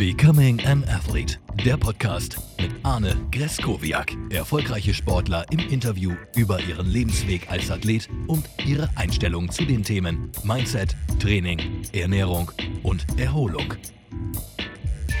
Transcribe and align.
Becoming 0.00 0.58
an 0.64 0.82
Athlete, 0.84 1.36
der 1.62 1.76
Podcast 1.76 2.38
mit 2.58 2.70
Arne 2.82 3.14
Greskowiak. 3.32 4.16
Erfolgreiche 4.30 4.94
Sportler 4.94 5.44
im 5.50 5.58
Interview 5.58 6.14
über 6.34 6.58
ihren 6.58 6.86
Lebensweg 6.86 7.50
als 7.50 7.70
Athlet 7.70 8.08
und 8.26 8.48
ihre 8.64 8.88
Einstellung 8.96 9.50
zu 9.50 9.66
den 9.66 9.82
Themen 9.82 10.32
Mindset, 10.42 10.96
Training, 11.18 11.82
Ernährung 11.92 12.50
und 12.82 13.04
Erholung. 13.20 13.74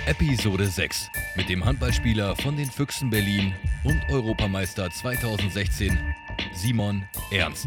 Episode 0.06 0.64
6 0.64 1.08
mit 1.36 1.50
dem 1.50 1.62
Handballspieler 1.62 2.34
von 2.36 2.56
den 2.56 2.70
Füchsen 2.70 3.10
Berlin 3.10 3.52
und 3.84 4.00
Europameister 4.10 4.88
2016, 4.88 5.98
Simon 6.54 7.02
Ernst. 7.30 7.66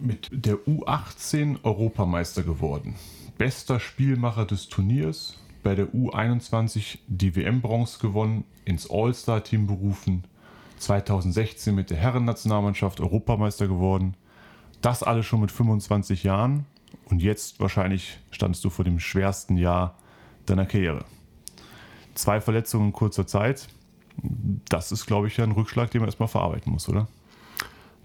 Mit 0.00 0.28
der 0.32 0.56
U18 0.56 1.62
Europameister 1.62 2.42
geworden. 2.42 2.96
Bester 3.38 3.78
Spielmacher 3.78 4.44
des 4.44 4.68
Turniers, 4.68 5.38
bei 5.68 5.74
der 5.74 5.88
U21 5.88 6.96
die 7.08 7.36
WM-Bronze 7.36 7.98
gewonnen, 7.98 8.44
ins 8.64 8.90
All-Star-Team 8.90 9.66
berufen, 9.66 10.24
2016 10.78 11.74
mit 11.74 11.90
der 11.90 11.98
Herrennationalmannschaft 11.98 13.02
Europameister 13.02 13.68
geworden. 13.68 14.14
Das 14.80 15.02
alles 15.02 15.26
schon 15.26 15.42
mit 15.42 15.52
25 15.52 16.22
Jahren 16.22 16.64
und 17.04 17.20
jetzt 17.20 17.60
wahrscheinlich 17.60 18.18
standst 18.30 18.64
du 18.64 18.70
vor 18.70 18.86
dem 18.86 18.98
schwersten 18.98 19.58
Jahr 19.58 19.98
deiner 20.46 20.64
Karriere. 20.64 21.04
Zwei 22.14 22.40
Verletzungen 22.40 22.86
in 22.86 22.92
kurzer 22.94 23.26
Zeit, 23.26 23.68
das 24.70 24.90
ist, 24.90 25.04
glaube 25.04 25.26
ich, 25.26 25.38
ein 25.38 25.52
Rückschlag, 25.52 25.90
den 25.90 26.00
man 26.00 26.08
erstmal 26.08 26.30
verarbeiten 26.30 26.72
muss, 26.72 26.88
oder? 26.88 27.08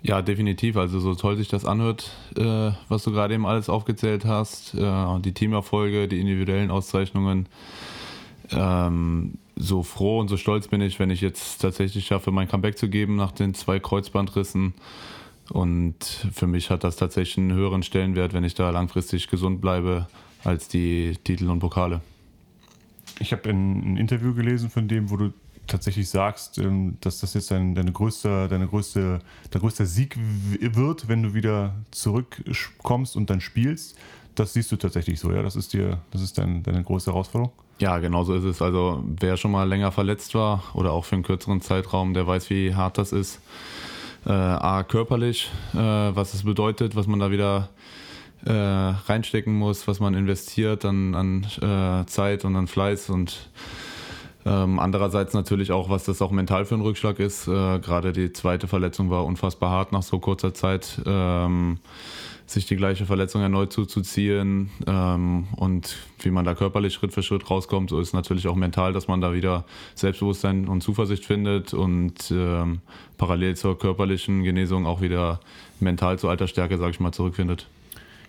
Ja, 0.03 0.21
definitiv. 0.21 0.75
Also 0.75 0.99
so 0.99 1.15
toll 1.15 1.37
sich 1.37 1.47
das 1.47 1.63
anhört, 1.63 2.11
äh, 2.37 2.71
was 2.89 3.03
du 3.03 3.11
gerade 3.11 3.33
eben 3.33 3.45
alles 3.45 3.69
aufgezählt 3.69 4.25
hast, 4.25 4.75
äh, 4.75 5.19
die 5.21 5.33
Teamerfolge, 5.33 6.09
die 6.09 6.19
individuellen 6.19 6.71
Auszeichnungen. 6.71 7.47
Ähm, 8.51 9.35
so 9.55 9.81
froh 9.81 10.19
und 10.19 10.27
so 10.27 10.35
stolz 10.35 10.67
bin 10.67 10.81
ich, 10.81 10.99
wenn 10.99 11.09
ich 11.09 11.21
jetzt 11.21 11.61
tatsächlich 11.61 12.05
schaffe, 12.05 12.31
mein 12.31 12.49
Comeback 12.49 12.77
zu 12.77 12.89
geben 12.89 13.15
nach 13.15 13.31
den 13.31 13.53
zwei 13.53 13.79
Kreuzbandrissen. 13.79 14.73
Und 15.51 16.03
für 16.33 16.47
mich 16.47 16.69
hat 16.69 16.83
das 16.83 16.97
tatsächlich 16.97 17.37
einen 17.37 17.53
höheren 17.53 17.83
Stellenwert, 17.83 18.33
wenn 18.33 18.43
ich 18.43 18.55
da 18.55 18.71
langfristig 18.71 19.29
gesund 19.29 19.61
bleibe, 19.61 20.07
als 20.43 20.67
die 20.67 21.17
Titel 21.23 21.49
und 21.49 21.59
Pokale. 21.59 22.01
Ich 23.19 23.31
habe 23.31 23.49
ein, 23.49 23.93
ein 23.93 23.97
Interview 23.97 24.33
gelesen 24.33 24.69
von 24.69 24.89
dem, 24.89 25.09
wo 25.09 25.15
du 25.15 25.33
tatsächlich 25.67 26.09
sagst, 26.09 26.57
ähm, 26.57 26.97
dass 27.01 27.19
das 27.19 27.33
jetzt 27.33 27.51
dein, 27.51 27.75
deine 27.75 27.91
größte, 27.91 28.47
deine 28.47 28.67
größte, 28.67 29.19
dein 29.51 29.61
größter 29.61 29.85
Sieg 29.85 30.17
wird, 30.59 31.07
wenn 31.07 31.23
du 31.23 31.33
wieder 31.33 31.75
zurückkommst 31.91 33.15
und 33.15 33.29
dann 33.29 33.41
spielst. 33.41 33.97
Das 34.35 34.53
siehst 34.53 34.71
du 34.71 34.77
tatsächlich 34.77 35.19
so, 35.19 35.31
ja? 35.31 35.43
Das 35.43 35.55
ist 35.55 35.73
dir, 35.73 35.99
das 36.11 36.21
ist 36.21 36.37
dein, 36.37 36.63
deine 36.63 36.83
große 36.83 37.11
Herausforderung? 37.11 37.53
Ja, 37.79 37.99
genau 37.99 38.23
so 38.23 38.35
ist 38.35 38.45
es. 38.45 38.61
Also 38.61 39.03
wer 39.05 39.37
schon 39.37 39.51
mal 39.51 39.67
länger 39.67 39.91
verletzt 39.91 40.35
war 40.35 40.63
oder 40.73 40.91
auch 40.91 41.05
für 41.05 41.15
einen 41.15 41.23
kürzeren 41.23 41.61
Zeitraum, 41.61 42.13
der 42.13 42.25
weiß, 42.25 42.49
wie 42.49 42.75
hart 42.75 42.97
das 42.97 43.11
ist. 43.11 43.41
Äh, 44.25 44.31
A, 44.31 44.83
körperlich, 44.83 45.51
äh, 45.73 45.77
was 45.77 46.33
es 46.33 46.43
bedeutet, 46.43 46.95
was 46.95 47.07
man 47.07 47.19
da 47.19 47.29
wieder 47.29 47.69
äh, 48.45 48.51
reinstecken 48.51 49.53
muss, 49.53 49.87
was 49.87 49.99
man 49.99 50.13
investiert 50.13 50.85
an, 50.85 51.15
an 51.15 51.43
äh, 51.61 52.05
Zeit 52.05 52.45
und 52.45 52.55
an 52.55 52.67
Fleiß 52.67 53.09
und 53.09 53.49
ähm, 54.45 54.79
andererseits 54.79 55.33
natürlich 55.33 55.71
auch, 55.71 55.89
was 55.89 56.03
das 56.03 56.21
auch 56.21 56.31
mental 56.31 56.65
für 56.65 56.75
ein 56.75 56.81
Rückschlag 56.81 57.19
ist. 57.19 57.47
Äh, 57.47 57.79
Gerade 57.79 58.11
die 58.11 58.33
zweite 58.33 58.67
Verletzung 58.67 59.09
war 59.09 59.25
unfassbar 59.25 59.69
hart 59.69 59.91
nach 59.91 60.03
so 60.03 60.19
kurzer 60.19 60.53
Zeit. 60.53 61.01
Ähm, 61.05 61.79
sich 62.45 62.65
die 62.65 62.75
gleiche 62.75 63.05
Verletzung 63.05 63.41
erneut 63.41 63.71
zuzuziehen 63.71 64.69
ähm, 64.85 65.47
und 65.55 65.97
wie 66.19 66.29
man 66.29 66.45
da 66.45 66.53
körperlich 66.53 66.93
Schritt 66.93 67.13
für 67.13 67.23
Schritt 67.23 67.49
rauskommt, 67.49 67.89
so 67.89 67.99
ist 67.99 68.13
natürlich 68.13 68.47
auch 68.47 68.55
mental, 68.55 68.93
dass 68.93 69.07
man 69.07 69.21
da 69.21 69.33
wieder 69.33 69.65
Selbstbewusstsein 69.95 70.67
und 70.67 70.81
Zuversicht 70.81 71.25
findet 71.25 71.73
und 71.73 72.31
ähm, 72.31 72.81
parallel 73.17 73.55
zur 73.55 73.77
körperlichen 73.77 74.43
Genesung 74.43 74.85
auch 74.85 75.01
wieder 75.01 75.39
mental 75.79 76.19
zu 76.19 76.29
alter 76.29 76.47
Stärke, 76.47 76.77
sage 76.77 76.91
ich 76.91 76.99
mal, 76.99 77.11
zurückfindet. 77.11 77.67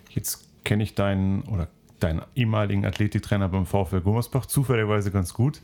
Jetzt 0.09 0.47
kenne 0.63 0.83
ich 0.83 0.95
deinen 0.95 1.43
oder 1.43 1.67
deinen 1.99 2.21
ehemaligen 2.35 2.85
Athletiktrainer 2.85 3.49
beim 3.49 3.65
VfL 3.65 4.01
Gummersbach 4.01 4.45
zufälligerweise 4.45 5.11
ganz 5.11 5.33
gut 5.33 5.61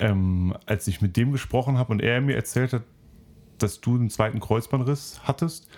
ähm, 0.00 0.54
als 0.66 0.86
ich 0.88 1.00
mit 1.00 1.16
dem 1.16 1.32
gesprochen 1.32 1.78
habe 1.78 1.92
und 1.92 2.02
er 2.02 2.20
mir 2.20 2.36
erzählt 2.36 2.72
hat, 2.72 2.82
dass 3.58 3.80
du 3.80 3.94
einen 3.94 4.10
zweiten 4.10 4.40
Kreuzbandriss 4.40 5.20
hattest, 5.24 5.68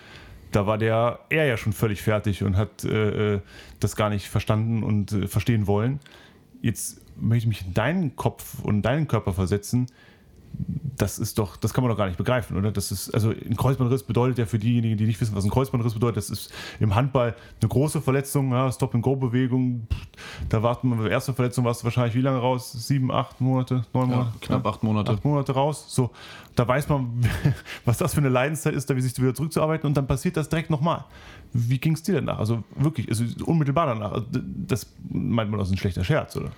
da 0.51 0.65
war 0.67 0.77
der 0.77 1.19
er 1.29 1.45
ja 1.45 1.57
schon 1.57 1.73
völlig 1.73 2.01
fertig 2.01 2.43
und 2.43 2.55
hat 2.55 2.83
äh, 2.83 3.35
äh, 3.35 3.41
das 3.79 3.95
gar 3.95 4.09
nicht 4.09 4.29
verstanden 4.29 4.83
und 4.83 5.11
äh, 5.11 5.27
verstehen 5.27 5.67
wollen. 5.67 5.99
Jetzt 6.61 7.01
möchte 7.19 7.43
ich 7.43 7.47
mich 7.47 7.67
in 7.67 7.73
deinen 7.73 8.15
Kopf 8.15 8.59
und 8.63 8.83
deinen 8.83 9.07
Körper 9.07 9.33
versetzen 9.33 9.87
das 10.97 11.19
ist 11.19 11.39
doch, 11.39 11.57
das 11.57 11.73
kann 11.73 11.83
man 11.83 11.91
doch 11.91 11.97
gar 11.97 12.05
nicht 12.05 12.17
begreifen, 12.17 12.55
oder? 12.57 12.71
Das 12.71 12.91
ist, 12.91 13.13
also 13.13 13.29
ein 13.29 13.57
Kreuzbandriss 13.57 14.03
bedeutet 14.03 14.37
ja 14.37 14.45
für 14.45 14.59
diejenigen, 14.59 14.97
die 14.97 15.05
nicht 15.05 15.19
wissen, 15.19 15.35
was 15.35 15.43
ein 15.43 15.49
Kreuzbandriss 15.49 15.93
bedeutet, 15.93 16.17
das 16.17 16.29
ist 16.29 16.53
im 16.79 16.93
Handball 16.95 17.35
eine 17.61 17.69
große 17.69 18.01
Verletzung, 18.01 18.51
ja, 18.51 18.71
Stop-and-Go-Bewegung. 18.71 19.87
Da 20.49 20.61
warten 20.61 20.89
wir, 20.89 20.97
bei 20.97 21.03
der 21.03 21.11
ersten 21.11 21.33
Verletzung 21.33 21.65
warst 21.65 21.81
du 21.81 21.85
wahrscheinlich 21.85 22.15
wie 22.15 22.21
lange 22.21 22.37
raus? 22.37 22.71
Sieben, 22.71 23.11
acht 23.11 23.41
Monate, 23.41 23.85
neun 23.93 24.09
Monate? 24.09 24.29
Ja, 24.33 24.33
knapp 24.41 24.65
acht 24.67 24.83
Monate. 24.83 25.11
Acht 25.11 25.25
Monate 25.25 25.51
raus. 25.53 25.85
So, 25.87 26.11
da 26.55 26.67
weiß 26.67 26.87
man, 26.89 27.27
was 27.85 27.97
das 27.97 28.13
für 28.13 28.21
eine 28.21 28.29
Leidenszeit 28.29 28.73
ist, 28.73 28.89
da 28.89 28.95
wie 28.95 29.01
sich 29.01 29.17
wieder 29.19 29.33
zurückzuarbeiten 29.33 29.87
und 29.87 29.97
dann 29.97 30.07
passiert 30.07 30.37
das 30.37 30.49
direkt 30.49 30.69
nochmal. 30.69 31.05
Wie 31.53 31.79
ging 31.79 31.93
es 31.93 32.03
dir 32.03 32.15
danach? 32.15 32.39
Also 32.39 32.63
wirklich, 32.75 33.09
also 33.09 33.23
unmittelbar 33.45 33.87
danach. 33.87 34.11
Also 34.11 34.27
das 34.31 34.91
meint 35.11 35.49
man, 35.49 35.59
das 35.59 35.69
ist 35.69 35.75
ein 35.75 35.77
schlechter 35.77 36.03
Scherz, 36.03 36.35
oder? 36.35 36.51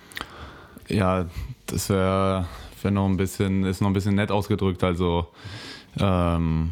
Ja, 0.88 1.26
das 1.66 1.90
wäre 1.90 2.46
wär 2.84 2.90
noch 2.90 3.06
ein 3.06 3.16
bisschen, 3.16 3.64
ist 3.64 3.80
noch 3.80 3.88
ein 3.88 3.94
bisschen 3.94 4.14
nett 4.14 4.30
ausgedrückt. 4.30 4.84
Also, 4.84 5.28
ähm, 5.98 6.70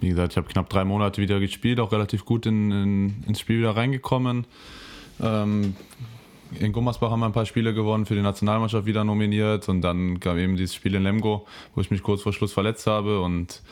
wie 0.00 0.08
gesagt, 0.08 0.32
ich 0.32 0.36
habe 0.36 0.48
knapp 0.48 0.68
drei 0.68 0.84
Monate 0.84 1.20
wieder 1.20 1.40
gespielt, 1.40 1.80
auch 1.80 1.92
relativ 1.92 2.24
gut 2.24 2.46
in, 2.46 2.70
in, 2.70 3.24
ins 3.26 3.40
Spiel 3.40 3.58
wieder 3.58 3.76
reingekommen. 3.76 4.46
Ähm, 5.20 5.74
in 6.60 6.72
Gummersbach 6.72 7.10
haben 7.10 7.20
wir 7.20 7.26
ein 7.26 7.32
paar 7.32 7.46
Spiele 7.46 7.74
gewonnen, 7.74 8.06
für 8.06 8.14
die 8.14 8.22
Nationalmannschaft 8.22 8.86
wieder 8.86 9.04
nominiert 9.04 9.68
und 9.68 9.80
dann 9.82 10.20
gab 10.20 10.36
eben 10.36 10.56
dieses 10.56 10.74
Spiel 10.74 10.94
in 10.94 11.02
Lemgo, 11.02 11.46
wo 11.74 11.80
ich 11.80 11.90
mich 11.90 12.02
kurz 12.02 12.22
vor 12.22 12.32
Schluss 12.32 12.52
verletzt 12.52 12.86
habe 12.86 13.20
und 13.20 13.62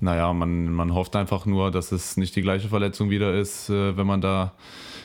naja, 0.00 0.32
man, 0.32 0.72
man 0.72 0.94
hofft 0.94 1.16
einfach 1.16 1.46
nur, 1.46 1.70
dass 1.70 1.92
es 1.92 2.16
nicht 2.16 2.36
die 2.36 2.42
gleiche 2.42 2.68
Verletzung 2.68 3.10
wieder 3.10 3.34
ist, 3.34 3.68
äh, 3.68 3.96
wenn 3.96 4.06
man 4.06 4.20
da 4.20 4.52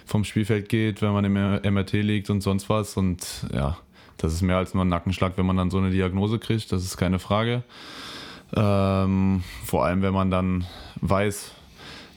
vom 0.05 0.23
Spielfeld 0.23 0.69
geht, 0.69 1.01
wenn 1.01 1.13
man 1.13 1.25
im 1.25 1.33
MRT 1.33 1.93
liegt 1.93 2.29
und 2.29 2.41
sonst 2.41 2.69
was 2.69 2.97
und 2.97 3.47
ja, 3.53 3.77
das 4.17 4.33
ist 4.33 4.41
mehr 4.41 4.57
als 4.57 4.73
nur 4.73 4.85
ein 4.85 4.89
Nackenschlag, 4.89 5.33
wenn 5.37 5.45
man 5.45 5.57
dann 5.57 5.71
so 5.71 5.77
eine 5.77 5.91
Diagnose 5.91 6.39
kriegt, 6.39 6.71
das 6.71 6.83
ist 6.83 6.97
keine 6.97 7.19
Frage. 7.19 7.63
Ähm, 8.55 9.43
vor 9.65 9.85
allem, 9.85 10.01
wenn 10.01 10.13
man 10.13 10.29
dann 10.29 10.65
weiß, 11.01 11.51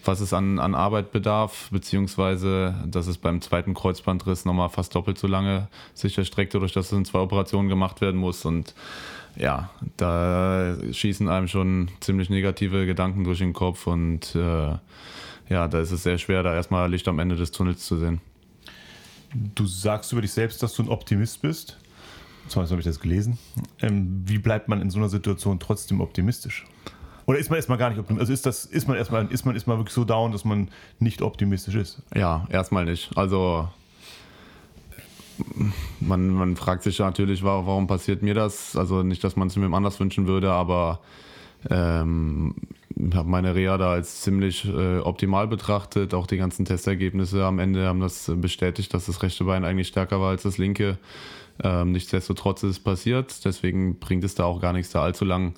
was 0.05 0.21
es 0.21 0.33
an, 0.33 0.59
an 0.59 0.75
Arbeit 0.75 1.11
bedarf, 1.13 1.69
beziehungsweise 1.71 2.75
dass 2.87 3.07
es 3.07 3.19
beim 3.19 3.41
zweiten 3.41 3.75
Kreuzbandriss 3.75 4.45
nochmal 4.45 4.69
fast 4.69 4.95
doppelt 4.95 5.19
so 5.19 5.27
lange 5.27 5.69
sich 5.95 6.17
erstreckt, 6.17 6.55
dadurch, 6.55 6.73
dass 6.73 6.87
es 6.87 6.93
in 6.93 7.05
zwei 7.05 7.21
Operationen 7.21 7.69
gemacht 7.69 8.01
werden 8.01 8.21
muss. 8.21 8.45
Und 8.45 8.75
ja, 9.37 9.71
da 9.97 10.77
schießen 10.93 11.29
einem 11.29 11.49
schon 11.49 11.89
ziemlich 12.01 12.31
negative 12.31 12.87
Gedanken 12.87 13.25
durch 13.25 13.39
den 13.39 13.53
Kopf 13.53 13.87
und 13.87 14.35
äh, 14.35 14.79
ja, 15.49 15.69
da 15.69 15.81
ist 15.81 15.93
es 15.93 16.03
sehr 16.03 16.19
schwer, 16.19 16.43
da 16.43 16.55
erstmal 16.55 16.91
Licht 16.91 17.07
am 17.09 17.19
Ende 17.19 17.37
des 17.37 17.53
Tunnels 17.53 17.85
zu 17.85 17.97
sehen. 17.97 18.21
Du 19.55 19.67
sagst 19.67 20.13
über 20.13 20.23
dich 20.23 20.33
selbst, 20.33 20.63
dass 20.63 20.75
du 20.75 20.83
ein 20.83 20.89
Optimist 20.89 21.43
bist. 21.43 21.79
Zumindest 22.49 22.73
habe 22.73 22.81
ich 22.81 22.87
das 22.87 23.01
gelesen. 23.01 23.39
Ähm, 23.81 24.23
wie 24.27 24.39
bleibt 24.39 24.69
man 24.69 24.81
in 24.81 24.91
so 24.91 24.99
einer 24.99 25.09
Situation 25.09 25.59
trotzdem 25.59 26.01
optimistisch? 26.01 26.65
Oder 27.27 27.39
ist 27.39 27.51
man 27.51 27.57
erstmal 27.57 27.79
gar 27.79 27.91
nicht 27.91 27.99
optimistisch? 27.99 28.23
Also 28.23 28.33
ist 28.33 28.47
das, 28.47 28.65
ist 28.65 28.87
man 28.87 28.97
erstmal, 28.97 29.27
ist 29.33 29.45
man 29.45 29.55
erstmal 29.55 29.79
wirklich 29.79 29.95
so 29.95 30.05
down, 30.05 30.33
dass 30.33 30.45
man 30.45 30.69
nicht 31.01 31.23
optimistisch 31.23 31.75
ist? 31.75 32.03
Ja, 32.15 32.47
erstmal 32.51 32.85
nicht. 32.85 33.17
Also 33.17 33.69
man, 36.01 36.31
man 36.31 36.57
fragt 36.57 36.83
sich 36.83 36.99
natürlich, 36.99 37.43
warum 37.43 37.87
passiert 37.87 38.23
mir 38.23 38.35
das? 38.35 38.77
Also 38.77 39.03
nicht, 39.03 39.23
dass 39.25 39.37
man 39.37 39.49
es 39.49 39.57
mir 39.57 39.73
anders 39.75 39.99
wünschen 39.99 40.27
würde, 40.27 40.53
aber 40.53 41.01
ähm, 41.69 42.55
habe 43.15 43.29
meine 43.29 43.55
Reha 43.55 43.77
da 43.77 43.91
als 43.93 44.23
ziemlich 44.23 44.65
äh, 44.67 44.99
optimal 44.99 45.49
betrachtet. 45.49 46.15
Auch 46.15 46.27
die 46.27 46.37
ganzen 46.37 46.65
Testergebnisse 46.65 47.45
am 47.45 47.59
Ende 47.59 47.87
haben 47.87 48.01
das 48.01 48.31
bestätigt, 48.37 48.95
dass 48.95 49.07
das 49.07 49.23
rechte 49.23 49.45
Bein 49.45 49.65
eigentlich 49.65 49.89
stärker 49.89 50.21
war 50.21 50.31
als 50.31 50.45
das 50.45 50.59
linke. 50.59 50.99
Ähm, 51.63 51.93
nichtsdestotrotz 51.93 52.63
ist 52.63 52.71
es 52.71 52.81
passiert, 52.81 53.45
deswegen 53.45 53.99
bringt 53.99 54.25
es 54.25 54.35
da 54.35 54.45
auch 54.45 54.61
gar 54.61 54.73
nichts, 54.73 54.93
da 54.93 55.03
allzu 55.03 55.25
lang 55.25 55.55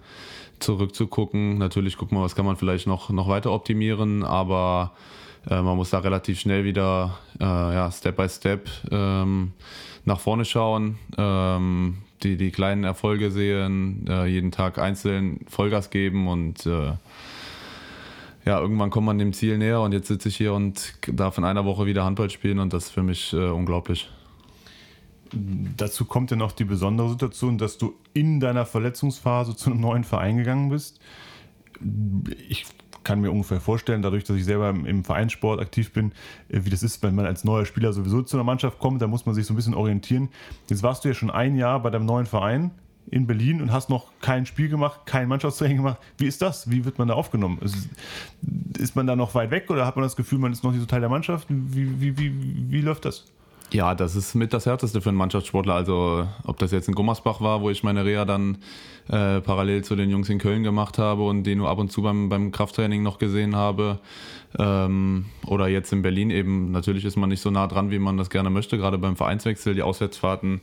zurückzugucken. 0.61 1.59
Natürlich 1.59 1.97
gucken 1.97 2.19
wir, 2.19 2.23
was 2.23 2.35
kann 2.35 2.47
man 2.47 2.57
vielleicht 2.57 2.87
noch, 2.87 3.11
noch 3.11 3.29
weiter 3.29 3.53
optimieren, 3.53 4.25
aber 4.25 4.93
äh, 5.49 5.61
man 5.61 5.77
muss 5.77 5.91
da 5.91 5.99
relativ 5.99 6.41
schnell 6.41 6.65
wieder 6.65 7.19
äh, 7.41 7.45
ja, 7.45 7.91
Step 7.91 8.17
by 8.17 8.29
Step 8.29 8.69
ähm, 8.91 9.53
nach 10.05 10.21
vorne 10.21 10.45
schauen, 10.45 10.99
ähm, 11.17 11.99
die, 12.23 12.37
die 12.37 12.51
kleinen 12.51 12.85
Erfolge 12.85 13.31
sehen, 13.31 14.07
äh, 14.09 14.27
jeden 14.27 14.51
Tag 14.51 14.79
einzeln 14.79 15.41
Vollgas 15.49 15.91
geben 15.91 16.29
und 16.29 16.67
äh, 16.67 16.93
ja, 18.45 18.61
irgendwann 18.61 18.91
kommt 18.91 19.07
man 19.07 19.19
dem 19.19 19.33
Ziel 19.33 19.59
näher 19.59 19.81
und 19.81 19.93
jetzt 19.93 20.09
sitze 20.09 20.31
ich 20.31 20.37
hier 20.37 20.55
und 20.55 20.95
darf 21.07 21.39
in 21.39 21.45
einer 21.45 21.65
Woche 21.65 21.87
wieder 21.87 22.05
Handball 22.05 22.31
spielen 22.31 22.59
und 22.59 22.73
das 22.73 22.87
ist 22.87 22.91
für 22.91 23.03
mich 23.03 23.33
äh, 23.33 23.49
unglaublich 23.49 24.09
Dazu 25.77 26.05
kommt 26.05 26.31
ja 26.31 26.37
noch 26.37 26.53
die 26.53 26.65
besondere 26.65 27.11
Situation, 27.11 27.59
dass 27.59 27.79
du 27.79 27.95
in 28.15 28.41
deiner 28.41 28.67
Verletzungsphase 28.67 29.57
zu 29.57 29.71
einem 29.71 29.81
neuen 29.81 30.05
Verein 30.05 30.39
gegangen 30.39 30.71
bist. 30.71 31.01
Ich 32.49 32.67
kann 33.05 33.21
mir 33.21 33.31
ungefähr 33.31 33.61
vorstellen, 33.61 34.03
dadurch, 34.03 34.25
dass 34.25 34.37
ich 34.37 34.45
selber 34.45 34.69
im 34.69 35.03
Vereinssport 35.03 35.61
aktiv 35.61 35.93
bin, 35.93 36.13
äh, 36.49 36.61
wie 36.65 36.71
das 36.71 36.83
ist, 36.83 37.03
wenn 37.03 37.15
man 37.15 37.25
als 37.25 37.43
neuer 37.43 37.65
Spieler 37.65 37.93
sowieso 37.93 38.23
zu 38.23 38.37
einer 38.37 38.45
Mannschaft 38.45 38.79
kommt, 38.79 39.01
da 39.01 39.07
muss 39.07 39.25
man 39.25 39.35
sich 39.35 39.47
so 39.47 39.55
ein 39.55 39.57
bisschen 39.57 39.75
orientieren. 39.75 40.29
Jetzt 40.69 40.83
warst 40.83 41.05
du 41.05 41.09
ja 41.09 41.15
schon 41.15 41.31
ein 41.31 41.57
Jahr 41.57 41.81
bei 41.81 41.91
deinem 41.91 42.07
neuen 42.07 42.27
Verein 42.27 42.71
in 43.11 43.27
Berlin 43.27 43.63
und 43.63 43.73
hast 43.73 43.89
noch 43.89 44.13
kein 44.21 44.45
Spiel 44.45 44.69
gemacht, 44.69 45.01
kein 45.07 45.29
Mannschaftstraining 45.29 45.79
gemacht. 45.79 45.99
Wie 46.19 46.27
ist 46.27 46.43
das? 46.43 46.71
Wie 46.71 46.85
wird 46.85 46.99
man 46.99 47.09
da 47.09 47.15
aufgenommen? 47.15 47.59
Ist 48.79 48.95
man 48.97 49.07
da 49.07 49.17
noch 49.17 49.35
weit 49.35 49.51
weg 49.51 49.71
oder 49.71 49.87
hat 49.87 49.97
man 49.97 50.03
das 50.03 50.17
Gefühl, 50.17 50.39
man 50.39 50.53
ist 50.53 50.63
noch 50.63 50.73
nicht 50.73 50.81
so 50.81 50.87
Teil 50.87 51.01
der 51.01 51.09
Mannschaft? 51.09 51.47
Wie, 51.49 52.01
wie, 52.01 52.19
wie, 52.19 52.33
wie 52.71 52.81
läuft 52.83 53.07
das? 53.07 53.25
Ja, 53.71 53.95
das 53.95 54.17
ist 54.17 54.35
mit 54.35 54.55
das 54.55 54.65
Härteste 54.65 55.03
für 55.03 55.11
einen 55.11 55.19
Mannschaftssportler. 55.19 55.75
Also 55.75 56.27
ob 56.45 56.59
das 56.59 56.73
jetzt 56.73 56.89
in 56.89 56.95
Gummersbach 56.95 57.43
war, 57.43 57.61
wo 57.61 57.69
ich 57.69 57.83
meine 57.83 58.05
Reha 58.05 58.25
dann 58.25 58.59
äh, 59.09 59.41
parallel 59.43 59.85
zu 59.85 59.95
den 59.95 60.09
Jungs 60.09 60.31
in 60.31 60.39
Köln 60.39 60.63
gemacht 60.63 60.97
habe 60.97 61.27
und 61.27 61.43
die 61.43 61.55
nur 61.55 61.69
ab 61.69 61.79
und 61.79 61.93
zu 61.93 62.01
beim, 62.01 62.31
beim 62.31 62.51
Krafttraining 62.51 63.03
noch 63.03 63.19
gesehen 63.19 63.57
habe. 63.57 63.99
Ähm, 64.59 65.27
oder 65.47 65.69
jetzt 65.69 65.93
in 65.93 66.01
Berlin 66.01 66.31
eben, 66.31 66.71
natürlich 66.71 67.05
ist 67.05 67.17
man 67.17 67.29
nicht 67.29 67.43
so 67.43 67.51
nah 67.51 67.67
dran, 67.67 67.91
wie 67.91 67.99
man 67.99 68.17
das 68.17 68.31
gerne 68.31 68.49
möchte, 68.49 68.79
gerade 68.79 68.97
beim 68.97 69.15
Vereinswechsel, 69.15 69.75
die 69.75 69.83
Auswärtsfahrten 69.83 70.63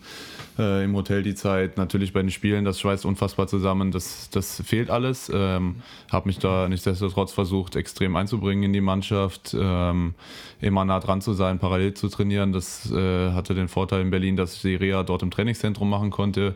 äh, 0.58 0.84
im 0.84 0.96
Hotel 0.96 1.22
die 1.22 1.36
Zeit, 1.36 1.78
natürlich 1.78 2.12
bei 2.12 2.22
den 2.22 2.32
Spielen, 2.32 2.66
das 2.66 2.80
schweißt 2.80 3.06
unfassbar 3.06 3.48
zusammen, 3.48 3.92
das, 3.92 4.30
das 4.32 4.62
fehlt 4.66 4.90
alles. 4.90 5.32
Ähm, 5.34 5.76
habe 6.12 6.28
mich 6.28 6.40
da 6.40 6.68
nichtsdestotrotz 6.68 7.32
versucht, 7.32 7.76
extrem 7.76 8.16
einzubringen 8.16 8.64
in 8.64 8.74
die 8.74 8.82
Mannschaft, 8.82 9.56
ähm, 9.60 10.16
immer 10.62 10.84
nah 10.84 11.00
dran 11.00 11.22
zu 11.22 11.34
sein, 11.34 11.60
parallel 11.60 11.94
zu 11.94 12.08
trainieren. 12.08 12.54
Das 12.54 12.92
äh, 12.92 13.32
hatte 13.32 13.54
den 13.54 13.68
Vorteil 13.68 14.02
in 14.02 14.10
Berlin, 14.10 14.36
dass 14.36 14.56
ich 14.56 14.62
die 14.62 14.76
Reha 14.76 15.04
dort 15.04 15.22
im 15.22 15.30
Trainingszentrum 15.30 15.90
machen 15.90 16.10
konnte. 16.10 16.56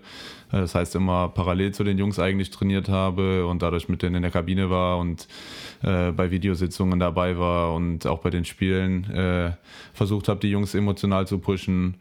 Äh, 0.52 0.62
das 0.62 0.76
heißt, 0.76 0.96
immer 0.96 1.30
parallel 1.30 1.74
zu 1.74 1.84
den 1.84 1.98
Jungs 1.98 2.20
eigentlich 2.20 2.50
trainiert 2.50 2.90
habe 2.90 3.46
und 3.46 3.62
dadurch 3.62 3.90
mit 3.90 4.02
denen 4.02 4.16
in 4.16 4.22
der 4.24 4.32
Kabine 4.32 4.70
war 4.70 4.98
und 4.98 5.28
äh, 5.84 6.12
bei 6.12 6.32
Videositzungen 6.32 7.00
dabei 7.00 7.19
war 7.38 7.74
und 7.74 8.06
auch 8.08 8.20
bei 8.20 8.30
den 8.30 8.46
Spielen 8.46 9.10
äh, 9.12 9.52
versucht 9.94 10.28
habe, 10.28 10.40
die 10.40 10.50
Jungs 10.50 10.74
emotional 10.74 11.28
zu 11.28 11.40
pushen. 11.40 11.96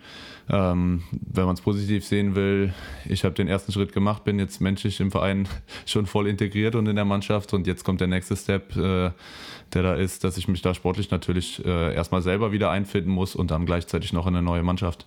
Ähm, 0.50 1.02
wenn 1.10 1.44
man 1.44 1.54
es 1.54 1.60
positiv 1.60 2.06
sehen 2.06 2.34
will, 2.34 2.72
ich 3.06 3.24
habe 3.24 3.34
den 3.34 3.48
ersten 3.48 3.72
Schritt 3.72 3.92
gemacht, 3.92 4.24
bin 4.24 4.38
jetzt 4.38 4.60
menschlich 4.60 5.00
im 5.00 5.10
Verein 5.10 5.46
schon 5.86 6.06
voll 6.06 6.26
integriert 6.26 6.74
und 6.74 6.86
in 6.86 6.96
der 6.96 7.04
Mannschaft 7.04 7.52
und 7.52 7.66
jetzt 7.66 7.84
kommt 7.84 8.00
der 8.00 8.08
nächste 8.08 8.36
Step, 8.36 8.74
äh, 8.76 9.10
der 9.74 9.82
da 9.82 9.94
ist, 9.94 10.24
dass 10.24 10.38
ich 10.38 10.48
mich 10.48 10.62
da 10.62 10.72
sportlich 10.72 11.10
natürlich 11.10 11.64
äh, 11.64 11.94
erstmal 11.94 12.22
selber 12.22 12.52
wieder 12.52 12.70
einfinden 12.70 13.10
muss 13.10 13.34
und 13.34 13.50
dann 13.50 13.66
gleichzeitig 13.66 14.12
noch 14.12 14.26
in 14.26 14.36
eine 14.36 14.42
neue 14.42 14.62
Mannschaft. 14.62 15.06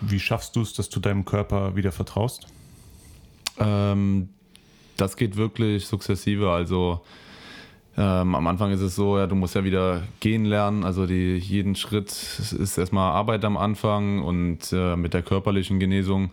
Wie 0.00 0.20
schaffst 0.20 0.54
du 0.54 0.62
es, 0.62 0.72
dass 0.74 0.88
du 0.88 1.00
deinem 1.00 1.24
Körper 1.24 1.74
wieder 1.74 1.90
vertraust? 1.90 2.46
Ähm, 3.58 4.28
das 4.96 5.16
geht 5.16 5.36
wirklich 5.36 5.86
sukzessive. 5.86 6.50
Also 6.50 7.00
ähm, 7.98 8.36
am 8.36 8.46
Anfang 8.46 8.70
ist 8.70 8.80
es 8.80 8.94
so, 8.94 9.18
ja, 9.18 9.26
du 9.26 9.34
musst 9.34 9.56
ja 9.56 9.64
wieder 9.64 10.02
gehen 10.20 10.44
lernen. 10.44 10.84
Also 10.84 11.04
die, 11.04 11.36
jeden 11.36 11.74
Schritt 11.74 12.10
ist 12.10 12.78
erstmal 12.78 13.10
Arbeit 13.10 13.44
am 13.44 13.56
Anfang 13.56 14.22
und 14.22 14.72
äh, 14.72 14.94
mit 14.94 15.14
der 15.14 15.22
körperlichen 15.22 15.80
Genesung 15.80 16.30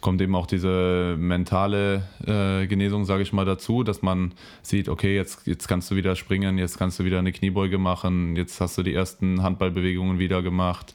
kommt 0.00 0.22
eben 0.22 0.34
auch 0.34 0.46
diese 0.46 1.14
mentale 1.18 2.04
äh, 2.26 2.66
Genesung, 2.66 3.04
sage 3.04 3.22
ich 3.22 3.34
mal, 3.34 3.44
dazu, 3.44 3.82
dass 3.84 4.00
man 4.00 4.32
sieht, 4.62 4.88
okay, 4.88 5.14
jetzt, 5.14 5.46
jetzt 5.46 5.68
kannst 5.68 5.90
du 5.90 5.96
wieder 5.96 6.16
springen, 6.16 6.56
jetzt 6.56 6.78
kannst 6.78 6.98
du 6.98 7.04
wieder 7.04 7.18
eine 7.18 7.32
Kniebeuge 7.32 7.76
machen, 7.76 8.34
jetzt 8.34 8.58
hast 8.62 8.78
du 8.78 8.82
die 8.82 8.94
ersten 8.94 9.42
Handballbewegungen 9.42 10.18
wieder 10.18 10.40
gemacht. 10.40 10.94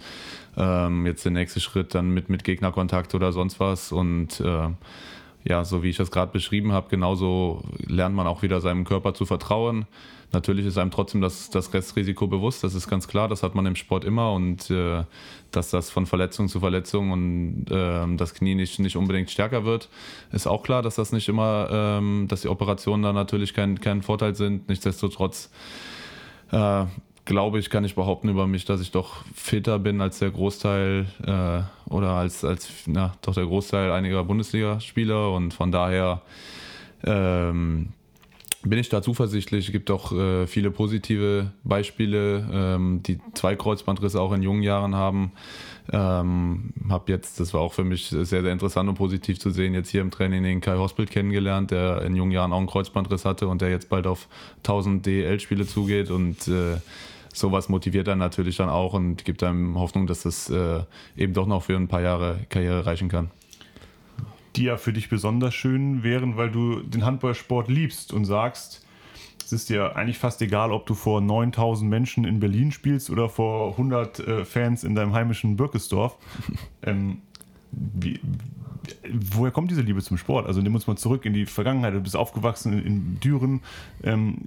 Ähm, 0.57 1.05
jetzt 1.05 1.25
der 1.25 1.31
nächste 1.31 1.59
Schritt 1.59 1.93
dann 1.93 2.09
mit, 2.09 2.29
mit 2.29 2.43
Gegnerkontakt 2.43 3.13
oder 3.13 3.31
sonst 3.31 3.59
was. 3.59 3.91
Und 3.91 4.39
äh, 4.39 4.69
ja, 5.47 5.63
so 5.63 5.81
wie 5.83 5.89
ich 5.89 5.97
das 5.97 6.11
gerade 6.11 6.31
beschrieben 6.31 6.73
habe, 6.73 6.89
genauso 6.89 7.63
lernt 7.85 8.15
man 8.15 8.27
auch 8.27 8.41
wieder 8.41 8.59
seinem 8.59 8.83
Körper 8.83 9.13
zu 9.13 9.25
vertrauen. 9.25 9.85
Natürlich 10.33 10.65
ist 10.65 10.77
einem 10.77 10.91
trotzdem 10.91 11.21
das, 11.21 11.49
das 11.49 11.73
Restrisiko 11.73 12.27
bewusst, 12.27 12.61
das 12.61 12.75
ist 12.75 12.89
ganz 12.89 13.07
klar, 13.07 13.29
das 13.29 13.43
hat 13.43 13.55
man 13.55 13.65
im 13.65 13.77
Sport 13.77 14.03
immer 14.03 14.33
und 14.33 14.69
äh, 14.69 15.03
dass 15.51 15.69
das 15.69 15.89
von 15.89 16.05
Verletzung 16.05 16.49
zu 16.49 16.59
Verletzung 16.59 17.11
und 17.11 17.65
äh, 17.71 18.17
das 18.17 18.33
Knie 18.33 18.55
nicht, 18.55 18.77
nicht 18.79 18.97
unbedingt 18.97 19.31
stärker 19.31 19.63
wird, 19.63 19.87
ist 20.33 20.45
auch 20.45 20.63
klar, 20.63 20.81
dass 20.81 20.95
das 20.95 21.13
nicht 21.13 21.29
immer, 21.29 21.69
ähm, 21.71 22.25
dass 22.27 22.41
die 22.41 22.49
Operationen 22.49 23.03
da 23.03 23.13
natürlich 23.13 23.53
kein, 23.53 23.79
kein 23.79 24.01
Vorteil 24.01 24.35
sind. 24.35 24.67
Nichtsdestotrotz 24.67 25.49
äh, 26.51 26.85
glaube 27.27 27.59
ich, 27.59 27.69
kann 27.69 27.83
ich 27.83 27.93
behaupten 27.93 28.29
über 28.29 28.47
mich, 28.47 28.65
dass 28.65 28.81
ich 28.81 28.91
doch 28.91 29.25
fitter 29.35 29.77
bin 29.79 30.01
als 30.01 30.19
der 30.19 30.31
Großteil 30.31 31.05
äh, 31.23 31.91
oder 31.93 32.11
als, 32.11 32.43
als 32.43 32.69
na, 32.87 33.13
doch 33.21 33.35
der 33.35 33.45
Großteil 33.45 33.91
einiger 33.91 34.23
Bundesligaspieler 34.23 35.33
und 35.33 35.53
von 35.53 35.71
daher 35.71 36.21
ähm, 37.03 37.89
bin 38.63 38.79
ich 38.79 38.89
da 38.89 39.01
zuversichtlich. 39.01 39.67
Es 39.67 39.71
gibt 39.71 39.91
auch 39.91 40.11
äh, 40.13 40.47
viele 40.47 40.71
positive 40.71 41.51
Beispiele, 41.63 42.47
ähm, 42.51 43.03
die 43.03 43.19
zwei 43.33 43.55
Kreuzbandrisse 43.55 44.21
auch 44.21 44.31
in 44.31 44.41
jungen 44.41 44.63
Jahren 44.63 44.95
haben. 44.95 45.33
Ähm, 45.91 46.73
habe 46.89 47.11
jetzt, 47.11 47.39
das 47.39 47.53
war 47.53 47.61
auch 47.61 47.73
für 47.73 47.83
mich 47.83 48.07
sehr, 48.07 48.25
sehr 48.25 48.51
interessant 48.51 48.89
und 48.89 48.95
positiv 48.95 49.39
zu 49.39 49.51
sehen, 49.51 49.73
jetzt 49.73 49.89
hier 49.89 50.01
im 50.01 50.11
Training 50.11 50.43
den 50.43 50.61
Kai 50.61 50.77
Hospital 50.77 51.07
kennengelernt, 51.07 51.71
der 51.71 52.01
in 52.03 52.15
jungen 52.15 52.31
Jahren 52.31 52.51
auch 52.53 52.57
einen 52.57 52.67
Kreuzbandriss 52.67 53.25
hatte 53.25 53.47
und 53.47 53.61
der 53.61 53.69
jetzt 53.69 53.89
bald 53.89 54.07
auf 54.07 54.27
1000 54.59 55.05
DL-Spiele 55.05 55.65
zugeht 55.65 56.09
und 56.09 56.47
äh, 56.47 56.77
sowas 57.37 57.69
motiviert 57.69 58.07
dann 58.07 58.19
natürlich 58.19 58.57
dann 58.57 58.69
auch 58.69 58.93
und 58.93 59.25
gibt 59.25 59.43
einem 59.43 59.77
Hoffnung, 59.77 60.07
dass 60.07 60.23
das 60.23 60.49
äh, 60.49 60.83
eben 61.15 61.33
doch 61.33 61.47
noch 61.47 61.63
für 61.63 61.75
ein 61.75 61.87
paar 61.87 62.01
Jahre 62.01 62.39
Karriere 62.49 62.85
reichen 62.85 63.09
kann. 63.09 63.31
Die 64.55 64.63
ja 64.63 64.77
für 64.77 64.93
dich 64.93 65.09
besonders 65.09 65.53
schön 65.53 66.03
wären, 66.03 66.37
weil 66.37 66.49
du 66.49 66.81
den 66.81 67.05
Handballsport 67.05 67.67
liebst 67.67 68.11
und 68.11 68.25
sagst, 68.25 68.85
es 69.45 69.53
ist 69.53 69.69
dir 69.69 69.95
eigentlich 69.95 70.17
fast 70.17 70.41
egal, 70.41 70.73
ob 70.73 70.85
du 70.87 70.93
vor 70.93 71.21
9000 71.21 71.89
Menschen 71.89 72.25
in 72.25 72.39
Berlin 72.39 72.71
spielst 72.71 73.09
oder 73.09 73.29
vor 73.29 73.71
100 73.71 74.19
äh, 74.19 74.45
Fans 74.45 74.83
in 74.83 74.93
deinem 74.93 75.13
heimischen 75.13 75.55
Birkesdorf. 75.55 76.17
ähm, 76.83 77.21
wie, 77.71 78.19
woher 79.31 79.51
kommt 79.51 79.71
diese 79.71 79.81
Liebe 79.81 80.01
zum 80.01 80.17
Sport? 80.17 80.47
Also 80.47 80.63
wir 80.63 80.71
uns 80.73 80.87
mal 80.87 80.95
zurück 80.95 81.25
in 81.25 81.33
die 81.33 81.45
Vergangenheit. 81.45 81.93
Du 81.93 82.01
bist 82.01 82.15
aufgewachsen 82.15 82.73
in, 82.73 82.85
in 82.85 83.19
Düren. 83.19 83.61
Ähm, 84.03 84.37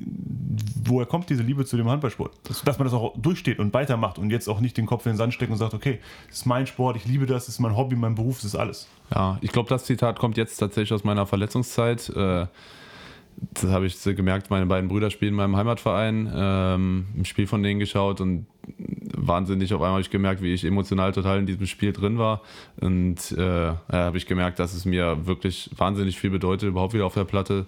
woher 0.85 1.07
kommt 1.07 1.31
diese 1.31 1.43
Liebe 1.43 1.65
zu 1.65 1.77
dem 1.77 1.89
Handballsport? 1.89 2.33
Dass, 2.45 2.63
dass, 2.63 2.79
man 2.79 2.87
das 2.87 2.95
auch 2.95 3.17
durchsteht 3.17 3.59
und 3.59 3.73
weitermacht 3.75 4.19
und 4.19 4.31
jetzt 4.31 4.49
auch 4.49 4.61
nicht 4.61 4.77
den 4.77 4.87
Kopf 4.87 5.07
in 5.07 5.13
den 5.13 5.19
Sand 5.19 5.35
steckt 5.35 5.51
und 5.51 5.59
sagt, 5.59 5.75
okay, 5.75 5.99
das 6.29 6.39
ist 6.39 6.47
mein 6.47 6.67
Sport, 6.67 6.97
ich 6.97 7.07
liebe 7.07 7.27
das, 7.27 7.47
das 7.47 7.55
ist 7.55 7.61
mein 7.61 7.77
Hobby, 7.77 7.97
mein 7.97 8.15
Beruf, 8.15 8.37
das 8.37 8.47
ist 8.47 8.57
alles. 8.57 8.89
Ja, 9.15 9.39
ich 9.41 9.53
glaube, 9.53 9.69
das 9.69 9.85
Zitat 9.85 10.19
kommt 10.19 10.37
jetzt 10.37 10.57
tatsächlich 10.57 10.93
aus 10.93 11.05
meiner 11.05 11.27
Verletzungszeit. 11.27 12.09
Äh, 12.11 12.47
das 13.55 13.71
habe 13.71 13.87
ich 13.87 14.03
gemerkt, 14.03 14.51
meine 14.51 14.67
beiden 14.67 14.89
Brüder 14.89 15.11
spielen 15.11 15.31
in 15.31 15.37
meinem 15.37 15.57
Heimatverein, 15.57 16.31
ähm, 16.35 17.07
ein 17.17 17.25
Spiel 17.25 17.47
von 17.47 17.63
denen 17.63 17.81
geschaut 17.81 18.21
und 18.21 18.47
wahnsinnig 19.17 19.73
auf 19.73 19.81
einmal 19.81 19.93
habe 19.93 20.01
ich 20.03 20.11
gemerkt, 20.11 20.43
wie 20.43 20.53
ich 20.53 20.65
emotional 20.65 21.13
total 21.13 21.39
in 21.39 21.47
diesem 21.47 21.67
Spiel 21.67 21.93
drin 21.93 22.19
war. 22.19 22.43
Und 22.81 23.33
äh, 23.33 23.73
habe 23.91 24.17
ich 24.17 24.27
gemerkt, 24.27 24.59
dass 24.59 24.75
es 24.75 24.85
mir 24.85 25.27
wirklich 25.27 25.71
wahnsinnig 25.77 26.19
viel 26.19 26.31
bedeutet, 26.31 26.69
überhaupt 26.69 26.95
wieder 26.95 27.07
auf 27.07 27.15
der 27.15 27.25
Platte 27.25 27.67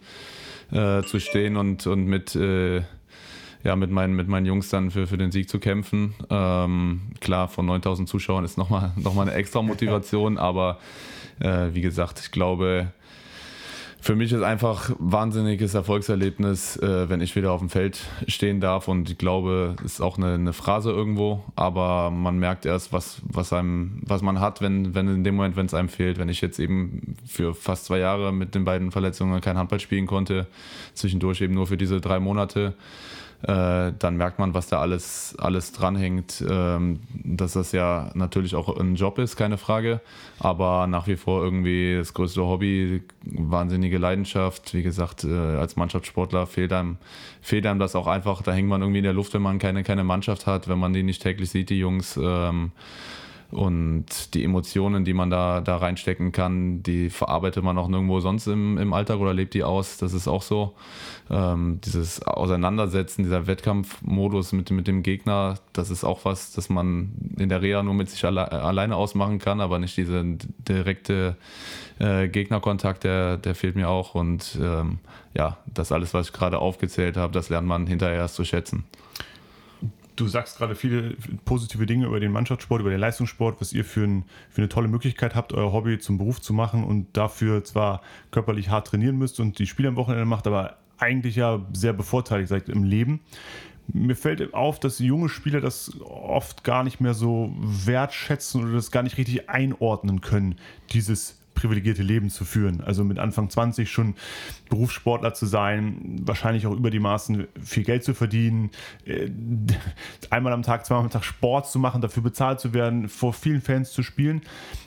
äh, 0.70 1.02
zu 1.02 1.20
stehen 1.20 1.56
und, 1.56 1.86
und 1.86 2.06
mit, 2.06 2.34
äh, 2.34 2.82
ja, 3.64 3.76
mit, 3.76 3.90
meinen, 3.90 4.14
mit 4.14 4.28
meinen 4.28 4.46
Jungs 4.46 4.68
dann 4.68 4.90
für, 4.90 5.06
für 5.06 5.18
den 5.18 5.32
Sieg 5.32 5.48
zu 5.48 5.58
kämpfen. 5.58 6.14
Ähm, 6.30 7.02
klar, 7.20 7.48
von 7.48 7.66
9000 7.66 8.08
Zuschauern 8.08 8.44
ist 8.44 8.58
nochmal 8.58 8.92
noch 8.96 9.14
mal 9.14 9.22
eine 9.22 9.34
extra 9.34 9.62
Motivation, 9.62 10.38
aber 10.38 10.78
äh, 11.40 11.68
wie 11.72 11.80
gesagt, 11.80 12.20
ich 12.20 12.30
glaube, 12.30 12.92
für 14.02 14.16
mich 14.16 14.32
ist 14.32 14.42
einfach 14.42 14.90
wahnsinniges 14.98 15.74
Erfolgserlebnis, 15.74 16.76
äh, 16.76 17.08
wenn 17.08 17.20
ich 17.20 17.36
wieder 17.36 17.52
auf 17.52 17.60
dem 17.60 17.70
Feld 17.70 18.00
stehen 18.26 18.60
darf. 18.60 18.88
Und 18.88 19.08
ich 19.08 19.16
glaube, 19.16 19.76
ist 19.84 20.00
auch 20.00 20.18
eine, 20.18 20.34
eine, 20.34 20.52
Phrase 20.52 20.90
irgendwo, 20.90 21.44
aber 21.54 22.10
man 22.10 22.36
merkt 22.36 22.66
erst, 22.66 22.92
was, 22.92 23.22
was, 23.22 23.52
einem, 23.52 24.02
was 24.04 24.20
man 24.20 24.40
hat, 24.40 24.60
wenn, 24.60 24.96
wenn 24.96 25.06
in 25.06 25.22
dem 25.22 25.36
Moment, 25.36 25.54
wenn 25.54 25.66
es 25.66 25.74
einem 25.74 25.88
fehlt. 25.88 26.18
Wenn 26.18 26.28
ich 26.28 26.40
jetzt 26.40 26.58
eben 26.58 27.14
für 27.24 27.54
fast 27.54 27.84
zwei 27.84 28.00
Jahre 28.00 28.32
mit 28.32 28.56
den 28.56 28.64
beiden 28.64 28.90
Verletzungen 28.90 29.40
kein 29.40 29.56
Handball 29.56 29.78
spielen 29.78 30.08
konnte, 30.08 30.48
zwischendurch 30.94 31.40
eben 31.40 31.54
nur 31.54 31.68
für 31.68 31.76
diese 31.76 32.00
drei 32.00 32.18
Monate, 32.18 32.74
äh, 33.42 33.92
dann 33.98 34.16
merkt 34.16 34.38
man, 34.38 34.54
was 34.54 34.68
da 34.68 34.80
alles, 34.80 35.34
alles 35.38 35.72
dranhängt. 35.72 36.44
Ähm, 36.48 37.00
dass 37.24 37.54
das 37.54 37.72
ja 37.72 38.10
natürlich 38.14 38.54
auch 38.54 38.76
ein 38.78 38.94
Job 38.94 39.18
ist, 39.18 39.36
keine 39.36 39.58
Frage, 39.58 40.00
aber 40.38 40.86
nach 40.86 41.06
wie 41.08 41.16
vor 41.16 41.42
irgendwie 41.42 41.96
das 41.96 42.14
größte 42.14 42.42
Hobby, 42.42 43.02
wahnsinnige 43.24 43.98
Leidenschaft. 43.98 44.74
Wie 44.74 44.82
gesagt, 44.82 45.24
äh, 45.24 45.32
als 45.32 45.76
Mannschaftssportler 45.76 46.46
fehlt 46.46 46.72
einem, 46.72 46.98
fehlt 47.40 47.66
einem 47.66 47.80
das 47.80 47.96
auch 47.96 48.06
einfach. 48.06 48.42
Da 48.42 48.52
hängt 48.52 48.68
man 48.68 48.80
irgendwie 48.80 48.98
in 48.98 49.04
der 49.04 49.12
Luft, 49.12 49.34
wenn 49.34 49.42
man 49.42 49.58
keine, 49.58 49.82
keine 49.82 50.04
Mannschaft 50.04 50.46
hat, 50.46 50.68
wenn 50.68 50.78
man 50.78 50.92
die 50.92 51.02
nicht 51.02 51.22
täglich 51.22 51.50
sieht, 51.50 51.70
die 51.70 51.78
Jungs. 51.78 52.18
Ähm, 52.22 52.70
Und 53.52 54.32
die 54.32 54.44
Emotionen, 54.44 55.04
die 55.04 55.12
man 55.12 55.28
da, 55.28 55.60
da 55.60 55.76
reinstecken 55.76 56.32
kann, 56.32 56.82
die 56.82 57.10
verarbeitet 57.10 57.62
man 57.62 57.76
auch 57.76 57.86
nirgendwo 57.86 58.18
sonst 58.20 58.46
im, 58.46 58.78
im 58.78 58.94
Alltag 58.94 59.18
oder 59.18 59.34
lebt 59.34 59.52
die 59.52 59.62
aus. 59.62 59.98
Das 59.98 60.14
ist 60.14 60.26
auch 60.26 60.40
so. 60.40 60.72
Ähm, 61.30 61.78
dieses 61.84 62.22
Auseinandersetzen, 62.22 63.24
dieser 63.24 63.46
Wettkampfmodus 63.46 64.52
mit, 64.52 64.70
mit 64.70 64.88
dem 64.88 65.02
Gegner, 65.02 65.56
das 65.74 65.90
ist 65.90 66.02
auch 66.02 66.24
was, 66.24 66.52
das 66.52 66.70
man 66.70 67.12
in 67.36 67.50
der 67.50 67.60
Reha 67.60 67.82
nur 67.82 67.92
mit 67.92 68.08
sich 68.08 68.24
alle, 68.24 68.50
alleine 68.50 68.96
ausmachen 68.96 69.38
kann, 69.38 69.60
aber 69.60 69.78
nicht 69.78 69.98
diese 69.98 70.24
direkte 70.66 71.36
äh, 71.98 72.28
Gegnerkontakt, 72.28 73.04
der, 73.04 73.36
der 73.36 73.54
fehlt 73.54 73.76
mir 73.76 73.90
auch. 73.90 74.14
Und 74.14 74.58
ähm, 74.62 74.98
ja, 75.34 75.58
das 75.66 75.92
alles, 75.92 76.14
was 76.14 76.28
ich 76.28 76.32
gerade 76.32 76.58
aufgezählt 76.58 77.18
habe, 77.18 77.34
das 77.34 77.50
lernt 77.50 77.68
man 77.68 77.86
hinterher 77.86 78.16
erst 78.16 78.36
zu 78.36 78.46
schätzen. 78.46 78.84
Du 80.14 80.28
sagst 80.28 80.58
gerade 80.58 80.74
viele 80.74 81.16
positive 81.44 81.86
Dinge 81.86 82.06
über 82.06 82.20
den 82.20 82.32
Mannschaftssport, 82.32 82.80
über 82.80 82.90
den 82.90 83.00
Leistungssport, 83.00 83.60
was 83.60 83.72
ihr 83.72 83.84
für, 83.84 84.04
ein, 84.04 84.24
für 84.50 84.60
eine 84.60 84.68
tolle 84.68 84.88
Möglichkeit 84.88 85.34
habt, 85.34 85.52
euer 85.52 85.72
Hobby 85.72 85.98
zum 85.98 86.18
Beruf 86.18 86.40
zu 86.40 86.52
machen 86.52 86.84
und 86.84 87.16
dafür 87.16 87.64
zwar 87.64 88.02
körperlich 88.30 88.68
hart 88.68 88.88
trainieren 88.88 89.16
müsst 89.16 89.40
und 89.40 89.58
die 89.58 89.66
Spiele 89.66 89.88
am 89.88 89.96
Wochenende 89.96 90.26
macht, 90.26 90.46
aber 90.46 90.76
eigentlich 90.98 91.36
ja 91.36 91.64
sehr 91.72 91.92
bevorteiligt 91.92 92.48
seid 92.48 92.68
im 92.68 92.84
Leben. 92.84 93.20
Mir 93.88 94.14
fällt 94.14 94.54
auf, 94.54 94.78
dass 94.78 94.98
junge 94.98 95.28
Spieler 95.28 95.60
das 95.60 96.00
oft 96.00 96.62
gar 96.62 96.84
nicht 96.84 97.00
mehr 97.00 97.14
so 97.14 97.52
wertschätzen 97.56 98.62
oder 98.62 98.74
das 98.74 98.90
gar 98.90 99.02
nicht 99.02 99.18
richtig 99.18 99.50
einordnen 99.50 100.20
können, 100.20 100.56
dieses 100.92 101.41
privilegierte 101.62 102.02
Leben 102.02 102.28
zu 102.28 102.44
führen. 102.44 102.80
Also 102.80 103.04
mit 103.04 103.20
Anfang 103.20 103.48
20 103.48 103.88
schon 103.88 104.14
Berufssportler 104.68 105.32
zu 105.32 105.46
sein, 105.46 106.16
wahrscheinlich 106.24 106.66
auch 106.66 106.72
über 106.72 106.90
die 106.90 106.98
Maßen 106.98 107.46
viel 107.62 107.84
Geld 107.84 108.02
zu 108.02 108.14
verdienen, 108.14 108.70
äh, 109.04 109.30
einmal 110.28 110.52
am 110.52 110.62
Tag, 110.62 110.84
zweimal 110.84 111.04
am 111.04 111.10
Tag 111.10 111.24
Sport 111.24 111.70
zu 111.70 111.78
machen, 111.78 112.00
dafür 112.00 112.24
bezahlt 112.24 112.58
zu 112.58 112.74
werden, 112.74 113.08
vor 113.08 113.32
vielen 113.32 113.60
Fans 113.60 113.92
zu 113.92 114.02
spielen. 114.02 114.42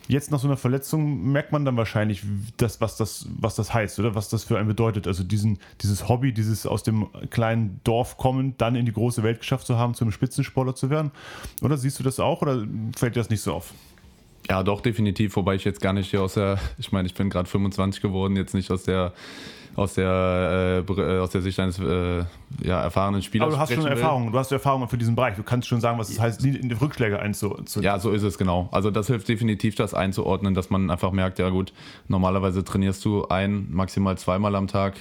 Jetzt 0.10 0.32
nach 0.32 0.40
so 0.40 0.48
einer 0.48 0.58
Verletzung 0.58 1.32
merkt 1.32 1.54
man 1.54 1.64
dann 1.64 1.78
wahrscheinlich, 1.78 2.24
das, 2.58 2.82
was, 2.82 2.98
das, 2.98 3.26
was 3.40 3.56
das 3.56 3.74
heißt 3.74 3.98
oder 4.00 4.14
was 4.14 4.28
das 4.28 4.44
für 4.44 4.58
einen 4.58 4.68
bedeutet. 4.68 5.08
Also 5.08 5.24
diesen, 5.24 5.60
dieses 5.82 6.10
Hobby, 6.10 6.34
dieses 6.34 6.66
aus 6.66 6.84
dem 6.84 7.08
kleinen 7.30 7.80
Dorf 7.86 8.18
kommen, 8.18 8.56
dann 8.58 8.76
in 8.76 8.86
die 8.86 8.94
große 8.94 9.24
Welt 9.24 9.40
geschafft 9.40 9.66
zu 9.66 9.78
haben, 9.78 9.94
zum 9.94 10.12
Spitzensportler 10.12 10.76
zu 10.76 10.90
werden. 10.90 11.12
Oder 11.62 11.78
siehst 11.78 12.00
du 12.00 12.04
das 12.04 12.20
auch 12.20 12.42
oder 12.42 12.68
fällt 12.98 13.16
dir 13.16 13.22
das 13.22 13.30
nicht 13.30 13.42
so 13.42 13.54
auf? 13.54 13.74
Ja, 14.50 14.64
doch, 14.64 14.82
definitiv. 14.82 15.36
Wobei 15.36 15.56
ich 15.56 15.64
jetzt 15.64 15.82
gar 15.82 15.94
nicht 15.94 16.10
hier 16.10 16.22
aus 16.22 16.36
der, 16.36 16.60
ich 16.78 16.92
meine, 16.92 17.08
ich 17.08 17.14
bin 17.14 17.30
gerade 17.30 17.50
25 17.50 18.02
geworden, 18.02 18.36
jetzt 18.36 18.54
nicht 18.54 18.72
aus 18.72 18.84
der 18.84 19.14
aus 19.76 19.96
der, 19.96 20.86
äh, 20.88 21.20
aus 21.20 21.32
der 21.32 21.42
Sicht 21.42 21.60
eines 21.60 21.80
äh, 21.80 22.24
ja, 22.64 22.82
erfahrenen 22.82 23.22
Spielers. 23.22 23.48
Aber 23.48 23.56
du 23.56 23.60
hast 23.60 23.74
schon 23.74 23.86
Erfahrung, 23.86 24.32
du 24.32 24.38
hast 24.38 24.52
Erfahrung 24.52 24.88
für 24.88 24.98
diesen 24.98 25.16
Bereich. 25.16 25.36
Du 25.36 25.44
kannst 25.44 25.68
schon 25.68 25.82
sagen, 25.82 26.00
was 26.00 26.10
es 26.10 26.20
heißt, 26.20 26.46
in 26.46 26.70
die 26.70 26.76
Rückschläge 26.76 27.20
einzuordnen. 27.20 27.84
Ja, 27.84 28.00
so 28.00 28.12
ist 28.12 28.24
es 28.24 28.38
genau. 28.38 28.70
Also 28.72 28.90
das 28.90 29.08
hilft 29.08 29.28
definitiv, 29.28 29.76
das 29.76 29.94
einzuordnen, 29.94 30.54
dass 30.54 30.70
man 30.70 30.90
einfach 30.90 31.12
merkt, 31.12 31.40
ja 31.40 31.50
gut, 31.50 31.74
normalerweise 32.08 32.64
trainierst 32.64 33.04
du 33.04 33.28
ein, 33.28 33.68
maximal 33.70 34.18
zweimal 34.18 34.56
am 34.56 34.68
Tag. 34.68 34.96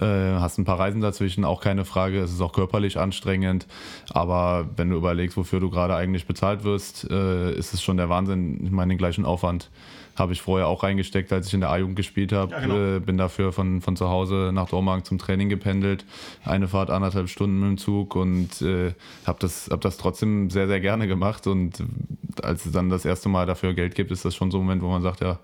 Äh, 0.00 0.06
hast 0.40 0.58
ein 0.58 0.64
paar 0.64 0.78
Reisen 0.78 1.00
dazwischen, 1.00 1.44
auch 1.44 1.60
keine 1.60 1.84
Frage. 1.84 2.20
Es 2.20 2.32
ist 2.32 2.40
auch 2.40 2.52
körperlich 2.52 2.98
anstrengend. 2.98 3.66
Aber 4.10 4.68
wenn 4.76 4.90
du 4.90 4.96
überlegst, 4.96 5.36
wofür 5.36 5.60
du 5.60 5.70
gerade 5.70 5.94
eigentlich 5.94 6.26
bezahlt 6.26 6.64
wirst, 6.64 7.08
äh, 7.10 7.52
ist 7.54 7.74
es 7.74 7.82
schon 7.82 7.96
der 7.96 8.08
Wahnsinn. 8.08 8.64
Ich 8.64 8.70
meine, 8.70 8.92
den 8.92 8.98
gleichen 8.98 9.24
Aufwand 9.24 9.70
habe 10.16 10.32
ich 10.32 10.42
vorher 10.42 10.68
auch 10.68 10.82
reingesteckt, 10.82 11.32
als 11.32 11.48
ich 11.48 11.54
in 11.54 11.60
der 11.60 11.70
A-Jugend 11.70 11.96
gespielt 11.96 12.32
habe. 12.32 12.52
Ja, 12.52 12.60
genau. 12.60 12.96
äh, 12.96 13.00
bin 13.00 13.16
dafür 13.16 13.52
von, 13.52 13.80
von 13.80 13.96
zu 13.96 14.08
Hause 14.08 14.50
nach 14.52 14.68
Dormagen 14.68 15.04
zum 15.04 15.18
Training 15.18 15.48
gependelt. 15.48 16.04
Eine 16.44 16.68
Fahrt 16.68 16.90
anderthalb 16.90 17.28
Stunden 17.28 17.60
mit 17.60 17.68
dem 17.68 17.78
Zug 17.78 18.14
und 18.14 18.62
äh, 18.62 18.92
habe 19.26 19.38
das, 19.40 19.68
hab 19.70 19.80
das 19.80 19.96
trotzdem 19.96 20.50
sehr, 20.50 20.68
sehr 20.68 20.80
gerne 20.80 21.08
gemacht. 21.08 21.46
Und 21.46 21.82
als 22.42 22.66
es 22.66 22.72
dann 22.72 22.90
das 22.90 23.04
erste 23.04 23.28
Mal 23.28 23.46
dafür 23.46 23.74
Geld 23.74 23.94
gibt, 23.94 24.10
ist 24.10 24.24
das 24.24 24.34
schon 24.34 24.50
so 24.50 24.58
ein 24.58 24.62
Moment, 24.62 24.82
wo 24.82 24.88
man 24.88 25.02
sagt, 25.02 25.20
ja, 25.20 25.38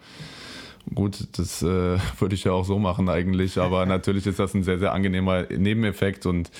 Gut, 0.94 1.28
das 1.32 1.62
äh, 1.62 1.66
würde 2.18 2.34
ich 2.34 2.44
ja 2.44 2.52
auch 2.52 2.64
so 2.64 2.78
machen 2.78 3.08
eigentlich, 3.08 3.58
aber 3.58 3.86
natürlich 3.86 4.26
ist 4.26 4.38
das 4.38 4.54
ein 4.54 4.62
sehr, 4.62 4.78
sehr 4.78 4.92
angenehmer 4.92 5.44
Nebeneffekt 5.44 6.26
und 6.26 6.50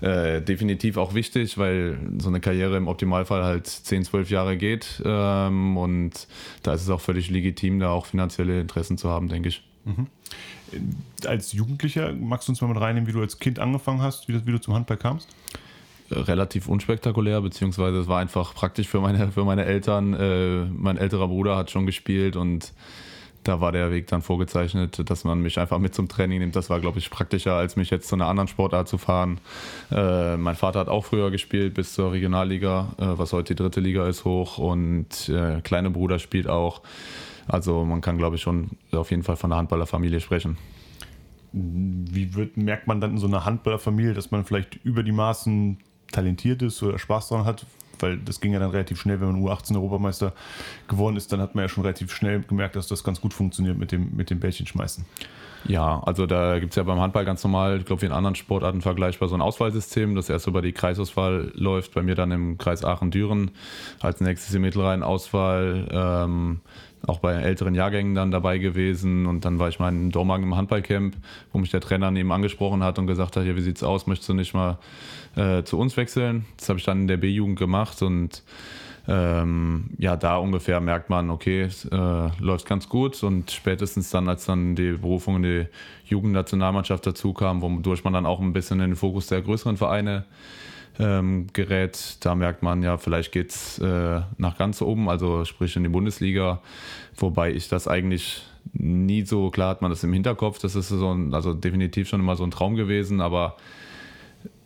äh, 0.00 0.40
definitiv 0.40 0.96
auch 0.96 1.14
wichtig, 1.14 1.58
weil 1.58 1.98
so 2.18 2.28
eine 2.28 2.40
Karriere 2.40 2.76
im 2.76 2.88
Optimalfall 2.88 3.42
halt 3.42 3.66
10, 3.66 4.04
12 4.04 4.30
Jahre 4.30 4.56
geht 4.56 5.02
ähm, 5.04 5.76
und 5.76 6.26
da 6.62 6.74
ist 6.74 6.82
es 6.82 6.90
auch 6.90 7.00
völlig 7.00 7.30
legitim, 7.30 7.80
da 7.80 7.90
auch 7.90 8.06
finanzielle 8.06 8.60
Interessen 8.60 8.98
zu 8.98 9.08
haben, 9.08 9.28
denke 9.28 9.48
ich. 9.48 9.62
Mhm. 9.84 10.06
Als 11.26 11.52
Jugendlicher, 11.52 12.12
magst 12.14 12.48
du 12.48 12.52
uns 12.52 12.60
mal 12.60 12.68
mit 12.68 12.80
reinnehmen, 12.80 13.08
wie 13.08 13.12
du 13.12 13.20
als 13.20 13.38
Kind 13.38 13.58
angefangen 13.58 14.00
hast, 14.00 14.28
wie, 14.28 14.32
das, 14.32 14.46
wie 14.46 14.52
du 14.52 14.60
zum 14.60 14.74
Handball 14.74 14.96
kamst? 14.96 15.28
relativ 16.14 16.68
unspektakulär, 16.68 17.40
beziehungsweise 17.40 17.98
es 17.98 18.06
war 18.06 18.20
einfach 18.20 18.54
praktisch 18.54 18.86
für 18.86 19.00
meine, 19.00 19.32
für 19.32 19.44
meine 19.44 19.64
Eltern. 19.64 20.12
Äh, 20.12 20.66
mein 20.66 20.98
älterer 20.98 21.28
Bruder 21.28 21.56
hat 21.56 21.70
schon 21.70 21.86
gespielt 21.86 22.36
und 22.36 22.74
da 23.44 23.60
war 23.60 23.72
der 23.72 23.90
Weg 23.90 24.06
dann 24.06 24.22
vorgezeichnet, 24.22 25.08
dass 25.10 25.24
man 25.24 25.40
mich 25.40 25.58
einfach 25.58 25.78
mit 25.78 25.94
zum 25.94 26.08
Training 26.08 26.38
nimmt. 26.40 26.56
Das 26.56 26.70
war, 26.70 26.80
glaube 26.80 26.98
ich, 26.98 27.10
praktischer, 27.10 27.54
als 27.54 27.76
mich 27.76 27.90
jetzt 27.90 28.08
zu 28.08 28.14
einer 28.14 28.26
anderen 28.26 28.48
Sportart 28.48 28.88
zu 28.88 28.98
fahren. 28.98 29.38
Äh, 29.90 30.36
mein 30.36 30.54
Vater 30.54 30.80
hat 30.80 30.88
auch 30.88 31.04
früher 31.04 31.30
gespielt 31.30 31.74
bis 31.74 31.94
zur 31.94 32.12
Regionalliga, 32.12 32.94
äh, 32.98 33.18
was 33.18 33.32
heute 33.32 33.54
die 33.54 33.62
dritte 33.62 33.80
Liga 33.80 34.06
ist, 34.06 34.24
hoch. 34.24 34.58
Und 34.58 35.28
äh, 35.28 35.60
kleine 35.62 35.90
Bruder 35.90 36.18
spielt 36.18 36.48
auch. 36.48 36.82
Also 37.48 37.84
man 37.84 38.00
kann, 38.00 38.18
glaube 38.18 38.36
ich, 38.36 38.42
schon 38.42 38.70
auf 38.92 39.10
jeden 39.10 39.22
Fall 39.22 39.36
von 39.36 39.50
einer 39.50 39.58
Handballerfamilie 39.58 40.20
sprechen. 40.20 40.56
Wie 41.52 42.34
wird, 42.34 42.56
merkt 42.56 42.86
man 42.86 43.00
dann 43.00 43.12
in 43.12 43.18
so 43.18 43.26
einer 43.26 43.44
Handballerfamilie, 43.44 44.14
dass 44.14 44.30
man 44.30 44.44
vielleicht 44.44 44.76
über 44.84 45.02
die 45.02 45.12
Maßen 45.12 45.78
talentiert 46.10 46.62
ist 46.62 46.82
oder 46.82 46.98
Spaß 46.98 47.28
daran 47.28 47.44
hat? 47.44 47.66
Weil 48.02 48.18
das 48.18 48.40
ging 48.40 48.52
ja 48.52 48.58
dann 48.58 48.70
relativ 48.70 49.00
schnell, 49.00 49.20
wenn 49.20 49.32
man 49.32 49.42
U18-Europameister 49.42 50.32
geworden 50.88 51.16
ist, 51.16 51.32
dann 51.32 51.40
hat 51.40 51.54
man 51.54 51.64
ja 51.64 51.68
schon 51.68 51.82
relativ 51.82 52.12
schnell 52.12 52.42
gemerkt, 52.42 52.76
dass 52.76 52.86
das 52.86 53.04
ganz 53.04 53.20
gut 53.20 53.34
funktioniert 53.34 53.78
mit 53.78 53.92
dem, 53.92 54.14
mit 54.14 54.30
dem 54.30 54.40
Bällchen 54.40 54.66
schmeißen. 54.66 55.04
Ja, 55.64 56.02
also 56.04 56.26
da 56.26 56.58
gibt 56.58 56.72
es 56.72 56.76
ja 56.76 56.82
beim 56.82 56.98
Handball 56.98 57.24
ganz 57.24 57.44
normal, 57.44 57.78
ich 57.78 57.84
glaube 57.84 58.02
wie 58.02 58.06
in 58.06 58.12
anderen 58.12 58.34
Sportarten 58.34 58.80
vergleichbar, 58.80 59.28
so 59.28 59.36
ein 59.36 59.40
Auswahlsystem, 59.40 60.14
das 60.16 60.28
erst 60.28 60.46
über 60.48 60.60
die 60.60 60.72
Kreisauswahl 60.72 61.52
läuft, 61.54 61.94
bei 61.94 62.02
mir 62.02 62.16
dann 62.16 62.32
im 62.32 62.58
Kreis 62.58 62.84
Aachen-Düren, 62.84 63.52
als 64.00 64.20
nächstes 64.20 64.50
die 64.50 64.58
Mittelrhein-Auswahl, 64.58 65.88
ähm, 65.92 66.60
auch 67.06 67.18
bei 67.18 67.34
älteren 67.34 67.74
Jahrgängen 67.74 68.14
dann 68.14 68.30
dabei 68.30 68.58
gewesen 68.58 69.26
und 69.26 69.44
dann 69.44 69.58
war 69.58 69.68
ich 69.68 69.78
mal 69.78 69.88
in 69.88 70.10
Dormagen 70.10 70.44
im 70.44 70.56
Handballcamp, 70.56 71.16
wo 71.52 71.58
mich 71.58 71.70
der 71.70 71.80
Trainer 71.80 72.10
neben 72.10 72.30
angesprochen 72.32 72.82
hat 72.82 72.98
und 72.98 73.06
gesagt 73.06 73.36
hat, 73.36 73.44
ja, 73.44 73.56
wie 73.56 73.60
sieht's 73.60 73.82
aus, 73.82 74.06
möchtest 74.06 74.28
du 74.28 74.34
nicht 74.34 74.54
mal 74.54 74.78
äh, 75.36 75.62
zu 75.62 75.78
uns 75.78 75.96
wechseln? 75.96 76.44
Das 76.58 76.68
habe 76.68 76.78
ich 76.78 76.84
dann 76.84 77.02
in 77.02 77.06
der 77.08 77.16
B-Jugend 77.16 77.58
gemacht 77.58 78.02
und 78.02 78.42
ähm, 79.08 79.90
ja, 79.98 80.16
da 80.16 80.36
ungefähr 80.36 80.80
merkt 80.80 81.10
man, 81.10 81.30
okay, 81.30 81.68
äh, 81.90 82.28
läuft 82.40 82.66
ganz 82.66 82.88
gut 82.88 83.22
und 83.24 83.50
spätestens 83.50 84.10
dann, 84.10 84.28
als 84.28 84.46
dann 84.46 84.76
die 84.76 84.92
Berufung 84.92 85.36
in 85.36 85.42
die 85.42 85.66
Jugendnationalmannschaft 86.04 87.06
dazu 87.06 87.32
kam, 87.32 87.62
wodurch 87.62 88.04
man 88.04 88.12
dann 88.12 88.26
auch 88.26 88.40
ein 88.40 88.52
bisschen 88.52 88.80
in 88.80 88.90
den 88.90 88.96
Fokus 88.96 89.26
der 89.26 89.42
größeren 89.42 89.76
Vereine 89.76 90.24
ähm, 90.98 91.48
gerät, 91.52 92.18
da 92.20 92.34
merkt 92.34 92.62
man 92.62 92.82
ja, 92.82 92.96
vielleicht 92.96 93.32
geht 93.32 93.50
es 93.50 93.78
äh, 93.78 94.20
nach 94.36 94.56
ganz 94.56 94.80
oben, 94.82 95.08
also 95.08 95.44
sprich 95.44 95.74
in 95.74 95.82
die 95.82 95.88
Bundesliga, 95.88 96.60
wobei 97.16 97.50
ich 97.52 97.68
das 97.68 97.88
eigentlich 97.88 98.44
nie 98.72 99.22
so, 99.24 99.50
klar 99.50 99.70
hat 99.70 99.82
man 99.82 99.90
das 99.90 100.04
im 100.04 100.12
Hinterkopf, 100.12 100.58
das 100.58 100.76
ist 100.76 100.88
so 100.88 101.12
ein, 101.12 101.34
also 101.34 101.54
definitiv 101.54 102.08
schon 102.08 102.20
immer 102.20 102.36
so 102.36 102.44
ein 102.44 102.50
Traum 102.50 102.76
gewesen, 102.76 103.20
aber 103.20 103.56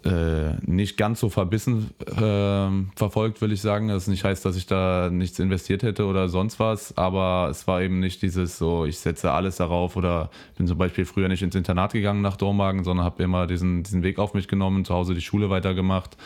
äh, 0.06 0.54
nicht 0.64 0.96
ganz 0.96 1.18
so 1.20 1.28
verbissen 1.28 1.90
äh, 2.06 2.96
verfolgt, 2.96 3.40
will 3.40 3.50
ich 3.50 3.60
sagen. 3.60 3.88
Das 3.88 4.06
nicht 4.06 4.24
heißt, 4.24 4.44
dass 4.44 4.56
ich 4.56 4.66
da 4.66 5.10
nichts 5.10 5.38
investiert 5.38 5.82
hätte 5.82 6.06
oder 6.06 6.28
sonst 6.28 6.60
was, 6.60 6.96
aber 6.96 7.48
es 7.50 7.66
war 7.66 7.82
eben 7.82 7.98
nicht 7.98 8.22
dieses 8.22 8.56
so, 8.56 8.84
ich 8.84 8.98
setze 8.98 9.32
alles 9.32 9.56
darauf 9.56 9.96
oder 9.96 10.30
bin 10.56 10.66
zum 10.66 10.78
Beispiel 10.78 11.04
früher 11.04 11.28
nicht 11.28 11.42
ins 11.42 11.56
Internat 11.56 11.92
gegangen 11.92 12.22
nach 12.22 12.36
Dormagen, 12.36 12.84
sondern 12.84 13.04
habe 13.04 13.22
immer 13.22 13.46
diesen, 13.46 13.82
diesen 13.82 14.02
Weg 14.02 14.18
auf 14.18 14.32
mich 14.32 14.46
genommen, 14.46 14.84
zu 14.84 14.94
Hause 14.94 15.14
die 15.14 15.20
Schule 15.20 15.50
weitergemacht, 15.50 16.16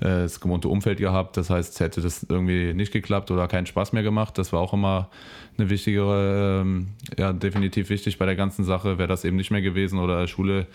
äh, 0.00 0.22
das 0.22 0.40
gewohnte 0.40 0.68
Umfeld 0.68 0.98
gehabt. 0.98 1.36
Das 1.36 1.50
heißt, 1.50 1.78
hätte 1.80 2.00
das 2.00 2.24
irgendwie 2.28 2.72
nicht 2.72 2.92
geklappt 2.92 3.30
oder 3.30 3.48
keinen 3.48 3.66
Spaß 3.66 3.92
mehr 3.92 4.02
gemacht, 4.02 4.38
das 4.38 4.52
war 4.52 4.60
auch 4.60 4.72
immer 4.72 5.10
eine 5.58 5.70
wichtigere, 5.70 6.62
ähm, 6.62 6.88
ja, 7.18 7.32
definitiv 7.32 7.88
wichtig 7.90 8.18
bei 8.18 8.26
der 8.26 8.36
ganzen 8.36 8.64
Sache. 8.64 8.98
Wäre 8.98 9.08
das 9.08 9.24
eben 9.24 9.36
nicht 9.36 9.50
mehr 9.50 9.62
gewesen 9.62 9.98
oder 9.98 10.26
Schule 10.26 10.66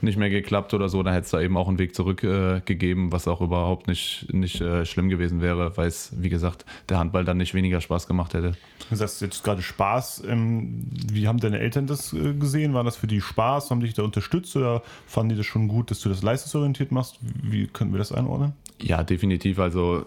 nicht 0.00 0.18
mehr 0.18 0.30
geklappt 0.30 0.74
oder 0.74 0.88
so, 0.88 1.02
dann 1.02 1.14
hätte 1.14 1.24
es 1.24 1.30
da 1.30 1.40
eben 1.40 1.56
auch 1.56 1.68
einen 1.68 1.78
Weg 1.78 1.94
zurückgegeben, 1.94 3.08
äh, 3.08 3.12
was 3.12 3.28
auch 3.28 3.40
überhaupt 3.40 3.88
nicht, 3.88 4.26
nicht 4.32 4.60
äh, 4.60 4.84
schlimm 4.84 5.08
gewesen 5.08 5.40
wäre, 5.40 5.76
weil 5.76 5.88
es, 5.88 6.12
wie 6.16 6.28
gesagt, 6.28 6.64
der 6.88 6.98
Handball 6.98 7.24
dann 7.24 7.36
nicht 7.36 7.54
weniger 7.54 7.80
Spaß 7.80 8.06
gemacht 8.06 8.34
hätte. 8.34 8.54
Du 8.90 8.96
sagst 8.96 9.20
jetzt 9.20 9.44
gerade 9.44 9.62
Spaß. 9.62 10.24
Ähm, 10.26 10.86
wie 11.12 11.28
haben 11.28 11.38
deine 11.38 11.58
Eltern 11.58 11.86
das 11.86 12.12
äh, 12.12 12.34
gesehen? 12.34 12.74
War 12.74 12.84
das 12.84 12.96
für 12.96 13.06
die 13.06 13.20
Spaß? 13.20 13.70
Haben 13.70 13.80
dich 13.80 13.94
da 13.94 14.02
unterstützt 14.02 14.56
oder 14.56 14.82
fanden 15.06 15.30
die 15.30 15.36
das 15.36 15.46
schon 15.46 15.68
gut, 15.68 15.90
dass 15.90 16.00
du 16.00 16.08
das 16.08 16.22
leistungsorientiert 16.22 16.92
machst? 16.92 17.18
Wie 17.42 17.66
können 17.66 17.92
wir 17.92 17.98
das 17.98 18.12
einordnen? 18.12 18.52
Ja, 18.80 19.02
definitiv. 19.02 19.58
Also 19.58 20.06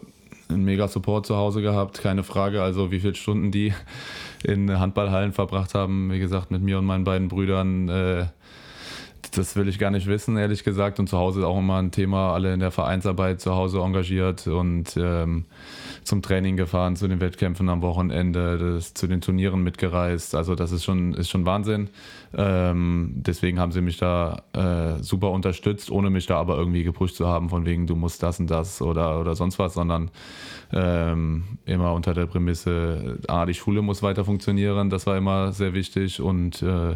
einen 0.51 0.65
mega 0.65 0.87
Support 0.87 1.25
zu 1.25 1.35
Hause 1.35 1.61
gehabt, 1.61 2.01
keine 2.01 2.23
Frage. 2.23 2.61
Also 2.61 2.91
wie 2.91 2.99
viele 2.99 3.15
Stunden 3.15 3.51
die 3.51 3.73
in 4.43 4.79
Handballhallen 4.79 5.31
verbracht 5.33 5.73
haben, 5.73 6.11
wie 6.11 6.19
gesagt, 6.19 6.51
mit 6.51 6.61
mir 6.61 6.77
und 6.79 6.85
meinen 6.85 7.03
beiden 7.03 7.27
Brüdern, 7.27 7.89
äh, 7.89 8.25
das 9.33 9.55
will 9.55 9.67
ich 9.67 9.79
gar 9.79 9.91
nicht 9.91 10.07
wissen, 10.07 10.37
ehrlich 10.37 10.63
gesagt. 10.63 10.99
Und 10.99 11.07
zu 11.07 11.17
Hause 11.17 11.41
ist 11.41 11.45
auch 11.45 11.59
immer 11.59 11.77
ein 11.77 11.91
Thema, 11.91 12.33
alle 12.33 12.53
in 12.53 12.59
der 12.59 12.71
Vereinsarbeit 12.71 13.39
zu 13.39 13.55
Hause 13.55 13.79
engagiert 13.79 14.47
und 14.47 14.97
ähm, 14.97 15.45
zum 16.03 16.21
Training 16.21 16.57
gefahren, 16.57 16.95
zu 16.95 17.07
den 17.07 17.21
Wettkämpfen 17.21 17.69
am 17.69 17.81
Wochenende, 17.81 18.57
das, 18.57 18.93
zu 18.93 19.07
den 19.07 19.21
Turnieren 19.21 19.63
mitgereist. 19.63 20.35
Also 20.35 20.55
das 20.55 20.71
ist 20.71 20.83
schon, 20.83 21.13
ist 21.13 21.29
schon 21.29 21.45
Wahnsinn. 21.45 21.89
Ähm, 22.35 23.13
deswegen 23.15 23.59
haben 23.59 23.71
sie 23.71 23.81
mich 23.81 23.97
da 23.97 24.43
äh, 24.53 25.01
super 25.03 25.31
unterstützt, 25.31 25.91
ohne 25.91 26.09
mich 26.09 26.25
da 26.25 26.37
aber 26.37 26.57
irgendwie 26.57 26.83
gepusht 26.83 27.15
zu 27.15 27.27
haben, 27.27 27.49
von 27.49 27.65
wegen, 27.65 27.87
du 27.87 27.95
musst 27.95 28.23
das 28.23 28.39
und 28.39 28.49
das 28.49 28.81
oder, 28.81 29.19
oder 29.19 29.35
sonst 29.35 29.59
was, 29.59 29.73
sondern 29.73 30.09
ähm, 30.73 31.43
immer 31.65 31.93
unter 31.93 32.13
der 32.13 32.25
Prämisse, 32.25 33.19
A, 33.27 33.45
die 33.45 33.53
Schule 33.53 33.81
muss 33.81 34.01
weiter 34.01 34.25
funktionieren, 34.25 34.89
das 34.89 35.05
war 35.05 35.17
immer 35.17 35.51
sehr 35.51 35.73
wichtig 35.73 36.21
und 36.21 36.61
äh, 36.61 36.95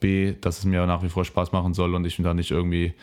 B, 0.00 0.34
dass 0.40 0.58
es 0.58 0.64
mir 0.64 0.86
nach 0.86 1.02
wie 1.02 1.08
vor 1.08 1.24
Spaß 1.24 1.52
machen 1.52 1.74
soll 1.74 1.94
und 1.94 2.06
ich 2.06 2.16
da 2.18 2.34
nicht 2.34 2.50
irgendwie 2.50 2.94